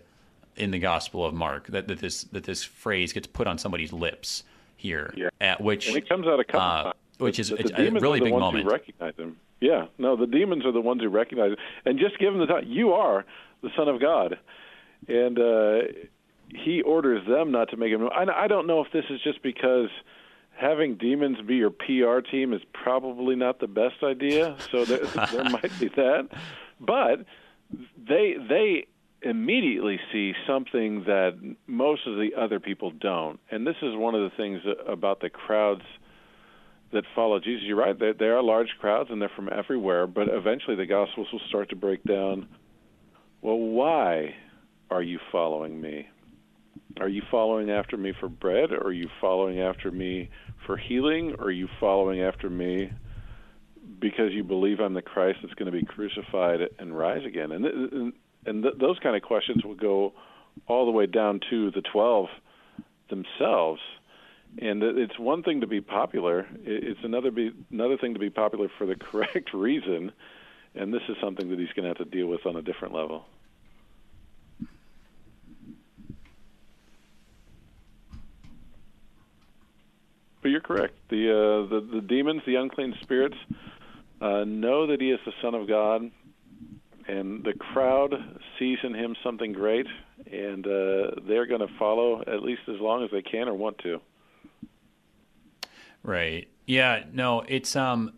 in 0.56 0.72
the 0.72 0.80
Gospel 0.80 1.26
of 1.26 1.34
Mark. 1.34 1.68
That, 1.68 1.88
that 1.88 2.00
this 2.00 2.24
that 2.26 2.44
this 2.44 2.64
phrase 2.64 3.14
gets 3.14 3.28
put 3.28 3.48
on 3.48 3.58
somebody's 3.58 3.94
lips 3.94 4.44
here, 4.76 5.14
yeah. 5.16 5.30
at 5.42 5.62
which 5.62 5.88
and 5.88 5.98
it 5.98 6.08
comes 6.08 6.28
out 6.28 6.40
a 6.40 6.44
couple 6.44 6.62
uh, 6.62 6.84
times. 6.84 6.96
Which 7.18 7.40
is 7.40 7.50
the 7.50 7.88
a 7.88 7.92
really 8.00 8.20
big 8.20 8.34
moment. 8.34 8.66
recognize 8.66 9.16
him. 9.16 9.38
Yeah, 9.62 9.86
no, 9.98 10.18
the 10.18 10.28
demons 10.28 10.66
are 10.66 10.74
the 10.74 10.82
ones 10.82 11.02
who 11.02 11.10
recognize 11.10 11.52
him, 11.52 11.58
and 11.86 12.00
just 12.00 12.20
give 12.20 12.34
him 12.34 12.40
the 12.40 12.48
time. 12.48 12.66
You 12.68 12.94
are 12.94 13.26
the 13.62 13.70
Son 13.78 13.88
of 13.88 14.02
God, 14.02 14.38
and 15.08 15.40
uh, 15.40 15.94
he 16.50 16.82
orders 16.82 17.26
them 17.28 17.52
not 17.52 17.70
to 17.70 17.78
make 17.78 17.92
him. 17.92 18.10
I, 18.10 18.26
I 18.44 18.48
don't 18.48 18.68
know 18.68 18.82
if 18.82 18.92
this 18.92 19.06
is 19.10 19.22
just 19.22 19.42
because 19.42 19.90
having 20.56 20.96
demons 20.96 21.38
be 21.42 21.56
your 21.56 21.70
PR 21.70 22.20
team 22.20 22.54
is 22.54 22.62
probably 22.74 23.36
not 23.36 23.60
the 23.60 23.68
best 23.68 24.04
idea. 24.04 24.58
So 24.72 24.86
there, 24.86 25.06
there 25.06 25.44
might 25.50 25.80
be 25.80 25.88
that, 25.90 26.30
but 26.80 27.26
they 27.98 28.36
they 28.50 28.88
immediately 29.24 30.00
see 30.12 30.34
something 30.48 31.04
that 31.06 31.56
most 31.68 32.08
of 32.08 32.16
the 32.16 32.32
other 32.38 32.60
people 32.60 32.92
don't, 32.92 33.40
and 33.52 33.66
this 33.66 33.76
is 33.82 33.96
one 33.96 34.16
of 34.16 34.22
the 34.22 34.36
things 34.36 34.62
about 34.88 35.22
the 35.22 35.30
crowds 35.30 35.84
that 36.92 37.04
follow 37.16 37.40
Jesus. 37.40 37.64
You're 37.64 37.78
right; 37.78 37.98
they, 37.98 38.12
they 38.18 38.26
are 38.26 38.42
large 38.42 38.70
crowds 38.80 39.10
and 39.12 39.22
they're 39.22 39.32
from 39.36 39.50
everywhere. 39.52 40.08
But 40.08 40.28
eventually, 40.30 40.76
the 40.76 40.86
Gospels 40.86 41.28
will 41.32 41.42
start 41.50 41.70
to 41.70 41.76
break 41.76 42.04
down. 42.04 42.48
Well, 43.42 43.58
why 43.58 44.36
are 44.90 45.02
you 45.02 45.20
following 45.32 45.82
me? 45.82 46.08
Are 47.00 47.10
you 47.10 47.24
following 47.32 47.72
after 47.72 47.98
me 47.98 48.14
for 48.20 48.30
bread? 48.30 48.72
Or 48.72 48.88
are 48.88 48.94
you 48.94 49.10
following 49.20 49.60
after 49.60 49.92
me 49.92 50.30
for 50.66 50.78
healing? 50.78 51.36
Or 51.40 51.46
are 51.46 51.52
you 51.52 51.68
following 51.80 52.22
after 52.22 52.50
me 52.50 52.92
because 54.00 54.32
you 54.32 54.44
believe 54.44 54.80
I'm 54.80 54.94
the 54.94 55.02
Christ 55.02 55.40
that's 55.42 55.56
going 55.56 55.72
to 55.72 55.78
be 55.78 55.84
crucified 55.84 56.60
and 56.78 56.98
rise 56.98 57.26
again? 57.26 57.52
And 57.52 58.14
and, 58.46 58.64
th- 58.64 58.76
those 58.80 59.00
kind 59.00 59.16
of 59.16 59.22
questions 59.22 59.64
will 59.64 59.76
go 59.76 60.14
all 60.68 60.86
the 60.86 60.92
way 60.92 61.06
down 61.06 61.40
to 61.50 61.72
the 61.72 61.82
twelve 61.82 62.28
themselves. 63.10 63.82
And 64.60 64.84
it's 64.84 65.18
one 65.18 65.42
thing 65.42 65.62
to 65.62 65.68
be 65.68 65.82
popular; 65.82 66.48
it's 66.64 67.04
another 67.04 67.32
be 67.32 67.52
another 67.72 67.98
thing 67.98 68.14
to 68.14 68.20
be 68.20 68.30
popular 68.30 68.70
for 68.78 68.86
the 68.86 68.96
correct 69.12 69.54
reason. 69.54 70.12
And 70.76 70.94
this 70.94 71.04
is 71.08 71.18
something 71.22 71.50
that 71.50 71.60
he's 71.60 71.70
going 71.76 71.84
to 71.84 71.90
have 71.90 71.98
to 71.98 72.06
deal 72.06 72.28
with 72.28 72.46
on 72.46 72.56
a 72.56 72.62
different 72.62 72.94
level. 72.94 73.26
But 80.44 80.52
you're 80.52 80.62
correct. 80.62 80.94
The 81.10 81.32
uh, 81.32 81.70
the 81.70 81.80
the 81.80 82.02
demons, 82.02 82.42
the 82.46 82.56
unclean 82.56 82.96
spirits, 83.02 83.38
uh, 84.22 84.44
know 84.44 84.88
that 84.88 85.00
he 85.00 85.10
is 85.10 85.20
the 85.26 85.32
Son 85.42 85.56
of 85.56 85.68
God, 85.68 86.12
and 87.08 87.44
the 87.44 87.54
crowd 87.54 88.14
sees 88.58 88.78
in 88.84 88.94
him 88.94 89.16
something 89.24 89.54
great, 89.54 89.88
and 90.32 90.66
uh, 90.66 91.12
they're 91.28 91.46
going 91.46 91.62
to 91.62 91.74
follow 91.80 92.22
at 92.22 92.42
least 92.42 92.62
as 92.68 92.80
long 92.80 93.04
as 93.04 93.12
they 93.12 93.22
can 93.22 93.48
or 93.48 93.54
want 93.54 93.78
to. 93.80 94.00
Right. 96.04 96.48
Yeah. 96.66 97.04
No. 97.14 97.42
It's 97.42 97.76
um, 97.76 98.14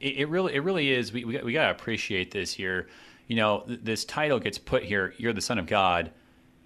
it, 0.00 0.16
it 0.18 0.28
really 0.28 0.54
it 0.54 0.60
really 0.60 0.90
is. 0.92 1.12
We 1.12 1.24
we, 1.24 1.38
we 1.38 1.52
got 1.52 1.66
to 1.66 1.70
appreciate 1.70 2.30
this 2.30 2.52
here. 2.52 2.88
You 3.26 3.36
know, 3.36 3.64
th- 3.66 3.80
this 3.82 4.04
title 4.04 4.38
gets 4.38 4.58
put 4.58 4.84
here. 4.84 5.14
You're 5.18 5.32
the 5.32 5.40
Son 5.40 5.58
of 5.58 5.66
God, 5.66 6.12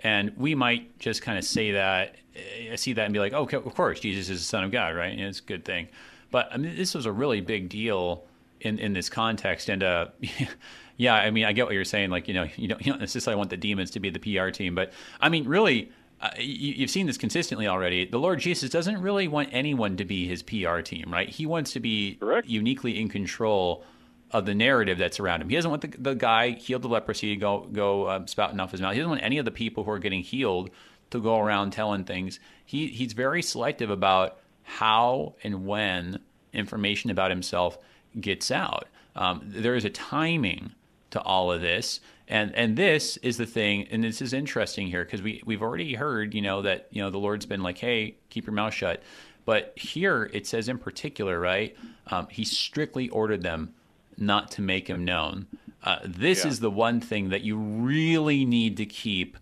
and 0.01 0.33
we 0.37 0.55
might 0.55 0.99
just 0.99 1.23
kind 1.23 1.39
of 1.39 1.45
say 1.45 1.73
that, 1.73 2.17
uh, 2.37 2.77
see 2.77 2.93
that, 2.93 3.05
and 3.05 3.13
be 3.15 3.19
like, 3.19 3.33
okay, 3.33 3.57
of 3.57 3.75
course, 3.75 4.01
Jesus 4.01 4.29
is 4.29 4.41
the 4.41 4.45
Son 4.45 4.65
of 4.65 4.71
God, 4.71 4.95
right? 4.95 5.13
And 5.13 5.23
it's 5.23 5.41
a 5.41 5.45
good 5.45 5.65
thing. 5.65 5.89
But 6.31 6.49
I 6.53 6.59
mean, 6.59 6.77
this 6.77 6.95
was 6.95 7.07
a 7.07 7.13
really 7.13 7.41
big 7.41 7.69
deal 7.69 8.25
in 8.61 8.79
in 8.79 8.93
this 8.93 9.09
context, 9.09 9.69
and 9.69 9.83
uh, 9.83 10.09
yeah, 11.01 11.15
I 11.15 11.31
mean, 11.31 11.47
I 11.47 11.53
get 11.53 11.65
what 11.65 11.73
you're 11.73 11.87
saying. 11.87 12.11
Like, 12.11 12.29
you 12.29 12.35
know, 12.35 12.47
you 12.57 12.69
don't, 12.69 12.85
you 12.85 12.93
don't 12.93 13.01
necessarily 13.01 13.39
want 13.39 13.49
the 13.51 13.57
demons 13.57 13.91
to 13.93 14.01
be 14.01 14.11
the 14.11 14.19
PR 14.19 14.51
team, 14.51 14.75
but 14.75 14.93
I 15.21 15.31
mean, 15.31 15.49
really, 15.49 15.91
uh, 16.21 16.29
you, 16.39 16.75
you've 16.75 16.91
seen 16.91 17.07
this 17.07 17.17
consistently 17.17 17.67
already. 17.67 18.05
The 18.05 18.19
Lord 18.19 18.39
Jesus 18.39 18.69
doesn't 18.69 19.01
really 19.01 19.27
want 19.27 19.49
anyone 19.53 19.97
to 19.97 20.05
be 20.05 20.29
his 20.29 20.43
PR 20.43 20.81
team, 20.81 21.11
right? 21.11 21.29
He 21.29 21.47
wants 21.47 21.73
to 21.73 21.81
be 21.81 22.17
Correct. 22.21 22.47
uniquely 22.47 23.01
in 23.01 23.09
control 23.09 23.83
of 24.31 24.45
the 24.45 24.55
narrative 24.55 24.99
that's 24.99 25.19
around 25.19 25.41
him. 25.41 25.49
He 25.49 25.57
doesn't 25.57 25.71
want 25.71 25.83
the, 25.83 25.95
the 25.99 26.15
guy 26.15 26.51
healed 26.51 26.85
of 26.85 26.91
leprosy 26.91 27.31
to 27.31 27.37
go 27.37 27.67
go 27.73 28.05
uh, 28.05 28.27
spouting 28.27 28.61
off 28.61 28.71
his 28.71 28.83
mouth. 28.83 28.93
He 28.93 28.99
doesn't 28.99 29.11
want 29.11 29.23
any 29.23 29.39
of 29.39 29.47
the 29.47 29.51
people 29.51 29.85
who 29.85 29.91
are 29.91 29.99
getting 29.99 30.23
healed 30.23 30.71
to 31.11 31.21
go 31.21 31.41
around 31.41 31.71
telling 31.73 32.05
things. 32.05 32.39
He 32.65 32.89
he's 32.89 33.15
very 33.15 33.43
selective 33.43 33.89
about 33.89 34.39
how 34.63 35.35
and 35.43 35.67
when 35.67 36.21
information 36.53 37.11
about 37.11 37.31
himself 37.31 37.79
gets 38.21 38.51
out. 38.51 38.87
Um, 39.17 39.41
there 39.45 39.75
is 39.75 39.85
a 39.85 39.91
timing 39.91 40.75
to 41.11 41.21
all 41.23 41.51
of 41.53 41.61
this, 41.61 42.01
and 42.29 42.55
and 42.55 42.77
this 42.77 43.17
is 43.19 43.37
the 43.37 43.47
thing, 43.47 43.87
and 43.91 44.05
this 44.05 44.23
is 44.23 44.33
interesting 44.33 44.87
here 44.87 45.05
because 45.05 45.23
we 45.23 45.43
we've 45.45 45.63
already 45.63 45.95
heard, 45.95 46.35
you 46.35 46.43
know, 46.43 46.63
that 46.63 46.89
you 46.91 47.03
know 47.03 47.11
the 47.11 47.19
Lord's 47.19 47.47
been 47.47 47.63
like, 47.63 47.79
hey, 47.79 48.17
keep 48.31 48.47
your 48.47 48.55
mouth 48.55 48.75
shut. 48.75 49.03
But 49.45 49.73
here 49.77 50.31
it 50.33 50.47
says 50.47 50.69
in 50.69 50.79
particular, 50.79 51.41
right? 51.41 51.77
Um, 52.09 52.29
he 52.31 52.45
strictly 52.45 53.09
ordered 53.09 53.43
them 53.43 53.75
not 54.17 54.51
to 54.53 54.63
make 54.63 54.87
him 54.89 55.05
known. 55.05 55.47
Uh, 55.83 55.97
this 56.05 56.45
Yeah. 56.45 56.51
is 56.51 56.61
the 56.61 56.71
one 56.71 57.01
thing 57.01 57.31
that 57.31 57.41
you 57.41 57.57
really 57.57 58.45
need 58.45 58.77
to 58.77 58.87
keep 58.87 59.39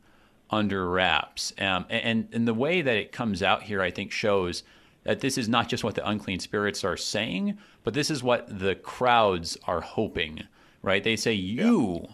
under 0.51 0.89
wraps. 0.89 1.53
Um, 1.59 1.85
and, 1.91 2.29
and 2.33 2.47
the 2.49 2.55
way 2.55 2.81
that 2.81 2.97
it 2.97 3.13
comes 3.13 3.43
out 3.43 3.65
here, 3.65 3.83
I 3.83 3.91
think, 3.91 4.13
shows 4.13 4.63
that 5.03 5.21
this 5.21 5.37
is 5.37 5.49
not 5.49 5.69
just 5.69 5.83
what 5.85 5.95
the 5.97 6.09
unclean 6.09 6.39
spirits 6.39 6.85
are 6.85 6.97
saying, 6.97 7.59
but 7.83 7.93
this 7.93 8.09
is 8.09 8.23
what 8.23 8.59
the 8.61 8.77
crowds 8.77 9.59
are 9.67 9.81
hoping, 9.81 10.45
right? 10.83 11.03
They 11.03 11.17
say, 11.17 11.33
You 11.33 12.07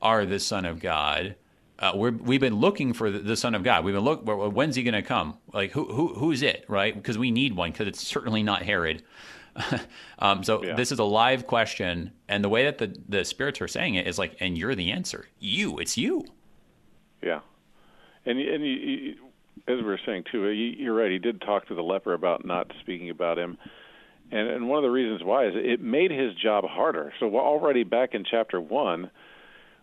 are 0.00 0.24
the 0.24 0.38
Son 0.40 0.64
of 0.64 0.80
God. 0.80 1.36
Uh, 1.78 1.92
we're, 1.94 2.10
we've 2.10 2.40
been 2.40 2.56
looking 2.56 2.92
for 2.92 3.10
the, 3.10 3.20
the 3.20 3.36
Son 3.36 3.54
of 3.54 3.62
God. 3.62 3.84
We've 3.84 3.94
been 3.94 4.04
look. 4.04 4.22
When's 4.24 4.74
he 4.74 4.82
going 4.82 4.94
to 4.94 5.02
come? 5.02 5.38
Like 5.52 5.70
who, 5.70 5.84
who 5.84 6.08
who's 6.14 6.42
it? 6.42 6.64
Right? 6.68 6.94
Because 6.94 7.16
we 7.18 7.30
need 7.30 7.54
one. 7.54 7.70
Because 7.70 7.86
it's 7.86 8.04
certainly 8.04 8.42
not 8.42 8.62
Herod. 8.62 9.02
um, 10.18 10.42
so 10.42 10.62
Yeah. 10.64 10.74
this 10.74 10.92
is 10.92 10.98
a 10.98 11.04
live 11.04 11.46
question, 11.46 12.12
and 12.28 12.42
the 12.44 12.48
way 12.48 12.64
that 12.64 12.78
the 12.78 12.96
the 13.08 13.24
spirits 13.24 13.60
are 13.60 13.68
saying 13.68 13.94
it 13.94 14.06
is 14.06 14.18
like, 14.18 14.36
and 14.40 14.56
you're 14.58 14.74
the 14.74 14.90
answer. 14.90 15.28
You, 15.38 15.78
it's 15.78 15.96
you. 15.96 16.24
Yeah, 17.22 17.40
and 18.26 18.38
and 18.38 18.64
you, 18.64 18.70
you, 18.72 19.14
as 19.66 19.76
we 19.78 19.82
were 19.82 20.00
saying 20.06 20.24
too, 20.30 20.48
you're 20.48 20.94
right. 20.94 21.10
He 21.10 21.18
did 21.18 21.40
talk 21.40 21.66
to 21.68 21.74
the 21.74 21.82
leper 21.82 22.14
about 22.14 22.44
not 22.44 22.70
speaking 22.80 23.10
about 23.10 23.38
him, 23.38 23.58
and 24.30 24.48
and 24.48 24.68
one 24.68 24.78
of 24.78 24.82
the 24.82 24.90
reasons 24.90 25.22
why 25.24 25.46
is 25.46 25.54
it 25.56 25.80
made 25.80 26.10
his 26.10 26.34
job 26.34 26.64
harder. 26.64 27.12
So 27.20 27.34
already 27.36 27.84
back 27.84 28.14
in 28.14 28.24
chapter 28.24 28.60
one, 28.60 29.10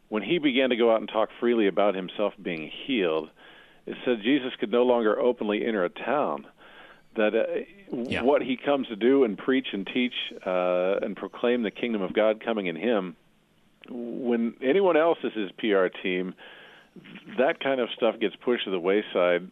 when 0.10 0.24
he 0.24 0.38
began 0.38 0.70
to 0.70 0.76
go 0.76 0.92
out 0.94 1.00
and 1.00 1.10
talk 1.10 1.30
freely 1.40 1.68
about 1.68 1.96
himself 1.96 2.34
being 2.42 2.72
healed, 2.86 3.30
it 3.86 3.98
said 4.06 4.22
Jesus 4.24 4.54
could 4.60 4.72
no 4.72 4.84
longer 4.84 5.20
openly 5.20 5.66
enter 5.66 5.84
a 5.84 5.90
town. 5.90 6.46
That 7.16 7.34
uh, 7.36 7.44
Yeah. 7.92 8.24
what 8.24 8.42
he 8.42 8.58
comes 8.58 8.88
to 8.88 8.96
do 8.96 9.24
and 9.24 9.38
preach 9.38 9.68
and 9.72 9.88
teach 9.88 10.14
uh, 10.46 10.98
and 11.02 11.16
proclaim 11.16 11.64
the 11.64 11.72
kingdom 11.72 12.02
of 12.02 12.14
God 12.14 12.44
coming 12.44 12.66
in 12.68 12.76
him. 12.76 13.16
When 13.90 14.56
anyone 14.62 14.98
else 14.98 15.20
is 15.24 15.32
his 15.34 15.52
PR 15.54 15.88
team, 16.04 16.34
that 17.38 17.60
kind 17.60 17.80
of 17.80 17.90
stuff 17.96 18.20
gets 18.20 18.36
pushed 18.38 18.66
to 18.66 18.72
the 18.72 18.80
wayside, 18.80 19.50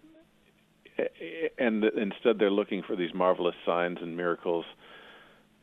and 1.57 1.83
instead 1.83 2.39
they're 2.39 2.51
looking 2.51 2.83
for 2.83 2.95
these 2.95 3.13
marvelous 3.13 3.55
signs 3.65 3.99
and 4.01 4.17
miracles, 4.17 4.65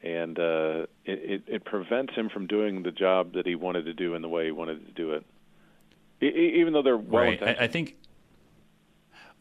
and 0.03 0.39
uh, 0.39 0.87
it, 1.05 1.19
it, 1.31 1.43
it 1.47 1.65
prevents 1.65 2.15
him 2.15 2.29
from 2.29 2.47
doing 2.47 2.83
the 2.83 2.91
job 2.91 3.35
that 3.35 3.47
he 3.47 3.55
wanted 3.55 3.85
to 3.85 3.93
do 3.93 4.15
in 4.15 4.23
the 4.23 4.29
way 4.29 4.47
he 4.47 4.51
wanted 4.51 4.87
to 4.87 4.93
do 4.93 5.13
it. 5.13 5.25
E- 6.23 6.61
even 6.61 6.73
though 6.73 6.83
they're 6.83 6.97
well 6.97 7.25
right. 7.25 7.43
I, 7.43 7.65
I 7.65 7.67
think. 7.67 7.97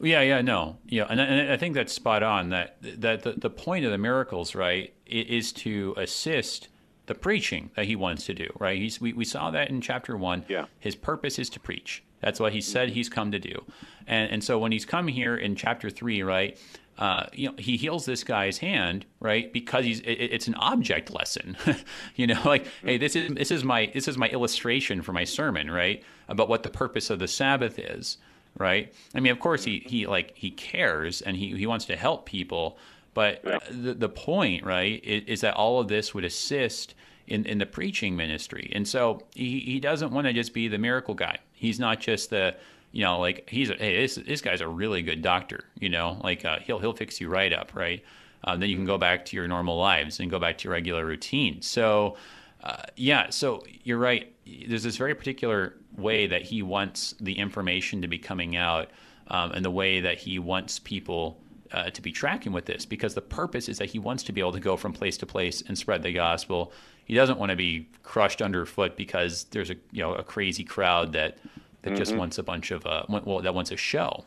Yeah, 0.02 0.22
yeah, 0.22 0.40
no, 0.40 0.78
yeah, 0.86 1.04
and, 1.10 1.20
and 1.20 1.52
I 1.52 1.58
think 1.58 1.74
that's 1.74 1.92
spot 1.92 2.22
on. 2.22 2.48
That 2.48 2.76
that 2.80 3.22
the, 3.22 3.32
the 3.32 3.50
point 3.50 3.84
of 3.84 3.90
the 3.90 3.98
miracles, 3.98 4.54
right, 4.54 4.94
is 5.04 5.52
to 5.52 5.94
assist 5.98 6.68
the 7.04 7.14
preaching 7.14 7.70
that 7.76 7.84
he 7.84 7.96
wants 7.96 8.24
to 8.26 8.34
do. 8.34 8.48
Right, 8.58 8.78
he's 8.78 8.98
we, 8.98 9.12
we 9.12 9.26
saw 9.26 9.50
that 9.50 9.68
in 9.68 9.82
chapter 9.82 10.16
one. 10.16 10.46
Yeah. 10.48 10.66
his 10.78 10.94
purpose 10.96 11.38
is 11.38 11.50
to 11.50 11.60
preach. 11.60 12.02
That's 12.20 12.40
what 12.40 12.52
he 12.54 12.62
said 12.62 12.90
he's 12.90 13.10
come 13.10 13.30
to 13.32 13.38
do, 13.38 13.64
and 14.06 14.30
and 14.30 14.42
so 14.42 14.58
when 14.58 14.72
he's 14.72 14.86
come 14.86 15.06
here 15.08 15.36
in 15.36 15.54
chapter 15.54 15.90
three, 15.90 16.22
right, 16.22 16.58
uh, 17.00 17.26
you 17.32 17.48
know, 17.48 17.54
he 17.58 17.78
heals 17.78 18.04
this 18.04 18.22
guy's 18.22 18.58
hand, 18.58 19.06
right, 19.20 19.50
because 19.54 19.86
he's 19.86 20.00
it, 20.00 20.12
it's 20.12 20.46
an 20.46 20.54
object 20.56 21.10
lesson, 21.10 21.56
you 22.14 22.26
know, 22.26 22.40
like 22.44 22.66
hey, 22.84 22.98
this 22.98 23.16
is 23.16 23.34
this 23.34 23.50
is 23.50 23.64
my 23.64 23.90
this 23.94 24.06
is 24.06 24.18
my 24.18 24.28
illustration 24.28 25.00
for 25.00 25.14
my 25.14 25.24
sermon, 25.24 25.70
right, 25.70 26.04
about 26.28 26.48
what 26.48 26.62
the 26.62 26.68
purpose 26.68 27.08
of 27.08 27.18
the 27.18 27.26
Sabbath 27.26 27.78
is, 27.78 28.18
right. 28.58 28.92
I 29.14 29.20
mean, 29.20 29.32
of 29.32 29.40
course, 29.40 29.64
he 29.64 29.82
he 29.86 30.06
like 30.06 30.36
he 30.36 30.50
cares 30.50 31.22
and 31.22 31.36
he 31.38 31.56
he 31.56 31.66
wants 31.66 31.86
to 31.86 31.96
help 31.96 32.26
people, 32.26 32.76
but 33.14 33.42
the 33.70 33.94
the 33.94 34.10
point, 34.10 34.64
right, 34.64 35.02
is, 35.02 35.24
is 35.26 35.40
that 35.40 35.54
all 35.54 35.80
of 35.80 35.88
this 35.88 36.12
would 36.12 36.24
assist 36.24 36.94
in, 37.30 37.46
in 37.46 37.58
the 37.58 37.66
preaching 37.66 38.16
ministry. 38.16 38.70
And 38.74 38.86
so 38.86 39.22
he, 39.34 39.60
he 39.60 39.80
doesn't 39.80 40.12
want 40.12 40.26
to 40.26 40.32
just 40.32 40.52
be 40.52 40.68
the 40.68 40.78
miracle 40.78 41.14
guy. 41.14 41.38
He's 41.52 41.78
not 41.78 42.00
just 42.00 42.28
the, 42.30 42.56
you 42.92 43.04
know, 43.04 43.20
like 43.20 43.48
he's 43.48 43.70
a, 43.70 43.74
hey, 43.74 44.00
this 44.00 44.16
this 44.16 44.40
guy's 44.40 44.60
a 44.60 44.68
really 44.68 45.02
good 45.02 45.22
doctor. 45.22 45.64
You 45.78 45.88
know, 45.88 46.20
like 46.22 46.44
uh, 46.44 46.58
he'll 46.60 46.78
he'll 46.78 46.92
fix 46.92 47.20
you 47.20 47.28
right 47.28 47.52
up, 47.52 47.74
right? 47.74 48.02
Um, 48.44 48.60
then 48.60 48.70
you 48.70 48.76
can 48.76 48.86
go 48.86 48.98
back 48.98 49.24
to 49.26 49.36
your 49.36 49.46
normal 49.46 49.78
lives 49.78 50.18
and 50.20 50.30
go 50.30 50.38
back 50.38 50.58
to 50.58 50.64
your 50.64 50.72
regular 50.72 51.04
routine. 51.04 51.60
So, 51.60 52.16
uh, 52.64 52.84
yeah, 52.96 53.28
so 53.30 53.64
you're 53.84 53.98
right. 53.98 54.34
There's 54.66 54.82
this 54.82 54.96
very 54.96 55.14
particular 55.14 55.76
way 55.96 56.26
that 56.26 56.42
he 56.42 56.62
wants 56.62 57.14
the 57.20 57.34
information 57.34 58.00
to 58.02 58.08
be 58.08 58.18
coming 58.18 58.56
out, 58.56 58.90
um, 59.28 59.52
and 59.52 59.64
the 59.64 59.70
way 59.70 60.00
that 60.00 60.18
he 60.18 60.38
wants 60.38 60.78
people 60.78 61.38
uh, 61.72 61.90
to 61.90 62.02
be 62.02 62.10
tracking 62.10 62.52
with 62.52 62.64
this 62.64 62.84
because 62.84 63.14
the 63.14 63.20
purpose 63.20 63.68
is 63.68 63.78
that 63.78 63.90
he 63.90 63.98
wants 63.98 64.22
to 64.24 64.32
be 64.32 64.40
able 64.40 64.52
to 64.52 64.60
go 64.60 64.76
from 64.76 64.92
place 64.92 65.16
to 65.18 65.26
place 65.26 65.62
and 65.68 65.78
spread 65.78 66.02
the 66.02 66.12
gospel. 66.12 66.72
He 67.04 67.14
doesn't 67.14 67.38
want 67.38 67.50
to 67.50 67.56
be 67.56 67.88
crushed 68.02 68.42
underfoot 68.42 68.96
because 68.96 69.44
there's 69.44 69.70
a 69.70 69.76
you 69.92 70.02
know 70.02 70.14
a 70.14 70.22
crazy 70.22 70.64
crowd 70.64 71.12
that 71.12 71.38
that 71.82 71.96
just 71.96 72.14
wants 72.14 72.38
a 72.38 72.42
bunch 72.42 72.70
of 72.70 72.84
uh, 72.86 73.04
well 73.08 73.40
that 73.40 73.54
wants 73.54 73.70
a 73.70 73.76
show. 73.76 74.24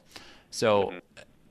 So 0.51 0.93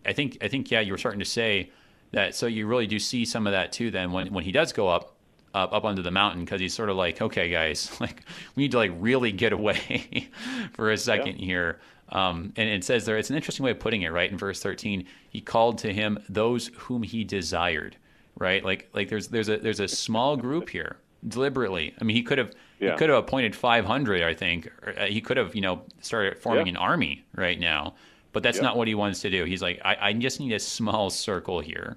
I 0.06 0.12
think 0.12 0.38
I 0.42 0.48
think 0.48 0.70
yeah 0.70 0.80
you 0.80 0.92
were 0.92 0.98
starting 0.98 1.20
to 1.20 1.24
say 1.24 1.70
that 2.12 2.34
so 2.34 2.46
you 2.46 2.66
really 2.66 2.86
do 2.86 2.98
see 2.98 3.24
some 3.24 3.46
of 3.46 3.52
that 3.52 3.72
too 3.72 3.90
then 3.90 4.12
when 4.12 4.32
when 4.32 4.44
he 4.44 4.52
does 4.52 4.72
go 4.72 4.88
up 4.88 5.16
up 5.54 5.72
up 5.72 5.84
onto 5.84 6.02
the 6.02 6.10
mountain 6.10 6.44
because 6.44 6.60
he's 6.60 6.74
sort 6.74 6.88
of 6.88 6.96
like 6.96 7.20
okay 7.20 7.48
guys 7.50 7.90
like 8.00 8.22
we 8.54 8.64
need 8.64 8.72
to 8.72 8.78
like 8.78 8.92
really 8.98 9.32
get 9.32 9.52
away 9.52 10.28
for 10.72 10.90
a 10.90 10.96
second 10.96 11.36
here. 11.36 11.80
Um, 12.08 12.52
and 12.56 12.68
it 12.68 12.84
says 12.84 13.06
there 13.06 13.16
it's 13.16 13.30
an 13.30 13.36
interesting 13.36 13.64
way 13.64 13.70
of 13.70 13.80
putting 13.80 14.02
it 14.02 14.12
right 14.12 14.30
in 14.30 14.36
verse 14.36 14.62
13 14.62 15.06
he 15.30 15.40
called 15.40 15.78
to 15.78 15.92
him 15.94 16.18
those 16.28 16.66
whom 16.76 17.02
he 17.02 17.24
desired 17.24 17.96
right? 18.38 18.64
Like 18.64 18.88
like 18.92 19.08
there's 19.08 19.28
there's 19.28 19.48
a 19.48 19.58
there's 19.58 19.80
a 19.80 19.88
small 19.88 20.36
group 20.36 20.68
here 20.68 20.96
deliberately. 21.26 21.94
I 22.00 22.04
mean 22.04 22.16
he 22.16 22.22
could 22.22 22.38
have 22.38 22.52
Yeah. 22.82 22.92
he 22.92 22.96
could 22.98 23.08
have 23.10 23.18
appointed 23.18 23.54
500 23.56 24.22
i 24.22 24.34
think 24.34 24.70
uh, 24.86 25.04
he 25.06 25.20
could 25.20 25.36
have 25.36 25.54
you 25.54 25.60
know 25.60 25.82
started 26.00 26.38
forming 26.38 26.66
Yeah. 26.66 26.72
an 26.72 26.76
army 26.78 27.24
right 27.36 27.58
now 27.58 27.94
but 28.32 28.42
that's 28.42 28.58
Yeah. 28.58 28.64
not 28.64 28.76
what 28.76 28.88
he 28.88 28.94
wants 28.94 29.20
to 29.20 29.30
do 29.30 29.44
he's 29.44 29.62
like 29.62 29.80
I, 29.84 29.96
I 30.08 30.12
just 30.14 30.40
need 30.40 30.52
a 30.52 30.58
small 30.60 31.08
circle 31.10 31.60
here 31.60 31.96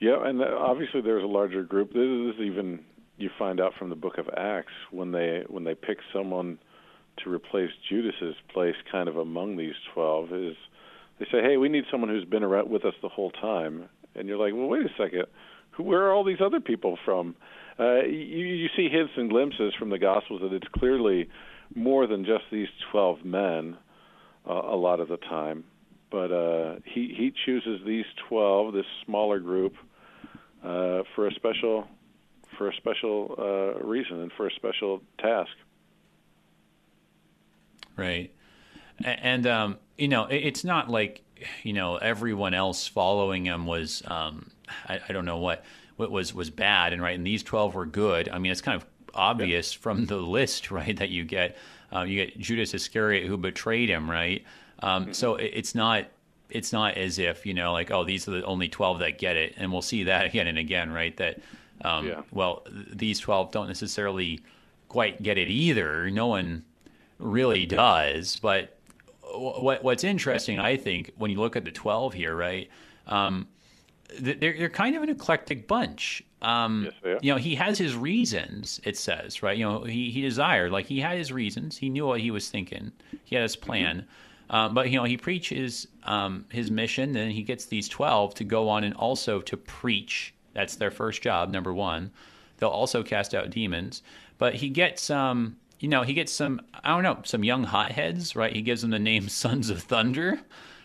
Yeah, 0.00 0.24
and 0.28 0.40
uh, 0.40 0.46
obviously 0.58 1.00
there's 1.00 1.24
a 1.24 1.26
larger 1.26 1.62
group. 1.64 1.92
This 1.92 2.34
is 2.34 2.40
even 2.40 2.80
you 3.16 3.30
find 3.36 3.60
out 3.60 3.72
from 3.78 3.88
the 3.90 3.96
Book 3.96 4.16
of 4.18 4.28
Acts 4.36 4.72
when 4.92 5.10
they 5.10 5.42
when 5.48 5.64
they 5.64 5.74
pick 5.74 5.98
someone 6.12 6.58
to 7.24 7.30
replace 7.30 7.70
Judas's 7.90 8.36
place, 8.52 8.76
kind 8.92 9.08
of 9.08 9.16
among 9.16 9.56
these 9.56 9.74
twelve, 9.92 10.32
is 10.32 10.56
they 11.18 11.24
say, 11.32 11.42
"Hey, 11.42 11.56
we 11.56 11.68
need 11.68 11.84
someone 11.90 12.10
who's 12.10 12.24
been 12.24 12.44
around 12.44 12.70
with 12.70 12.84
us 12.84 12.94
the 13.02 13.08
whole 13.08 13.32
time." 13.32 13.88
And 14.14 14.28
you're 14.28 14.38
like, 14.38 14.54
"Well, 14.54 14.68
wait 14.68 14.86
a 14.86 14.90
second, 14.96 15.24
who? 15.72 15.82
Where 15.82 16.02
are 16.06 16.12
all 16.12 16.22
these 16.24 16.40
other 16.40 16.60
people 16.60 16.96
from?" 17.04 17.34
Uh, 17.78 18.02
you 18.02 18.44
you 18.44 18.68
see 18.76 18.88
hints 18.88 19.12
and 19.16 19.30
glimpses 19.30 19.72
from 19.78 19.90
the 19.90 19.98
Gospels 19.98 20.40
that 20.42 20.52
it's 20.52 20.66
clearly 20.76 21.28
more 21.74 22.06
than 22.06 22.24
just 22.24 22.44
these 22.50 22.68
twelve 22.90 23.24
men 23.24 23.76
uh, 24.48 24.52
a 24.52 24.76
lot 24.76 25.00
of 25.00 25.08
the 25.08 25.16
time. 25.16 25.64
But 26.10 26.32
uh, 26.32 26.76
he 26.84 27.14
he 27.16 27.32
chooses 27.46 27.80
these 27.86 28.06
twelve, 28.28 28.72
this 28.72 28.86
smaller 29.04 29.38
group, 29.38 29.76
uh, 30.64 31.02
for 31.14 31.28
a 31.28 31.34
special 31.34 31.86
for 32.56 32.68
a 32.68 32.74
special 32.74 33.34
uh, 33.38 33.84
reason 33.84 34.20
and 34.22 34.32
for 34.32 34.46
a 34.46 34.50
special 34.52 35.00
task. 35.18 35.52
Right, 37.96 38.32
and 39.04 39.46
um, 39.46 39.78
you 39.96 40.08
know, 40.08 40.24
it's 40.24 40.64
not 40.64 40.88
like 40.88 41.22
you 41.62 41.72
know 41.72 41.96
everyone 41.96 42.54
else 42.54 42.88
following 42.88 43.44
him 43.44 43.66
was 43.66 44.02
um, 44.06 44.50
I, 44.88 45.00
I, 45.08 45.12
don't 45.12 45.24
know 45.24 45.38
what 45.38 45.64
was 45.98 46.34
was 46.34 46.50
bad 46.50 46.92
and 46.92 47.02
right, 47.02 47.16
and 47.16 47.26
these 47.26 47.42
twelve 47.42 47.74
were 47.74 47.86
good. 47.86 48.28
I 48.28 48.38
mean, 48.38 48.52
it's 48.52 48.60
kind 48.60 48.76
of 48.76 48.86
obvious 49.14 49.74
yeah. 49.74 49.80
from 49.80 50.06
the 50.06 50.16
list, 50.16 50.70
right, 50.70 50.96
that 50.96 51.10
you 51.10 51.24
get 51.24 51.56
uh, 51.94 52.02
you 52.02 52.24
get 52.24 52.38
Judas 52.38 52.74
Iscariot 52.74 53.26
who 53.26 53.36
betrayed 53.36 53.88
him, 53.88 54.10
right. 54.10 54.44
Um, 54.80 55.04
mm-hmm. 55.04 55.12
So 55.12 55.36
it, 55.36 55.50
it's 55.54 55.74
not 55.74 56.06
it's 56.50 56.72
not 56.72 56.96
as 56.96 57.18
if 57.18 57.44
you 57.44 57.54
know 57.54 57.72
like 57.72 57.90
oh 57.90 58.04
these 58.04 58.26
are 58.28 58.32
the 58.32 58.44
only 58.44 58.68
12 58.68 59.00
that 59.00 59.18
get 59.18 59.36
it 59.36 59.54
and 59.56 59.70
we'll 59.70 59.82
see 59.82 60.04
that 60.04 60.26
again 60.30 60.46
and 60.46 60.58
again 60.58 60.90
right 60.90 61.16
that 61.16 61.40
um, 61.82 62.08
yeah. 62.08 62.22
well 62.32 62.66
these 62.92 63.20
12 63.20 63.52
don't 63.52 63.68
necessarily 63.68 64.40
quite 64.88 65.22
get 65.22 65.38
it 65.38 65.48
either 65.48 66.10
no 66.10 66.26
one 66.26 66.64
really 67.18 67.66
does 67.66 68.36
but 68.36 68.78
what 69.34 69.84
what's 69.84 70.04
interesting 70.04 70.58
i 70.58 70.76
think 70.76 71.12
when 71.16 71.30
you 71.30 71.38
look 71.38 71.56
at 71.56 71.64
the 71.64 71.70
12 71.70 72.14
here 72.14 72.34
right 72.34 72.70
um, 73.06 73.46
they're, 74.18 74.34
they're 74.34 74.68
kind 74.68 74.96
of 74.96 75.02
an 75.02 75.08
eclectic 75.08 75.66
bunch 75.66 76.22
um, 76.40 76.88
yes, 77.04 77.18
you 77.22 77.32
know 77.32 77.38
he 77.38 77.54
has 77.54 77.78
his 77.78 77.96
reasons 77.96 78.80
it 78.84 78.96
says 78.96 79.42
right 79.42 79.58
you 79.58 79.64
know 79.64 79.82
he, 79.84 80.10
he 80.10 80.20
desired 80.20 80.72
like 80.72 80.86
he 80.86 81.00
had 81.00 81.18
his 81.18 81.32
reasons 81.32 81.76
he 81.76 81.88
knew 81.88 82.06
what 82.06 82.20
he 82.20 82.30
was 82.30 82.48
thinking 82.48 82.92
he 83.24 83.34
had 83.34 83.42
his 83.42 83.56
plan 83.56 83.96
mm-hmm 83.96 84.10
uh, 84.50 84.68
but 84.68 84.90
you 84.90 84.98
know, 84.98 85.04
he 85.04 85.16
preaches 85.16 85.88
um, 86.04 86.46
his 86.50 86.70
mission, 86.70 87.16
and 87.16 87.32
he 87.32 87.42
gets 87.42 87.66
these 87.66 87.88
twelve 87.88 88.34
to 88.34 88.44
go 88.44 88.68
on 88.68 88.84
and 88.84 88.94
also 88.94 89.40
to 89.42 89.56
preach. 89.56 90.34
That's 90.54 90.76
their 90.76 90.90
first 90.90 91.22
job, 91.22 91.50
number 91.50 91.72
one. 91.72 92.10
They'll 92.56 92.70
also 92.70 93.02
cast 93.02 93.34
out 93.34 93.50
demons, 93.50 94.02
but 94.38 94.54
he 94.54 94.70
gets 94.70 95.10
um, 95.10 95.56
you 95.80 95.88
know, 95.88 96.02
he 96.02 96.14
gets 96.14 96.32
some 96.32 96.62
I 96.82 96.88
don't 96.88 97.02
know, 97.02 97.20
some 97.24 97.44
young 97.44 97.64
hotheads, 97.64 98.34
right? 98.34 98.54
He 98.54 98.62
gives 98.62 98.82
them 98.82 98.90
the 98.90 98.98
name 98.98 99.28
Sons 99.28 99.70
of 99.70 99.82
Thunder, 99.82 100.40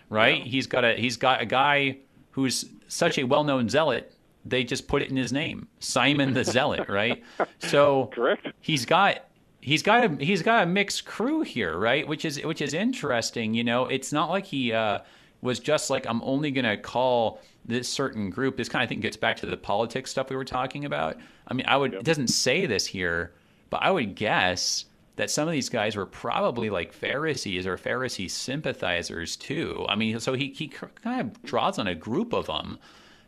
right? 0.10 0.40
Yeah. 0.40 0.46
He's 0.46 0.68
got 0.68 0.84
a 0.84 0.96
he's 0.96 1.18
got 1.18 1.42
a 1.42 1.46
guy 1.46 2.00
who's 2.32 2.66
such 2.94 3.18
a 3.18 3.24
well-known 3.24 3.70
zealot 3.70 4.14
they 4.46 4.64
just 4.64 4.88
put 4.88 5.02
it 5.02 5.10
in 5.10 5.16
his 5.16 5.32
name, 5.32 5.68
Simon 5.80 6.34
the 6.34 6.44
Zealot, 6.44 6.90
right? 6.90 7.24
So 7.60 8.08
correct. 8.14 8.48
He's 8.60 8.86
got 8.86 9.26
he's 9.62 9.82
got 9.82 10.04
a 10.04 10.24
he's 10.24 10.42
got 10.42 10.64
a 10.64 10.66
mixed 10.66 11.06
crew 11.06 11.42
here, 11.42 11.78
right? 11.78 12.08
Which 12.08 12.26
is 12.26 12.42
which 12.44 12.62
is 12.62 12.74
interesting. 12.74 13.54
You 13.54 13.64
know, 13.64 13.86
it's 13.86 14.12
not 14.12 14.30
like 14.30 14.46
he 14.46 14.74
uh, 14.74 15.00
was 15.42 15.60
just 15.60 15.90
like 15.90 16.06
I'm 16.08 16.22
only 16.24 16.52
going 16.52 16.66
to 16.66 16.78
call 16.78 17.42
this 17.66 17.88
certain 17.88 18.30
group. 18.30 18.58
This 18.58 18.70
kind 18.70 18.84
of 18.84 18.90
thing 18.90 19.00
gets 19.00 19.18
back 19.18 19.38
to 19.38 19.46
the 19.46 19.58
politics 19.58 20.12
stuff 20.12 20.30
we 20.30 20.36
were 20.36 20.46
talking 20.46 20.86
about. 20.86 21.18
I 21.48 21.54
mean, 21.54 21.66
I 21.68 21.78
would 21.78 21.94
yep. 21.94 22.02
it 22.02 22.06
doesn't 22.06 22.28
say 22.28 22.66
this 22.66 22.86
here, 22.86 23.34
but 23.70 23.82
I 23.82 23.92
would 23.92 24.16
guess 24.16 24.86
that 25.16 25.30
some 25.30 25.48
of 25.48 25.52
these 25.52 25.70
guys 25.70 25.96
were 25.96 26.06
probably 26.06 26.70
like 26.70 26.92
Pharisees 26.92 27.68
or 27.68 27.78
Pharisee 27.78 28.30
sympathizers 28.30 29.36
too. 29.36 29.86
I 29.88 29.96
mean, 29.96 30.20
so 30.20 30.34
he 30.34 30.50
he 30.50 30.68
kind 30.68 31.22
of 31.22 31.44
draws 31.44 31.78
on 31.78 31.88
a 31.88 31.96
group 31.96 32.34
of 32.34 32.48
them 32.48 32.80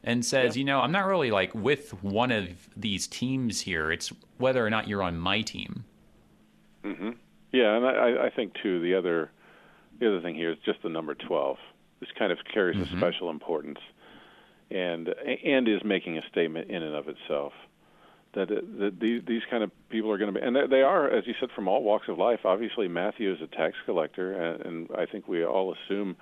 and 0.04 0.26
says, 0.26 0.56
you 0.56 0.64
know, 0.64 0.82
I'm 0.82 0.92
not 0.92 1.06
really 1.06 1.32
like 1.32 1.54
with 1.54 1.92
one 2.04 2.32
of 2.32 2.48
these 2.76 3.08
teams 3.08 3.62
here. 3.62 3.92
It's 3.92 4.12
whether 4.38 4.66
or 4.66 4.70
not 4.70 4.88
you're 4.88 5.04
on 5.04 5.18
my 5.18 5.42
team. 5.42 5.84
Mm-hmm. 6.84 7.12
Yeah, 7.52 7.76
and 7.76 7.86
I, 7.86 8.26
I 8.26 8.30
think 8.30 8.54
too 8.62 8.82
the 8.82 8.96
other 8.96 9.32
the 10.00 10.08
other 10.08 10.22
thing 10.22 10.36
here 10.36 10.52
is 10.52 10.58
just 10.66 10.82
the 10.84 10.90
number 10.90 11.16
twelve. 11.16 11.58
This 12.00 12.10
kind 12.18 12.32
of 12.32 12.40
carries 12.52 12.78
mm-hmm. 12.78 12.96
a 12.96 13.00
special 13.00 13.30
importance, 13.30 13.80
and 14.72 15.10
and 15.44 15.68
is 15.68 15.84
making 15.84 16.18
a 16.18 16.22
statement 16.32 16.70
in 16.70 16.82
and 16.82 16.96
of 16.96 17.08
itself 17.08 17.54
that, 18.36 18.50
that 18.50 19.00
these, 19.00 19.22
these 19.28 19.42
kind 19.50 19.64
of 19.64 19.72
people 19.90 20.12
are 20.12 20.18
going 20.18 20.34
to 20.34 20.40
be, 20.40 20.46
and 20.46 20.56
they 20.72 20.82
are, 20.82 21.10
as 21.10 21.26
you 21.26 21.34
said, 21.40 21.50
from 21.56 21.68
all 21.68 21.84
walks 21.84 22.08
of 22.08 22.18
life. 22.18 22.42
Obviously, 22.46 22.88
Matthew 22.88 23.34
is 23.34 23.42
a 23.42 23.48
tax 23.48 23.76
collector, 23.86 24.34
and, 24.34 24.66
and 24.66 24.90
I 24.98 25.06
think 25.06 25.28
we 25.28 25.44
all 25.44 25.74
assume 25.74 26.16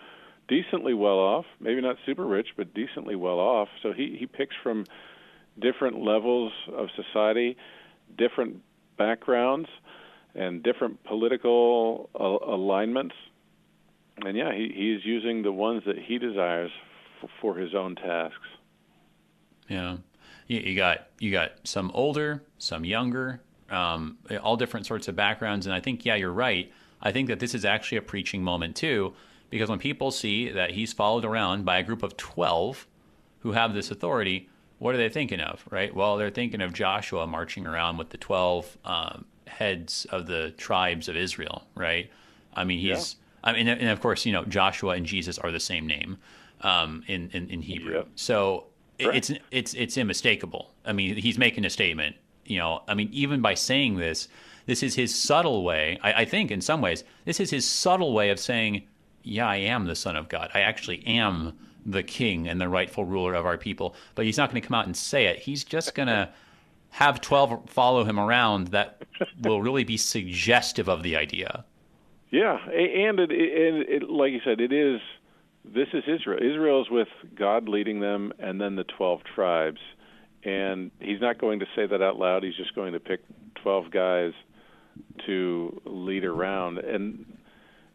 decently 0.48 0.94
well 0.94 1.20
off, 1.20 1.46
maybe 1.60 1.82
not 1.82 1.98
super 2.06 2.26
rich, 2.26 2.50
but 2.56 2.74
decently 2.74 3.16
well 3.16 3.40
off. 3.40 3.70
So 3.82 3.94
he 3.94 4.16
he 4.20 4.26
picks 4.26 4.56
from 4.62 4.86
different 5.60 6.04
levels 6.04 6.52
of 6.72 6.88
society, 6.96 7.58
different 8.18 8.62
backgrounds, 8.98 9.70
and 10.36 10.64
different 10.64 11.04
political 11.04 12.10
uh, 12.20 12.52
alignments. 12.52 13.16
And 14.18 14.38
yeah, 14.38 14.54
he, 14.54 14.72
he's 14.74 15.06
using 15.06 15.42
the 15.44 15.52
ones 15.52 15.84
that 15.86 15.98
he 15.98 16.18
desires 16.18 16.72
f- 17.24 17.30
for 17.42 17.56
his 17.56 17.74
own 17.74 17.96
tasks. 17.96 18.38
Yeah, 19.68 19.98
you, 20.48 20.60
you, 20.60 20.76
got 20.76 21.08
you 21.20 21.32
got 21.32 21.52
some 21.64 21.92
older, 21.94 22.44
some 22.58 22.86
younger, 22.86 23.42
um, 23.70 24.18
all 24.42 24.58
different 24.58 24.86
sorts 24.86 25.08
of 25.08 25.16
backgrounds. 25.16 25.66
And 25.66 25.74
I 25.74 25.80
think 25.80 26.06
yeah, 26.06 26.16
you're 26.16 26.32
right. 26.34 26.72
I 27.02 27.12
think 27.12 27.28
that 27.28 27.40
this 27.40 27.54
is 27.54 27.66
actually 27.66 27.98
a 27.98 28.02
preaching 28.02 28.44
moment 28.44 28.76
too, 28.76 29.14
because 29.50 29.70
when 29.70 29.80
people 29.80 30.12
see 30.12 30.50
that 30.50 30.72
he's 30.72 30.94
followed 30.94 31.26
around 31.26 31.66
by 31.66 31.78
a 31.80 31.84
group 31.84 32.04
of 32.04 32.18
twelve 32.18 32.88
who 33.40 33.52
have 33.52 33.74
this 33.74 33.92
authority, 33.92 34.50
what 34.80 34.96
are 34.96 34.98
they 34.98 35.10
thinking 35.10 35.40
of, 35.40 35.64
right? 35.70 35.94
Well, 35.96 36.18
they're 36.18 36.30
thinking 36.30 36.62
of 36.62 36.74
Joshua 36.74 37.28
marching 37.28 37.68
around 37.68 37.98
with 37.98 38.10
the 38.10 38.18
12 38.18 38.78
um, 38.86 39.26
heads 39.48 40.06
of 40.12 40.28
the 40.28 40.52
tribes 40.52 41.08
of 41.08 41.16
Israel, 41.16 41.64
right? 41.76 42.10
I 42.54 42.64
mean, 42.64 42.80
he's, 42.80 43.16
yeah. 43.44 43.50
I 43.50 43.54
mean, 43.54 43.68
and 43.68 43.90
of 43.90 44.02
course, 44.02 44.26
you 44.26 44.34
know, 44.34 44.44
Joshua 44.46 44.96
and 44.96 45.06
Jesus 45.06 45.38
are 45.38 45.52
the 45.52 45.60
same 45.60 45.88
name 45.88 46.18
um, 46.62 47.04
in, 47.08 47.30
in, 47.32 47.50
in 47.50 47.62
Hebrew. 47.62 47.96
Yep. 47.96 48.08
So 48.16 48.66
it's, 49.12 49.32
it's, 49.52 49.74
it's 49.74 49.98
unmistakable. 49.98 50.74
I 50.86 50.94
mean, 50.94 51.16
he's 51.16 51.38
making 51.38 51.66
a 51.66 51.70
statement, 51.70 52.16
you 52.46 52.58
know, 52.58 52.82
I 52.88 52.94
mean, 52.94 53.10
even 53.12 53.42
by 53.42 53.54
saying 53.54 53.98
this, 53.98 54.28
this 54.66 54.84
is 54.84 54.96
his 54.96 55.14
subtle 55.14 55.64
way. 55.64 56.00
I, 56.02 56.14
I 56.14 56.26
think 56.26 56.52
in 56.52 56.62
some 56.62 56.82
ways, 56.82 57.04
this 57.26 57.40
is 57.40 57.50
his 57.50 57.68
subtle 57.68 58.14
way 58.14 58.30
of 58.30 58.40
saying, 58.40 58.84
yeah, 59.24 59.48
I 59.48 59.58
am 59.58 59.86
the 59.86 59.96
son 59.96 60.16
of 60.16 60.30
God. 60.30 60.50
I 60.54 60.62
actually 60.62 61.06
am 61.06 61.58
the 61.86 62.04
king 62.04 62.48
and 62.48 62.60
the 62.60 62.70
rightful 62.70 63.06
ruler 63.06 63.34
of 63.34 63.46
our 63.46 63.58
people. 63.58 63.96
But 64.16 64.26
he's 64.26 64.38
not 64.38 64.50
going 64.50 64.62
to 64.62 64.68
come 64.68 64.76
out 64.76 64.86
and 64.86 64.96
say 64.96 65.26
it. 65.26 65.40
He's 65.40 65.64
just 65.64 65.96
going 65.96 66.08
to 66.08 66.30
have 66.92 67.22
12 67.22 67.70
follow 67.70 68.04
him 68.04 68.20
around 68.20 68.68
that 68.68 69.02
will 69.42 69.62
really 69.62 69.84
be 69.84 69.98
suggestive 69.98 70.88
of 70.88 71.04
the 71.04 71.16
idea. 71.16 71.66
Yeah, 72.30 72.58
and 72.68 73.20
it, 73.20 73.32
it, 73.32 73.90
it, 73.90 74.10
like 74.10 74.32
you 74.32 74.42
said, 74.44 74.60
it 74.60 74.72
is. 74.72 75.02
This 75.66 75.88
is 75.94 76.04
Israel. 76.08 76.40
Israel 76.40 76.82
is 76.82 76.88
with 76.90 77.08
God 77.38 77.70
leading 77.70 78.00
them, 78.00 78.34
and 78.40 78.60
then 78.60 78.76
the 78.76 78.84
twelve 78.84 79.22
tribes. 79.36 79.80
And 80.44 80.92
he's 81.00 81.22
not 81.22 81.40
going 81.40 81.60
to 81.60 81.66
say 81.76 81.88
that 81.88 82.02
out 82.02 82.18
loud. 82.20 82.44
He's 82.44 82.56
just 82.56 82.76
going 82.76 82.94
to 82.94 83.00
pick 83.00 83.22
twelve 83.64 83.90
guys 83.92 84.34
to 85.26 85.82
lead 85.86 86.26
around. 86.26 86.80
And 86.80 87.26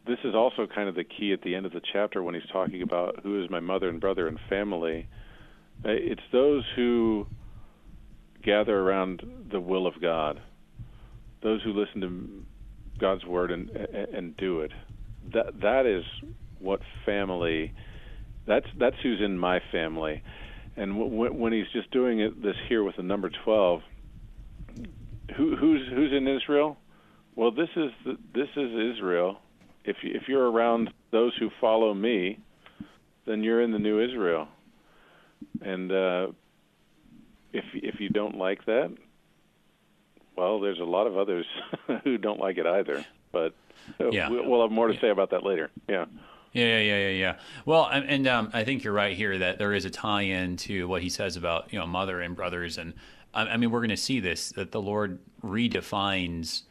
this 0.06 0.18
is 0.24 0.34
also 0.34 0.66
kind 0.66 0.88
of 0.88 0.94
the 0.94 1.04
key 1.04 1.32
at 1.32 1.42
the 1.42 1.54
end 1.54 1.66
of 1.66 1.72
the 1.72 1.82
chapter 1.92 2.22
when 2.22 2.34
he's 2.34 2.48
talking 2.50 2.80
about 2.80 3.20
who 3.22 3.42
is 3.44 3.50
my 3.50 3.60
mother 3.60 3.88
and 3.90 4.00
brother 4.00 4.26
and 4.26 4.38
family. 4.48 5.06
Uh, 5.84 5.90
it's 5.90 6.22
those 6.32 6.64
who 6.74 7.26
gather 8.42 8.78
around 8.80 9.22
the 9.52 9.60
will 9.60 9.86
of 9.86 10.00
God, 10.00 10.40
those 11.42 11.62
who 11.62 11.72
listen 11.72 12.00
to 12.00 12.44
God's 12.98 13.24
word 13.26 13.50
and 13.50 13.68
and 13.70 14.36
do 14.38 14.60
it. 14.60 14.72
That 15.34 15.60
that 15.60 15.84
is 15.86 16.04
what 16.60 16.80
family. 17.04 17.72
That's 18.46 18.66
that's 18.78 18.96
who's 19.02 19.20
in 19.20 19.38
my 19.38 19.60
family, 19.70 20.22
and 20.76 20.98
w- 20.98 21.32
when 21.32 21.52
he's 21.52 21.68
just 21.72 21.90
doing 21.90 22.20
it 22.20 22.42
this 22.42 22.56
here 22.68 22.82
with 22.82 22.96
the 22.96 23.02
number 23.02 23.30
twelve. 23.44 23.82
Who, 25.36 25.56
who's 25.56 25.86
who's 25.88 26.12
in 26.12 26.26
Israel? 26.26 26.78
Well, 27.36 27.50
this 27.50 27.68
is 27.76 27.90
the, 28.04 28.16
this 28.34 28.48
is 28.56 28.96
Israel. 28.96 29.38
If 29.84 29.96
you, 30.02 30.12
if 30.14 30.28
you're 30.28 30.50
around 30.50 30.90
those 31.10 31.36
who 31.38 31.50
follow 31.60 31.94
me, 31.94 32.38
then 33.26 33.44
you're 33.44 33.62
in 33.62 33.70
the 33.72 33.78
new 33.78 34.02
Israel. 34.02 34.48
And 35.60 35.92
uh, 35.92 36.28
if 37.52 37.64
if 37.74 38.00
you 38.00 38.08
don't 38.08 38.36
like 38.36 38.64
that, 38.64 38.92
well, 40.36 40.60
there's 40.60 40.80
a 40.80 40.84
lot 40.84 41.06
of 41.06 41.16
others 41.16 41.46
who 42.04 42.18
don't 42.18 42.40
like 42.40 42.58
it 42.58 42.66
either. 42.66 43.04
But 43.32 43.54
uh, 44.00 44.10
yeah. 44.10 44.28
we'll 44.28 44.62
have 44.62 44.70
more 44.70 44.88
to 44.88 44.98
say 45.00 45.10
about 45.10 45.30
that 45.30 45.44
later. 45.44 45.70
Yeah. 45.88 46.06
Yeah, 46.52 46.78
yeah, 46.78 46.98
yeah, 46.98 47.08
yeah. 47.08 47.36
Well, 47.66 47.86
and 47.86 48.26
um, 48.26 48.50
I 48.52 48.64
think 48.64 48.82
you're 48.82 48.92
right 48.92 49.16
here 49.16 49.38
that 49.38 49.58
there 49.58 49.74
is 49.74 49.84
a 49.84 49.90
tie-in 49.90 50.56
to 50.58 50.88
what 50.88 51.02
he 51.02 51.08
says 51.08 51.36
about 51.36 51.72
you 51.72 51.78
know 51.78 51.86
mother 51.86 52.20
and 52.20 52.34
brothers, 52.34 52.78
and 52.78 52.94
I, 53.34 53.56
mean 53.56 53.70
we're 53.70 53.80
going 53.80 53.90
to 53.90 53.96
see 53.96 54.20
this 54.20 54.50
that 54.52 54.72
the 54.72 54.80
Lord 54.80 55.18
redefines 55.44 56.62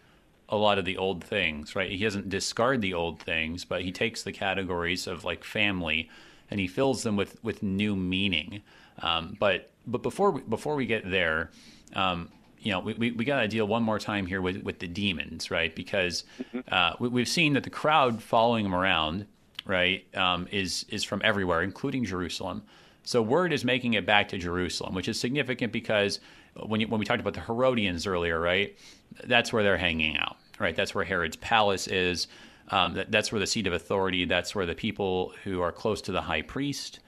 a 0.50 0.58
lot 0.58 0.78
of 0.78 0.86
the 0.86 0.98
old 0.98 1.24
things, 1.24 1.76
right? 1.76 1.92
He 1.92 2.04
doesn't 2.04 2.30
discard 2.30 2.82
the 2.82 2.94
old 2.94 3.20
things, 3.20 3.66
but 3.66 3.82
he 3.82 3.92
takes 3.92 4.24
the 4.24 4.32
categories 4.32 5.06
of 5.06 5.24
like 5.24 5.44
family 5.44 6.10
and 6.50 6.60
he 6.60 6.68
fills 6.68 7.04
them 7.04 7.16
with 7.16 7.42
with 7.44 7.62
new 7.62 7.96
meaning. 7.96 8.62
Um, 9.00 9.38
but 9.40 9.72
but 9.86 10.02
before 10.02 10.32
we, 10.32 10.42
before 10.42 10.76
we 10.76 10.86
get 10.86 11.10
there, 11.10 11.52
um, 11.94 12.30
you 12.60 12.72
know, 12.72 12.80
we, 12.80 12.94
we, 12.94 13.12
we 13.12 13.26
got 13.26 13.42
to 13.42 13.48
deal 13.48 13.66
one 13.66 13.84
more 13.84 14.00
time 14.00 14.26
here 14.26 14.42
with, 14.42 14.58
with 14.64 14.80
the 14.80 14.88
demons, 14.88 15.52
right? 15.52 15.74
Because 15.76 16.24
mm-hmm. 16.42 16.60
uh, 16.72 16.94
we, 17.00 17.22
have 17.22 17.30
seen 17.30 17.54
that 17.54 17.64
the 17.64 17.70
crowd 17.70 18.22
following 18.22 18.66
him 18.66 18.76
around, 18.76 19.28
right, 19.68 20.06
um, 20.16 20.48
is 20.52 20.86
is 20.90 21.04
from 21.04 21.22
everywhere, 21.24 21.62
including 21.62 22.06
Jerusalem. 22.06 22.64
So 23.04 23.22
word 23.22 23.54
is 23.54 23.64
making 23.64 23.94
it 23.94 24.06
back 24.06 24.30
to 24.30 24.38
Jerusalem, 24.38 24.94
which 24.94 25.08
is 25.08 25.20
significant 25.20 25.72
because 25.72 26.20
when 26.66 26.82
you, 26.82 26.88
when 26.88 27.00
we 27.00 27.06
talked 27.06 27.22
about 27.22 27.36
the 27.36 27.42
Herodians 27.42 28.08
earlier, 28.08 28.40
right? 28.40 28.78
That's 29.24 29.54
where 29.54 29.64
they're 29.64 29.78
hanging 29.78 30.18
out, 30.18 30.38
right? 30.60 30.76
That's 30.76 30.94
where 30.94 31.06
Herod's 31.06 31.38
palace 31.38 31.88
is. 31.88 32.28
Um, 32.70 32.96
that, 32.96 33.12
that's 33.12 33.32
where 33.32 33.40
the 33.40 33.48
seat 33.48 33.66
of 33.66 33.74
authority. 33.74 34.26
That's 34.26 34.54
where 34.54 34.66
the 34.66 34.76
people 34.76 35.34
who 35.44 35.62
are 35.62 35.72
close 35.72 36.02
to 36.02 36.12
the 36.12 36.22
high 36.22 36.42
priest, 36.42 37.00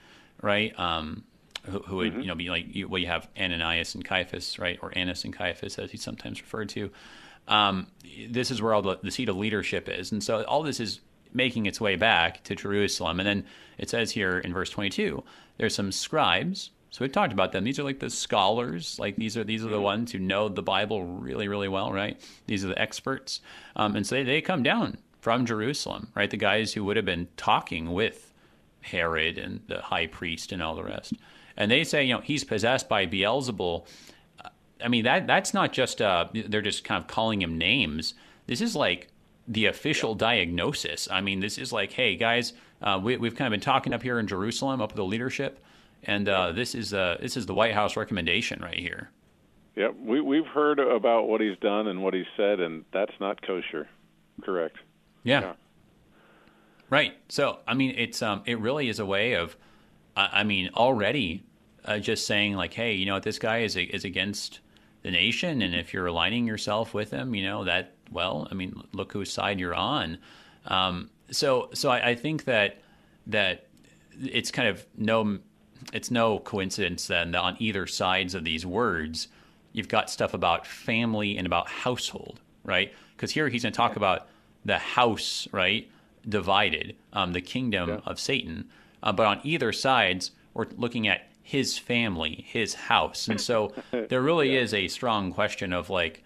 right? 0.41 0.78
Um, 0.80 1.26
who, 1.66 1.80
who 1.80 1.95
would 1.97 2.14
mm-hmm. 2.14 2.22
you 2.22 2.28
know 2.28 2.36
be 2.36 2.49
like 2.49 2.74
you, 2.74 2.88
well 2.88 2.99
you 2.99 3.07
have 3.07 3.28
Ananias 3.38 3.95
and 3.95 4.05
Caiaphas, 4.05 4.57
right? 4.57 4.80
Or 4.82 4.97
Annas 4.97 5.26
and 5.26 5.34
Caiaphas, 5.34 5.78
as 5.78 5.91
he's 5.91 6.01
sometimes 6.01 6.41
referred 6.41 6.70
to. 6.70 6.91
Um, 7.47 7.88
this 8.30 8.51
is 8.51 8.62
where 8.62 8.74
all 8.74 8.82
the, 8.82 8.99
the 9.01 9.12
seat 9.12 9.28
of 9.28 9.36
leadership 9.36 9.89
is, 9.89 10.12
and 10.12 10.24
so 10.24 10.43
all 10.43 10.64
this 10.64 10.80
is 10.80 11.01
making 11.34 11.66
its 11.66 11.80
way 11.80 11.96
back 11.96 12.44
to 12.44 12.56
Jerusalem. 12.56 13.20
And 13.20 13.28
then 13.28 13.46
it 13.78 13.90
says 13.90 14.12
here 14.12 14.40
in 14.40 14.54
verse 14.54 14.70
22, 14.70 15.24
there's 15.58 15.76
some 15.76 15.92
scribes. 15.92 16.72
So 16.92 17.06
we've 17.06 17.12
talked 17.12 17.34
about 17.34 17.52
them. 17.52 17.64
These 17.64 17.80
are 17.80 17.84
like 17.84 18.00
the 18.00 18.10
scholars. 18.10 18.98
Like 19.00 19.16
these 19.16 19.38
are 19.38 19.44
these 19.44 19.64
are 19.64 19.70
the 19.70 19.76
mm-hmm. 19.76 19.84
ones 19.84 20.12
who 20.12 20.20
know 20.20 20.50
the 20.50 20.64
Bible 20.64 21.04
really 21.04 21.48
really 21.48 21.68
well, 21.68 21.92
right? 21.92 22.20
These 22.48 22.66
are 22.66 22.70
the 22.70 22.82
experts, 22.82 23.42
um, 23.76 23.96
and 23.96 24.06
so 24.08 24.16
they, 24.16 24.24
they 24.24 24.42
come 24.42 24.64
down 24.64 24.98
from 25.22 25.46
Jerusalem, 25.46 26.12
right? 26.16 26.30
The 26.30 26.38
guys 26.38 26.74
who 26.74 26.84
would 26.86 26.96
have 26.96 27.06
been 27.06 27.28
talking 27.38 27.92
with 27.92 28.34
Herod 28.82 29.38
and 29.38 29.62
the 29.68 29.82
high 29.82 30.08
priest 30.08 30.52
and 30.52 30.64
all 30.64 30.76
the 30.76 30.84
rest, 30.84 31.14
and 31.56 31.70
they 31.70 31.84
say, 31.84 32.04
you 32.04 32.16
know, 32.16 32.22
he's 32.22 32.44
possessed 32.44 32.90
by 32.90 33.06
Beelzebul. 33.06 33.86
I 34.84 34.88
mean 34.88 35.04
that 35.04 35.28
that's 35.28 35.54
not 35.54 35.72
just 35.72 36.02
uh, 36.02 36.28
they're 36.34 36.64
just 36.64 36.84
kind 36.84 37.00
of 37.04 37.08
calling 37.08 37.42
him 37.42 37.58
names. 37.58 38.16
This 38.48 38.62
is 38.62 38.76
like 38.76 39.10
the 39.50 39.66
official 39.66 40.14
diagnosis. 40.14 41.10
I 41.12 41.22
mean, 41.22 41.39
this 41.39 41.58
is 41.58 41.74
like, 41.74 41.91
hey 41.91 42.16
guys, 42.16 42.54
uh, 42.82 43.00
we, 43.04 43.14
have 43.14 43.36
kind 43.36 43.47
of 43.47 43.52
been 43.52 43.60
talking 43.60 43.93
up 43.93 44.04
here 44.04 44.20
in 44.20 44.28
Jerusalem, 44.28 44.80
up 44.80 44.91
with 44.91 44.97
the 44.97 45.04
leadership, 45.04 45.60
and 46.04 46.30
uh, 46.30 46.52
this 46.54 46.76
is 46.76 46.93
uh, 46.93 47.18
this 47.20 47.36
is 47.36 47.45
the 47.45 47.54
White 47.54 47.74
House 47.74 47.97
recommendation 47.97 48.62
right 48.62 48.80
here. 48.80 49.10
Yep, 49.76 49.95
we 50.02 50.22
we've 50.22 50.45
heard 50.45 50.80
about 50.80 51.28
what 51.28 51.41
he's 51.41 51.58
done 51.58 51.88
and 51.88 52.04
what 52.04 52.14
he 52.14 52.24
said, 52.38 52.60
and 52.60 52.86
that's 52.93 53.12
not 53.20 53.41
kosher. 53.41 53.89
Correct. 54.41 54.78
Yeah. 55.24 55.41
yeah. 55.41 55.54
Right. 56.89 57.14
So 57.28 57.60
I 57.68 57.74
mean, 57.74 57.95
it's 57.97 58.22
um, 58.22 58.43
it 58.45 58.60
really 58.60 58.88
is 58.88 59.00
a 59.00 59.06
way 59.06 59.34
of, 59.34 59.58
I 60.16 60.43
mean, 60.43 60.70
already 60.76 61.43
uh, 61.86 62.00
just 62.00 62.28
saying 62.28 62.54
like, 62.54 62.74
hey, 62.74 62.93
you 62.93 63.06
know 63.06 63.16
what, 63.16 63.24
this 63.24 63.39
guy 63.39 63.60
is 63.60 63.76
is 63.76 64.06
against 64.06 64.60
the 65.02 65.12
nation, 65.12 65.62
and 65.62 65.76
if 65.76 65.93
you're 65.93 66.08
aligning 66.08 66.45
yourself 66.45 66.93
with 66.93 67.12
him, 67.12 67.34
you 67.34 67.43
know 67.43 67.64
that 67.64 67.95
well, 68.12 68.47
I 68.51 68.53
mean, 68.53 68.82
look 68.93 69.14
whose 69.14 69.32
side 69.32 69.60
you're 69.60 69.76
on. 69.76 70.18
Um, 70.66 71.10
so, 71.32 71.70
so 71.74 71.89
I, 71.89 72.10
I, 72.10 72.16
think 72.16 72.45
that 72.45 72.82
that 73.28 73.68
it's 74.22 74.51
kind 74.51 74.68
of 74.68 74.86
no, 74.97 75.39
it's 75.93 76.12
no 76.12 76.39
coincidence 76.39 77.07
then 77.07 77.32
that 77.32 77.39
on 77.39 77.55
either 77.60 77.88
sides 77.88 78.36
of 78.36 78.43
these 78.43 78.66
words, 78.66 79.28
you've 79.72 79.88
got 79.88 80.10
stuff 80.10 80.34
about 80.34 80.68
family 80.68 81.38
and 81.38 81.47
about 81.47 81.70
household, 81.70 82.39
right? 82.64 82.93
Because 83.16 83.32
here 83.32 83.47
he's 83.49 83.64
going 83.64 83.74
to 83.74 83.78
talk 83.78 83.95
about 83.95 84.28
the 84.66 84.78
house, 84.78 85.47
right, 85.51 85.89
divided, 86.28 86.95
um, 87.14 87.34
the 87.34 87.41
kingdom 87.41 87.89
yeah. 87.89 87.99
of 88.05 88.20
Satan. 88.20 88.70
Uh, 89.01 89.12
but 89.12 89.26
on 89.26 89.39
either 89.43 89.72
sides, 89.72 90.32
we're 90.53 90.68
looking 90.76 91.07
at 91.07 91.30
his 91.41 91.78
family, 91.78 92.45
his 92.47 92.74
house, 92.74 93.28
and 93.28 93.39
so 93.39 93.74
there 94.10 94.22
really 94.22 94.53
yeah. 94.53 94.60
is 94.60 94.74
a 94.74 94.88
strong 94.88 95.32
question 95.32 95.74
of 95.74 95.89
like 95.89 96.24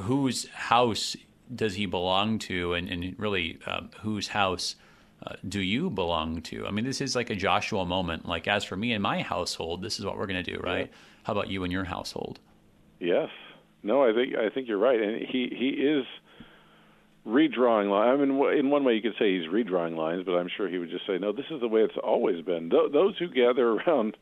whose 0.00 0.48
house 0.48 1.16
does 1.54 1.74
he 1.74 1.86
belong 1.86 2.38
to, 2.40 2.74
and, 2.74 2.88
and 2.88 3.18
really 3.18 3.58
uh, 3.66 3.82
whose 4.00 4.28
house 4.28 4.76
uh, 5.26 5.34
do 5.48 5.60
you 5.60 5.90
belong 5.90 6.40
to? 6.42 6.66
I 6.66 6.70
mean, 6.70 6.84
this 6.84 7.00
is 7.00 7.14
like 7.14 7.30
a 7.30 7.34
Joshua 7.34 7.84
moment. 7.84 8.26
Like, 8.26 8.48
as 8.48 8.64
for 8.64 8.76
me 8.76 8.92
and 8.92 9.02
my 9.02 9.22
household, 9.22 9.82
this 9.82 9.98
is 9.98 10.04
what 10.04 10.16
we're 10.16 10.26
going 10.26 10.42
to 10.42 10.52
do, 10.54 10.60
right? 10.60 10.88
Yeah. 10.90 10.96
How 11.24 11.32
about 11.32 11.48
you 11.48 11.64
and 11.64 11.72
your 11.72 11.84
household? 11.84 12.38
Yes. 12.98 13.28
No, 13.82 14.04
I 14.04 14.12
think 14.12 14.34
I 14.36 14.50
think 14.50 14.68
you're 14.68 14.78
right, 14.78 15.00
and 15.00 15.26
he 15.26 15.48
he 15.56 15.68
is 15.68 16.04
redrawing 17.26 17.90
lines. 17.90 18.20
I 18.20 18.24
mean, 18.24 18.58
in 18.58 18.70
one 18.70 18.84
way 18.84 18.94
you 18.94 19.02
could 19.02 19.14
say 19.18 19.38
he's 19.38 19.48
redrawing 19.48 19.96
lines, 19.96 20.24
but 20.24 20.32
I'm 20.32 20.48
sure 20.54 20.68
he 20.68 20.78
would 20.78 20.90
just 20.90 21.06
say, 21.06 21.18
no, 21.18 21.32
this 21.32 21.46
is 21.50 21.60
the 21.60 21.68
way 21.68 21.82
it's 21.82 21.96
always 22.02 22.44
been. 22.44 22.70
Th- 22.70 22.92
those 22.92 23.16
who 23.18 23.28
gather 23.28 23.70
around 23.78 24.16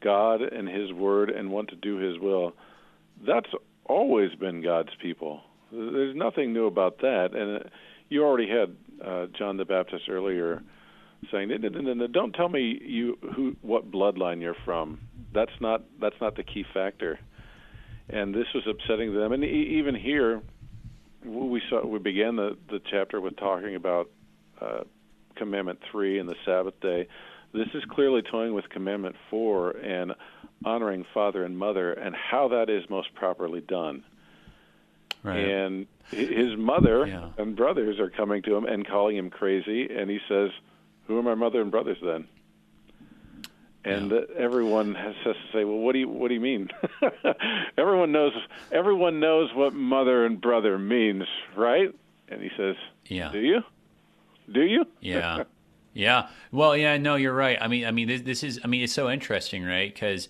God 0.00 0.42
and 0.42 0.68
His 0.68 0.92
Word 0.92 1.30
and 1.30 1.50
want 1.50 1.70
to 1.70 1.76
do 1.76 1.96
His 1.96 2.18
will, 2.18 2.52
that's 3.26 3.48
always 3.86 4.34
been 4.34 4.62
God's 4.62 4.90
people. 5.00 5.42
There's 5.70 6.14
nothing 6.14 6.52
new 6.52 6.66
about 6.66 6.98
that. 6.98 7.30
And 7.34 7.64
uh, 7.64 7.68
you 8.08 8.24
already 8.24 8.48
had 8.48 8.76
uh, 9.04 9.26
John 9.38 9.56
the 9.56 9.64
Baptist 9.64 10.04
earlier 10.08 10.62
saying, 11.30 11.50
"Don't 12.12 12.32
tell 12.32 12.48
me 12.48 12.78
you 12.84 13.18
who 13.34 13.56
what 13.62 13.90
bloodline 13.90 14.40
you're 14.40 14.56
from. 14.64 15.00
That's 15.32 15.52
not 15.60 15.82
that's 16.00 16.20
not 16.20 16.36
the 16.36 16.42
key 16.42 16.64
factor." 16.74 17.18
And 18.08 18.34
this 18.34 18.46
was 18.54 18.64
upsetting 18.68 19.12
to 19.12 19.18
them. 19.18 19.32
And 19.32 19.44
even 19.44 19.94
here, 19.94 20.42
we 21.24 21.62
saw 21.70 21.86
we 21.86 21.98
began 21.98 22.36
the 22.36 22.58
the 22.68 22.80
chapter 22.90 23.20
with 23.20 23.36
talking 23.36 23.74
about 23.74 24.10
uh, 24.60 24.80
Commandment 25.36 25.78
three 25.90 26.18
and 26.18 26.28
the 26.28 26.36
Sabbath 26.44 26.78
day. 26.80 27.08
This 27.54 27.68
is 27.74 27.82
clearly 27.90 28.22
toying 28.22 28.54
with 28.54 28.68
Commandment 28.68 29.16
four 29.30 29.70
and 29.70 30.12
honoring 30.64 31.04
father 31.14 31.44
and 31.44 31.58
mother 31.58 31.92
and 31.92 32.14
how 32.14 32.48
that 32.48 32.70
is 32.70 32.88
most 32.90 33.14
properly 33.14 33.60
done. 33.60 34.04
Right. 35.22 35.38
And 35.38 35.86
his 36.10 36.56
mother 36.56 37.06
yeah. 37.06 37.30
and 37.38 37.54
brothers 37.54 38.00
are 38.00 38.10
coming 38.10 38.42
to 38.42 38.56
him 38.56 38.64
and 38.64 38.86
calling 38.86 39.16
him 39.16 39.30
crazy, 39.30 39.88
and 39.88 40.10
he 40.10 40.18
says, 40.28 40.50
"Who 41.06 41.16
are 41.18 41.22
my 41.22 41.34
mother 41.34 41.60
and 41.60 41.70
brothers 41.70 41.98
then?" 42.02 42.26
And 43.84 44.10
yeah. 44.10 44.20
everyone 44.36 44.94
has, 44.94 45.14
has, 45.24 45.36
to 45.36 45.52
say, 45.52 45.64
"Well, 45.64 45.78
what 45.78 45.92
do 45.92 46.00
you 46.00 46.08
what 46.08 46.28
do 46.28 46.34
you 46.34 46.40
mean?" 46.40 46.70
everyone 47.78 48.10
knows 48.10 48.32
everyone 48.72 49.20
knows 49.20 49.54
what 49.54 49.74
mother 49.74 50.26
and 50.26 50.40
brother 50.40 50.76
means, 50.78 51.24
right? 51.56 51.94
And 52.28 52.42
he 52.42 52.50
says, 52.56 52.76
"Yeah, 53.06 53.30
do 53.30 53.38
you? 53.38 53.62
Do 54.50 54.62
you?" 54.62 54.86
Yeah, 55.00 55.44
yeah. 55.94 56.28
Well, 56.50 56.76
yeah. 56.76 56.96
No, 56.96 57.14
you're 57.14 57.34
right. 57.34 57.58
I 57.60 57.68
mean, 57.68 57.84
I 57.86 57.90
mean, 57.92 58.08
this, 58.08 58.22
this 58.22 58.42
is. 58.42 58.60
I 58.64 58.66
mean, 58.66 58.82
it's 58.82 58.92
so 58.92 59.08
interesting, 59.08 59.64
right? 59.64 59.92
Because 59.92 60.28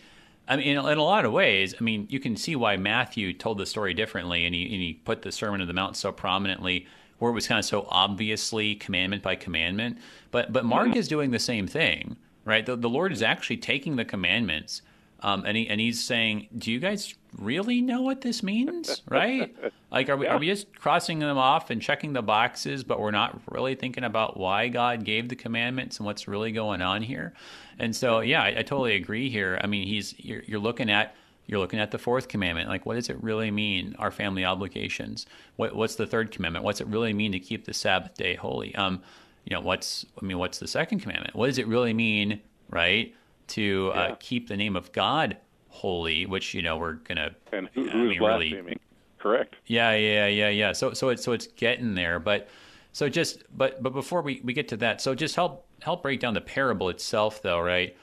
I 0.52 0.56
mean, 0.56 0.66
in, 0.68 0.86
in, 0.86 0.98
a 0.98 1.02
lot 1.02 1.24
of 1.24 1.32
ways, 1.32 1.74
I 1.80 1.82
mean, 1.82 2.06
you 2.10 2.20
can 2.20 2.36
see 2.36 2.56
why 2.56 2.76
Matthew 2.76 3.32
told 3.32 3.56
the 3.58 3.64
story 3.64 3.94
differently, 3.94 4.44
and 4.44 4.54
he 4.54 4.64
and 4.64 4.82
he 4.82 4.92
put 4.92 5.22
the 5.22 5.32
Sermon 5.32 5.62
on 5.62 5.66
the 5.66 5.72
Mount 5.72 5.96
so 5.96 6.12
prominently, 6.12 6.86
where 7.18 7.30
it 7.30 7.34
was 7.34 7.46
kind 7.46 7.58
of 7.58 7.64
so 7.64 7.86
obviously 7.88 8.74
commandment 8.74 9.22
by 9.22 9.34
commandment. 9.34 9.98
But 10.30 10.52
but 10.52 10.64
Mark 10.64 10.88
hmm. 10.88 10.96
is 10.96 11.08
doing 11.08 11.30
the 11.30 11.38
same 11.38 11.66
thing, 11.66 12.16
right? 12.44 12.66
The, 12.66 12.76
the 12.76 12.88
Lord 12.88 13.12
is 13.12 13.22
actually 13.22 13.56
taking 13.56 13.96
the 13.96 14.04
commandments, 14.04 14.82
um, 15.22 15.44
and 15.46 15.56
he 15.56 15.68
and 15.68 15.80
he's 15.80 16.02
saying, 16.02 16.48
"Do 16.56 16.70
you 16.70 16.80
guys 16.80 17.14
really 17.38 17.80
know 17.80 18.02
what 18.02 18.20
this 18.20 18.42
means, 18.42 19.02
right? 19.08 19.54
like, 19.90 20.08
are 20.08 20.16
we 20.16 20.26
are 20.26 20.38
we 20.38 20.46
just 20.46 20.74
crossing 20.78 21.20
them 21.20 21.38
off 21.38 21.70
and 21.70 21.80
checking 21.80 22.12
the 22.12 22.22
boxes, 22.22 22.84
but 22.84 23.00
we're 23.00 23.12
not 23.12 23.40
really 23.50 23.74
thinking 23.74 24.04
about 24.04 24.36
why 24.36 24.68
God 24.68 25.04
gave 25.04 25.28
the 25.28 25.36
commandments 25.36 25.98
and 25.98 26.06
what's 26.06 26.26
really 26.26 26.52
going 26.52 26.82
on 26.82 27.02
here? 27.02 27.32
And 27.78 27.94
so, 27.94 28.20
yeah, 28.20 28.42
I, 28.42 28.48
I 28.48 28.62
totally 28.62 28.96
agree 28.96 29.30
here. 29.30 29.60
I 29.62 29.66
mean, 29.66 29.86
he's 29.86 30.14
you're, 30.18 30.42
you're 30.42 30.60
looking 30.60 30.90
at 30.90 31.14
you're 31.46 31.60
looking 31.60 31.80
at 31.80 31.90
the 31.90 31.98
fourth 31.98 32.28
commandment. 32.28 32.68
Like, 32.68 32.86
what 32.86 32.94
does 32.94 33.08
it 33.08 33.22
really 33.22 33.50
mean? 33.50 33.94
Our 33.98 34.10
family 34.10 34.44
obligations. 34.44 35.26
What, 35.56 35.74
what's 35.74 35.96
the 35.96 36.06
third 36.06 36.30
commandment? 36.30 36.64
What's 36.64 36.80
it 36.80 36.86
really 36.86 37.12
mean 37.12 37.32
to 37.32 37.40
keep 37.40 37.64
the 37.64 37.74
Sabbath 37.74 38.14
day 38.14 38.34
holy? 38.34 38.74
Um, 38.74 39.02
you 39.44 39.54
know, 39.54 39.60
what's 39.60 40.06
I 40.20 40.24
mean, 40.24 40.38
what's 40.38 40.58
the 40.58 40.68
second 40.68 41.00
commandment? 41.00 41.34
What 41.34 41.46
does 41.46 41.58
it 41.58 41.66
really 41.66 41.92
mean, 41.92 42.40
right? 42.70 43.14
To 43.52 43.92
uh, 43.94 44.06
yeah. 44.08 44.14
keep 44.20 44.48
the 44.48 44.56
name 44.56 44.76
of 44.76 44.92
God 44.92 45.36
holy, 45.68 46.26
which 46.26 46.54
you 46.54 46.62
know 46.62 46.76
we're 46.76 46.94
gonna 46.94 47.34
and 47.52 47.68
who, 47.74 47.90
I 47.90 47.94
mean, 47.94 48.18
blaspheming? 48.18 48.64
Really, 48.64 48.78
Correct. 49.18 49.54
Yeah, 49.66 49.94
yeah, 49.94 50.26
yeah, 50.26 50.48
yeah. 50.48 50.72
So 50.72 50.92
so 50.92 51.10
it's 51.10 51.22
so 51.22 51.32
it's 51.32 51.46
getting 51.46 51.94
there, 51.94 52.18
but 52.18 52.48
so 52.92 53.08
just 53.08 53.44
but 53.56 53.82
but 53.82 53.92
before 53.92 54.20
we, 54.20 54.40
we 54.42 54.52
get 54.52 54.68
to 54.68 54.76
that, 54.78 55.00
so 55.00 55.14
just 55.14 55.36
help 55.36 55.66
help 55.80 56.02
break 56.02 56.18
down 56.18 56.34
the 56.34 56.40
parable 56.40 56.88
itself, 56.88 57.40
though, 57.40 57.60
right? 57.60 57.96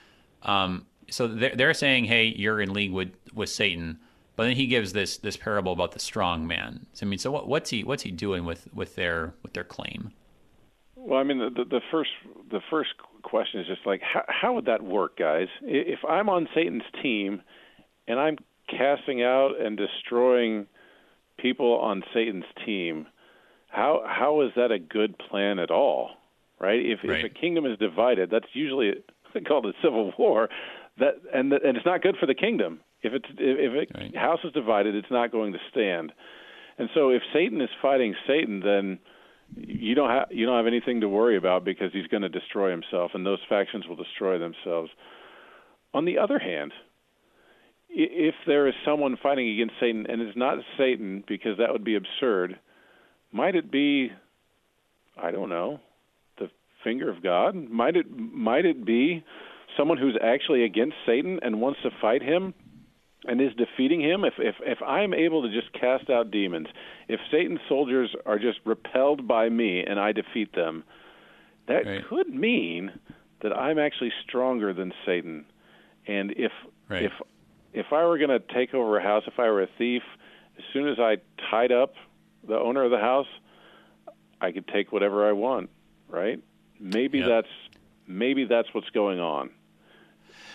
Um, 0.43 0.85
so 1.09 1.27
they're, 1.27 1.55
they're 1.55 1.73
saying, 1.73 2.05
hey, 2.05 2.33
you're 2.35 2.61
in 2.61 2.73
league 2.73 2.93
with 2.93 3.11
with 3.33 3.49
Satan, 3.49 3.99
but 4.35 4.45
then 4.45 4.55
he 4.55 4.65
gives 4.65 4.93
this 4.93 5.17
this 5.17 5.35
parable 5.35 5.73
about 5.73 5.91
the 5.91 5.99
strong 5.99 6.47
man. 6.47 6.85
So, 6.93 7.05
I 7.05 7.09
mean, 7.09 7.19
so 7.19 7.31
what, 7.31 7.47
what's 7.47 7.69
he 7.69 7.83
what's 7.83 8.03
he 8.03 8.11
doing 8.11 8.45
with 8.45 8.73
with 8.73 8.95
their 8.95 9.33
with 9.43 9.53
their 9.53 9.65
claim? 9.65 10.11
Well, 10.95 11.19
I 11.19 11.23
mean, 11.23 11.39
the, 11.39 11.65
the 11.65 11.81
first 11.91 12.11
the 12.49 12.61
first 12.69 12.91
question 13.23 13.59
is 13.61 13.67
just 13.67 13.85
like, 13.85 14.01
how, 14.01 14.23
how 14.27 14.53
would 14.53 14.65
that 14.65 14.83
work, 14.83 15.17
guys? 15.17 15.47
If 15.61 15.99
I'm 16.07 16.29
on 16.29 16.47
Satan's 16.55 16.83
team 17.01 17.41
and 18.07 18.19
I'm 18.19 18.37
casting 18.69 19.23
out 19.23 19.51
and 19.59 19.77
destroying 19.77 20.67
people 21.37 21.79
on 21.79 22.03
Satan's 22.13 22.45
team, 22.65 23.07
how 23.69 24.03
how 24.05 24.41
is 24.41 24.51
that 24.55 24.71
a 24.71 24.79
good 24.79 25.17
plan 25.17 25.59
at 25.59 25.71
all? 25.71 26.11
Right? 26.59 26.79
If 26.79 26.99
right. 27.03 27.23
if 27.23 27.31
a 27.31 27.33
kingdom 27.33 27.65
is 27.65 27.77
divided, 27.77 28.29
that's 28.31 28.47
usually 28.53 28.93
called 29.47 29.65
a 29.65 29.73
civil 29.83 30.13
war. 30.17 30.49
That 30.97 31.15
and 31.33 31.53
and 31.53 31.77
it's 31.77 31.85
not 31.85 32.01
good 32.01 32.17
for 32.19 32.25
the 32.25 32.35
kingdom. 32.35 32.81
If 33.01 33.13
it's 33.13 33.27
if 33.37 33.89
a 33.93 33.99
right. 33.99 34.15
house 34.15 34.39
is 34.43 34.51
divided, 34.53 34.95
it's 34.95 35.11
not 35.11 35.31
going 35.31 35.53
to 35.53 35.59
stand. 35.71 36.11
And 36.77 36.89
so 36.93 37.09
if 37.09 37.21
Satan 37.33 37.61
is 37.61 37.69
fighting 37.81 38.15
Satan, 38.25 38.61
then 38.61 38.99
you 39.55 39.95
don't 39.95 40.09
have 40.09 40.27
you 40.31 40.45
don't 40.45 40.57
have 40.57 40.67
anything 40.67 41.01
to 41.01 41.09
worry 41.09 41.37
about 41.37 41.65
because 41.65 41.91
he's 41.93 42.07
going 42.07 42.23
to 42.23 42.29
destroy 42.29 42.71
himself, 42.71 43.11
and 43.13 43.25
those 43.25 43.39
factions 43.47 43.87
will 43.87 43.95
destroy 43.95 44.37
themselves. 44.37 44.89
on 45.93 46.05
the 46.05 46.17
other 46.17 46.39
hand, 46.39 46.71
if 47.89 48.35
there 48.45 48.67
is 48.67 48.73
someone 48.85 49.17
fighting 49.21 49.49
against 49.49 49.75
Satan 49.79 50.05
and 50.07 50.21
it's 50.21 50.37
not 50.37 50.59
Satan 50.77 51.23
because 51.27 51.57
that 51.57 51.71
would 51.71 51.83
be 51.83 51.95
absurd, 51.95 52.59
might 53.31 53.55
it 53.55 53.71
be 53.71 54.11
I 55.21 55.31
don't 55.31 55.49
know, 55.49 55.79
the 56.37 56.49
finger 56.83 57.09
of 57.09 57.21
God? 57.23 57.55
Might 57.55 57.95
it 57.95 58.05
might 58.09 58.65
it 58.65 58.85
be 58.85 59.23
someone 59.77 59.97
who's 59.97 60.17
actually 60.21 60.63
against 60.63 60.95
Satan 61.05 61.39
and 61.41 61.61
wants 61.61 61.79
to 61.83 61.89
fight 62.01 62.21
him 62.21 62.53
and 63.25 63.41
is 63.41 63.51
defeating 63.57 64.01
him? 64.01 64.23
If 64.23 64.33
if 64.37 64.55
if 64.61 64.81
I'm 64.81 65.13
able 65.13 65.41
to 65.43 65.49
just 65.49 65.73
cast 65.73 66.09
out 66.09 66.31
demons, 66.31 66.67
if 67.09 67.19
Satan's 67.31 67.59
soldiers 67.67 68.15
are 68.25 68.37
just 68.37 68.59
repelled 68.63 69.27
by 69.27 69.49
me 69.49 69.83
and 69.83 69.99
I 69.99 70.11
defeat 70.11 70.53
them, 70.53 70.83
that 71.67 71.85
right. 71.85 72.07
could 72.07 72.29
mean 72.29 72.91
that 73.41 73.51
I'm 73.51 73.79
actually 73.79 74.13
stronger 74.23 74.73
than 74.73 74.93
Satan. 75.05 75.45
And 76.07 76.31
if 76.37 76.51
right. 76.87 77.03
if 77.03 77.11
if 77.73 77.87
I 77.91 78.05
were 78.05 78.17
going 78.17 78.29
to 78.29 78.39
take 78.39 78.73
over 78.73 78.97
a 78.97 79.03
house, 79.03 79.23
if 79.27 79.39
I 79.39 79.49
were 79.49 79.63
a 79.63 79.69
thief, 79.77 80.03
as 80.57 80.63
soon 80.71 80.87
as 80.87 80.99
I 80.99 81.17
tied 81.49 81.71
up 81.71 81.95
the 82.47 82.57
owner 82.57 82.83
of 82.83 82.91
the 82.91 82.99
house, 82.99 83.27
I 84.39 84.51
could 84.51 84.67
take 84.67 84.91
whatever 84.91 85.27
I 85.27 85.31
want, 85.31 85.69
right? 86.07 86.39
Maybe 86.79 87.19
yep. 87.19 87.27
that's 87.27 87.79
maybe 88.07 88.45
that's 88.45 88.71
what's 88.73 88.89
going 88.91 89.19
on. 89.19 89.49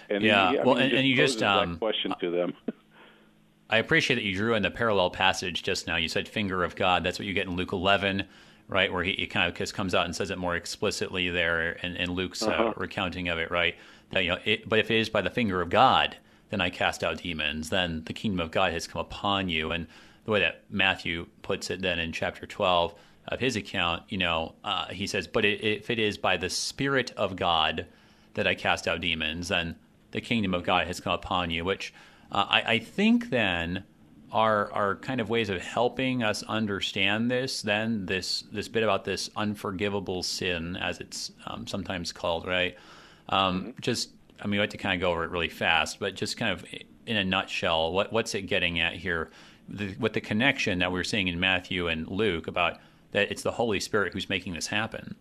And 0.09 0.23
yeah, 0.23 0.53
he, 0.53 0.59
well, 0.59 0.75
mean, 0.77 0.85
and, 0.85 0.93
and, 0.93 1.09
you 1.09 1.17
just 1.17 1.43
um, 1.43 1.79
question 1.79 2.15
to 2.21 2.31
them. 2.31 2.55
I 3.75 3.79
appreciate 3.79 4.15
that 4.15 4.25
you 4.25 4.37
drew 4.37 4.55
in 4.55 4.63
the 4.63 4.71
parallel 4.71 5.11
passage 5.11 5.65
just 5.65 5.89
now. 5.89 5.97
You 5.97 6.09
said 6.09 6.29
"finger 6.29 6.63
of 6.63 6.77
God." 6.77 7.03
That's 7.03 7.19
what 7.19 7.27
you 7.27 7.35
get 7.35 7.49
in 7.49 7.57
Luke 7.57 7.73
11, 7.73 8.23
right? 8.69 8.93
Where 8.93 9.03
he, 9.03 9.15
he 9.15 9.27
kind 9.27 9.49
of 9.49 9.59
just 9.59 9.75
comes 9.75 9.97
out 9.97 10.05
and 10.05 10.15
says 10.15 10.31
it 10.31 10.39
more 10.39 10.55
explicitly 10.55 11.29
there 11.29 11.73
in, 11.83 11.97
in 11.97 12.13
Luke's 12.13 12.45
uh, 12.45 12.51
uh-huh. 12.51 12.65
uh, 12.69 12.73
recounting 12.77 13.29
of 13.29 13.39
it, 13.39 13.51
right? 13.51 13.75
That 14.11 14.23
you 14.23 14.31
know, 14.31 14.39
it, 14.45 14.69
but 14.69 14.79
if 14.79 14.93
it 14.93 14.99
is 15.01 15.09
by 15.09 15.23
the 15.23 15.31
finger 15.31 15.61
of 15.61 15.71
God, 15.71 16.17
then 16.51 16.61
I 16.61 16.71
cast 16.71 17.03
out 17.03 17.19
demons. 17.19 17.71
Then 17.71 18.05
the 18.05 18.13
kingdom 18.13 18.39
of 18.39 18.53
God 18.53 18.73
has 18.73 18.87
come 18.87 19.01
upon 19.01 19.49
you. 19.49 19.73
And 19.73 19.89
the 20.25 20.31
way 20.31 20.39
that 20.39 20.63
Matthew 20.71 21.27
puts 21.43 21.69
it, 21.69 21.83
then 21.83 21.99
in 21.99 22.13
chapter 22.13 22.47
12 22.47 22.95
of 23.27 23.41
his 23.41 23.57
account, 23.57 24.05
you 24.09 24.19
know, 24.19 24.55
uh, 24.63 24.87
he 24.87 25.09
says, 25.09 25.27
"But 25.27 25.45
if 25.45 25.91
it 25.91 25.99
is 25.99 26.17
by 26.17 26.37
the 26.37 26.49
Spirit 26.49 27.11
of 27.17 27.35
God 27.35 27.87
that 28.35 28.47
I 28.47 28.55
cast 28.55 28.87
out 28.87 29.01
demons, 29.01 29.49
then 29.49 29.75
the 30.13 30.21
kingdom 30.21 30.55
of 30.55 30.63
God 30.63 30.87
has 30.87 31.01
come 31.01 31.15
upon 31.15 31.51
you." 31.51 31.65
Which 31.65 31.93
uh, 32.35 32.47
I, 32.49 32.63
I, 32.63 32.79
think 32.81 33.31
then 33.31 33.85
are 34.33 34.71
are 34.73 34.97
kind 34.97 35.21
of 35.21 35.31
ways 35.31 35.49
of 35.49 35.63
helping 35.63 36.25
us 36.25 36.43
understand 36.43 37.31
this. 37.31 37.63
Then 37.63 38.07
this 38.07 38.43
this 38.53 38.67
bit 38.67 38.83
about 38.83 39.05
this 39.05 39.31
unforgivable 39.37 40.25
sin, 40.25 40.77
as 40.77 40.99
it's 40.99 41.31
um, 41.47 41.67
sometimes 41.69 42.13
called, 42.13 42.47
right? 42.47 42.77
Um, 43.29 43.61
mm-hmm. 43.61 43.71
Just 43.81 44.11
I 44.41 44.47
mean, 44.47 44.59
we 44.59 44.63
have 44.63 44.71
to 44.71 44.79
kind 44.79 44.97
of 44.97 45.01
go 45.01 45.13
over 45.13 45.23
it 45.25 45.31
really 45.31 45.49
fast, 45.49 46.01
but 46.01 46.17
just 46.17 46.37
kind 46.37 46.51
of 46.53 46.65
in 47.07 47.17
a 47.17 47.25
nutshell, 47.25 47.93
what 47.93 48.13
what's 48.13 48.35
it 48.35 48.43
getting 48.43 48.81
at 48.81 48.95
here? 48.95 49.31
The, 49.69 49.95
what 49.95 50.13
the 50.13 50.21
connection 50.21 50.81
that 50.81 50.93
we're 50.93 51.05
seeing 51.05 51.29
in 51.29 51.41
Matthew 51.41 51.87
and 51.89 52.07
Luke 52.09 52.49
about 52.49 52.81
that 53.13 53.31
it's 53.31 53.43
the 53.43 53.53
Holy 53.53 53.79
Spirit 53.79 54.13
who's 54.13 54.29
making 54.29 54.55
this 54.55 54.67
happen. 54.67 55.15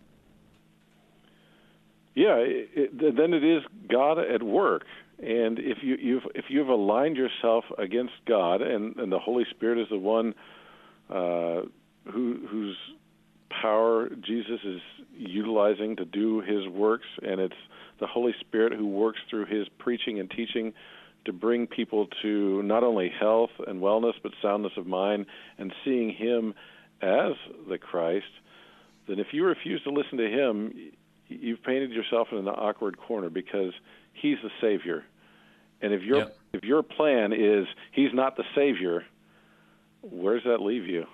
Yeah, 2.15 2.37
it, 2.37 2.69
it, 2.73 3.15
then 3.15 3.33
it 3.33 3.43
is 3.43 3.63
God 3.87 4.19
at 4.19 4.43
work. 4.43 4.85
And 5.23 5.59
if 5.59 5.77
you 5.81 5.95
you've, 5.95 6.23
if 6.35 6.45
you've 6.49 6.67
aligned 6.67 7.17
yourself 7.17 7.63
against 7.77 8.13
God, 8.27 8.61
and, 8.61 8.95
and 8.97 9.11
the 9.11 9.19
Holy 9.19 9.45
Spirit 9.51 9.79
is 9.79 9.87
the 9.89 9.97
one 9.97 10.33
uh, 11.09 11.61
who 12.11 12.45
whose 12.49 12.77
power 13.61 14.09
Jesus 14.09 14.59
is 14.65 14.81
utilizing 15.17 15.95
to 15.97 16.05
do 16.05 16.41
His 16.41 16.67
works, 16.67 17.07
and 17.21 17.39
it's 17.39 17.55
the 17.99 18.07
Holy 18.07 18.33
Spirit 18.41 18.73
who 18.73 18.87
works 18.87 19.19
through 19.29 19.45
His 19.45 19.67
preaching 19.79 20.19
and 20.19 20.29
teaching 20.29 20.73
to 21.25 21.31
bring 21.31 21.67
people 21.67 22.07
to 22.21 22.61
not 22.63 22.83
only 22.83 23.09
health 23.17 23.51
and 23.65 23.79
wellness 23.79 24.13
but 24.21 24.33
soundness 24.41 24.73
of 24.75 24.85
mind, 24.85 25.25
and 25.57 25.73
seeing 25.85 26.09
Him 26.09 26.53
as 27.01 27.33
the 27.69 27.77
Christ, 27.77 28.25
then 29.07 29.19
if 29.19 29.27
you 29.31 29.45
refuse 29.45 29.81
to 29.83 29.89
listen 29.89 30.17
to 30.17 30.29
him, 30.29 30.73
you've 31.27 31.63
painted 31.63 31.91
yourself 31.91 32.29
in 32.31 32.37
an 32.39 32.47
awkward 32.47 32.97
corner 32.97 33.29
because 33.29 33.73
he's 34.13 34.37
the 34.43 34.49
savior. 34.61 35.03
And 35.83 35.93
if 35.93 36.01
your 36.01 36.19
yep. 36.19 36.37
if 36.53 36.63
your 36.63 36.81
plan 36.81 37.33
is 37.33 37.67
he's 37.91 38.13
not 38.13 38.37
the 38.37 38.45
savior, 38.55 39.03
where 40.01 40.35
does 40.35 40.45
that 40.45 40.61
leave 40.61 40.87
you? 40.87 41.05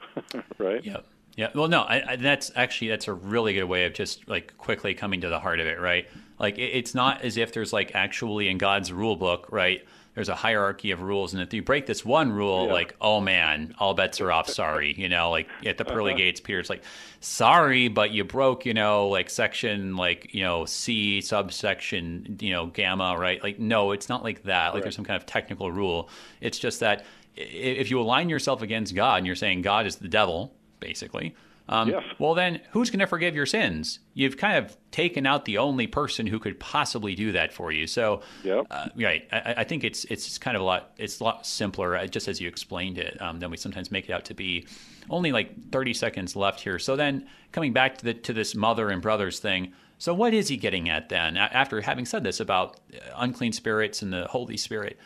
right? 0.58 0.84
Yep. 0.84 1.06
Yeah. 1.34 1.48
Well, 1.54 1.68
no, 1.68 1.80
I, 1.80 2.12
I, 2.12 2.16
that's 2.16 2.52
actually 2.54 2.88
that's 2.88 3.08
a 3.08 3.14
really 3.14 3.54
good 3.54 3.64
way 3.64 3.86
of 3.86 3.94
just 3.94 4.28
like 4.28 4.56
quickly 4.58 4.92
coming 4.92 5.22
to 5.22 5.30
the 5.30 5.40
heart 5.40 5.60
of 5.60 5.66
it, 5.66 5.80
right? 5.80 6.06
Like 6.38 6.58
it, 6.58 6.72
it's 6.74 6.94
not 6.94 7.22
as 7.22 7.38
if 7.38 7.54
there's 7.54 7.72
like 7.72 7.92
actually 7.94 8.48
in 8.48 8.58
God's 8.58 8.92
rule 8.92 9.16
book, 9.16 9.48
right? 9.50 9.82
There's 10.14 10.28
a 10.28 10.34
hierarchy 10.34 10.90
of 10.90 11.02
rules, 11.02 11.32
and 11.32 11.42
if 11.42 11.54
you 11.54 11.62
break 11.62 11.86
this 11.86 12.04
one 12.04 12.32
rule, 12.32 12.66
yeah. 12.66 12.72
like, 12.72 12.94
oh 13.00 13.20
man, 13.20 13.74
all 13.78 13.94
bets 13.94 14.20
are 14.20 14.30
off. 14.30 14.48
Sorry, 14.48 14.94
you 14.96 15.08
know, 15.08 15.30
like 15.30 15.48
at 15.64 15.78
the 15.78 15.84
pearly 15.84 16.12
uh-huh. 16.12 16.18
gates, 16.18 16.40
Peter's 16.40 16.68
like, 16.68 16.82
sorry, 17.20 17.88
but 17.88 18.10
you 18.10 18.24
broke, 18.24 18.66
you 18.66 18.74
know, 18.74 19.08
like 19.08 19.30
section, 19.30 19.96
like 19.96 20.34
you 20.34 20.42
know, 20.42 20.64
C 20.66 21.20
subsection, 21.20 22.36
you 22.40 22.52
know, 22.52 22.66
gamma, 22.66 23.16
right? 23.18 23.42
Like, 23.42 23.58
no, 23.58 23.92
it's 23.92 24.08
not 24.08 24.22
like 24.22 24.42
that. 24.44 24.66
Like, 24.68 24.74
right. 24.74 24.82
there's 24.82 24.96
some 24.96 25.04
kind 25.04 25.16
of 25.16 25.26
technical 25.26 25.72
rule. 25.72 26.10
It's 26.40 26.58
just 26.58 26.80
that 26.80 27.06
if 27.34 27.90
you 27.90 27.98
align 28.00 28.28
yourself 28.28 28.60
against 28.60 28.94
God 28.94 29.18
and 29.18 29.26
you're 29.26 29.36
saying 29.36 29.62
God 29.62 29.86
is 29.86 29.96
the 29.96 30.08
devil, 30.08 30.52
basically 30.80 31.34
um, 31.72 31.88
yes. 31.88 32.04
Well, 32.18 32.34
then, 32.34 32.60
who's 32.72 32.90
going 32.90 33.00
to 33.00 33.06
forgive 33.06 33.34
your 33.34 33.46
sins? 33.46 33.98
You've 34.12 34.36
kind 34.36 34.58
of 34.58 34.76
taken 34.90 35.24
out 35.24 35.46
the 35.46 35.56
only 35.56 35.86
person 35.86 36.26
who 36.26 36.38
could 36.38 36.60
possibly 36.60 37.14
do 37.14 37.32
that 37.32 37.50
for 37.50 37.72
you. 37.72 37.86
So, 37.86 38.20
yep. 38.44 38.66
uh, 38.70 38.88
right, 38.94 39.26
I, 39.32 39.54
I, 39.58 39.64
think 39.64 39.82
it's 39.82 40.04
it's 40.04 40.36
kind 40.36 40.54
of 40.54 40.60
a 40.60 40.66
lot 40.66 40.92
it's 40.98 41.20
a 41.20 41.24
lot 41.24 41.46
simpler, 41.46 41.96
uh, 41.96 42.06
just 42.06 42.28
as 42.28 42.42
you 42.42 42.46
explained 42.46 42.98
it, 42.98 43.20
um, 43.22 43.40
than 43.40 43.50
we 43.50 43.56
sometimes 43.56 43.90
make 43.90 44.10
it 44.10 44.12
out 44.12 44.26
to 44.26 44.34
be. 44.34 44.66
Only 45.08 45.32
like 45.32 45.70
thirty 45.70 45.94
seconds 45.94 46.36
left 46.36 46.60
here. 46.60 46.78
So 46.78 46.94
then, 46.94 47.26
coming 47.52 47.72
back 47.72 47.96
to 47.98 48.04
the 48.04 48.14
to 48.14 48.34
this 48.34 48.54
mother 48.54 48.90
and 48.90 49.00
brothers 49.00 49.38
thing. 49.38 49.72
So, 49.96 50.12
what 50.12 50.34
is 50.34 50.48
he 50.48 50.58
getting 50.58 50.90
at 50.90 51.08
then? 51.08 51.38
After 51.38 51.80
having 51.80 52.04
said 52.04 52.22
this 52.22 52.38
about 52.38 52.80
uh, 52.92 52.98
unclean 53.16 53.52
spirits 53.52 54.02
and 54.02 54.12
the 54.12 54.26
Holy 54.26 54.58
Spirit, 54.58 54.98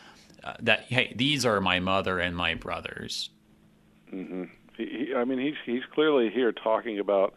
uh, 0.43 0.55
that 0.59 0.81
hey, 0.81 1.13
these 1.15 1.45
are 1.45 1.61
my 1.61 1.79
mother 1.79 2.19
and 2.19 2.35
my 2.35 2.55
brothers. 2.55 3.29
Mm-hmm. 4.11 4.43
He, 4.77 5.13
I 5.15 5.25
mean, 5.25 5.39
he's 5.39 5.55
he's 5.65 5.83
clearly 5.93 6.29
here 6.29 6.51
talking 6.51 6.99
about 6.99 7.33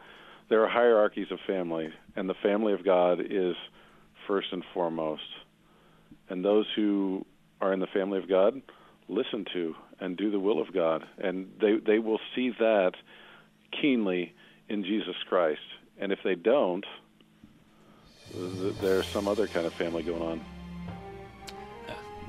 there 0.49 0.63
are 0.63 0.69
hierarchies 0.69 1.29
of 1.31 1.39
family, 1.47 1.89
and 2.17 2.29
the 2.29 2.35
family 2.35 2.73
of 2.73 2.85
God 2.85 3.21
is 3.21 3.55
first 4.27 4.49
and 4.53 4.65
foremost. 4.75 5.23
And 6.29 6.45
those 6.45 6.67
who 6.77 7.25
are 7.61 7.73
in 7.73 7.81
the 7.81 7.87
family 7.87 8.19
of 8.19 8.29
God 8.29 8.61
listen 9.09 9.45
to 9.53 9.75
and 9.99 10.17
do 10.17 10.31
the 10.31 10.39
will 10.39 10.61
of 10.61 10.73
God, 10.73 11.05
and 11.19 11.51
they 11.61 11.77
they 11.77 11.99
will 11.99 12.21
see 12.35 12.51
that 12.59 12.93
keenly 13.81 14.35
in 14.69 14.85
Jesus 14.85 15.17
Christ. 15.29 15.61
And 15.99 16.13
if 16.13 16.21
they 16.25 16.35
don't, 16.35 16.87
there's 18.81 19.07
some 19.09 19.29
other 19.29 19.47
kind 19.47 19.67
of 19.67 19.75
family 19.75 20.03
going 20.03 20.23
on. 20.23 20.60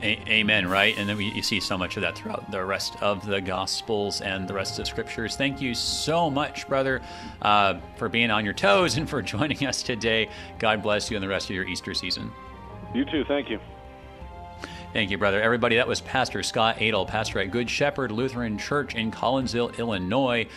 A- 0.01 0.19
amen, 0.27 0.67
right? 0.67 0.97
And 0.97 1.07
then 1.07 1.17
we, 1.17 1.25
you 1.25 1.43
see 1.43 1.59
so 1.59 1.77
much 1.77 1.95
of 1.95 2.01
that 2.01 2.15
throughout 2.15 2.49
the 2.49 2.63
rest 2.63 2.95
of 3.01 3.25
the 3.25 3.39
Gospels 3.39 4.21
and 4.21 4.47
the 4.47 4.53
rest 4.53 4.73
of 4.73 4.85
the 4.85 4.85
Scriptures. 4.85 5.35
Thank 5.35 5.61
you 5.61 5.75
so 5.75 6.29
much, 6.29 6.67
brother, 6.67 7.01
uh, 7.41 7.79
for 7.97 8.09
being 8.09 8.31
on 8.31 8.43
your 8.43 8.53
toes 8.53 8.97
and 8.97 9.09
for 9.09 9.21
joining 9.21 9.65
us 9.65 9.83
today. 9.83 10.29
God 10.59 10.81
bless 10.81 11.11
you 11.11 11.17
and 11.17 11.23
the 11.23 11.29
rest 11.29 11.49
of 11.49 11.55
your 11.55 11.67
Easter 11.67 11.93
season. 11.93 12.31
You 12.93 13.05
too. 13.05 13.23
Thank 13.27 13.49
you. 13.49 13.59
Thank 14.93 15.09
you, 15.09 15.17
brother. 15.17 15.41
Everybody, 15.41 15.77
that 15.77 15.87
was 15.87 16.01
Pastor 16.01 16.43
Scott 16.43 16.81
Adel, 16.81 17.05
pastor 17.05 17.39
at 17.39 17.49
Good 17.49 17.69
Shepherd 17.69 18.11
Lutheran 18.11 18.57
Church 18.57 18.93
in 18.93 19.09
Collinsville, 19.09 19.77
Illinois. 19.77 20.47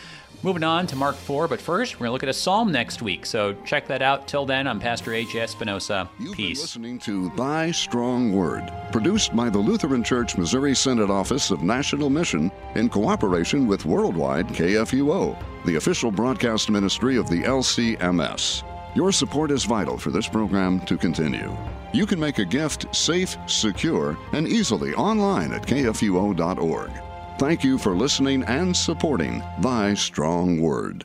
Moving 0.44 0.62
on 0.62 0.86
to 0.88 0.96
Mark 0.96 1.16
4, 1.16 1.48
but 1.48 1.58
first, 1.58 1.94
we're 1.94 2.00
going 2.00 2.08
to 2.08 2.12
look 2.12 2.22
at 2.22 2.28
a 2.28 2.34
psalm 2.34 2.70
next 2.70 3.00
week. 3.00 3.24
So 3.24 3.54
check 3.64 3.86
that 3.86 4.02
out. 4.02 4.28
Till 4.28 4.44
then, 4.44 4.68
I'm 4.68 4.78
Pastor 4.78 5.14
A.J. 5.14 5.40
Espinosa. 5.40 6.10
You've 6.18 6.36
Peace. 6.36 6.58
Been 6.58 6.62
listening 6.62 6.98
to 6.98 7.30
Thy 7.34 7.70
Strong 7.70 8.30
Word, 8.34 8.70
produced 8.92 9.34
by 9.34 9.48
the 9.48 9.58
Lutheran 9.58 10.04
Church 10.04 10.36
Missouri 10.36 10.74
Synod 10.74 11.10
Office 11.10 11.50
of 11.50 11.62
National 11.62 12.10
Mission 12.10 12.52
in 12.74 12.90
cooperation 12.90 13.66
with 13.66 13.86
Worldwide 13.86 14.48
KFUO, 14.48 15.42
the 15.64 15.76
official 15.76 16.10
broadcast 16.10 16.68
ministry 16.68 17.16
of 17.16 17.26
the 17.30 17.42
LCMS. 17.44 18.64
Your 18.94 19.12
support 19.12 19.50
is 19.50 19.64
vital 19.64 19.96
for 19.96 20.10
this 20.10 20.28
program 20.28 20.78
to 20.80 20.98
continue. 20.98 21.56
You 21.94 22.04
can 22.04 22.20
make 22.20 22.38
a 22.38 22.44
gift 22.44 22.94
safe, 22.94 23.34
secure, 23.46 24.18
and 24.34 24.46
easily 24.46 24.92
online 24.92 25.54
at 25.54 25.62
kfuo.org. 25.62 26.90
Thank 27.36 27.64
you 27.64 27.78
for 27.78 27.96
listening 27.96 28.44
and 28.44 28.76
supporting 28.76 29.42
Thy 29.60 29.94
Strong 29.94 30.60
Word. 30.60 31.04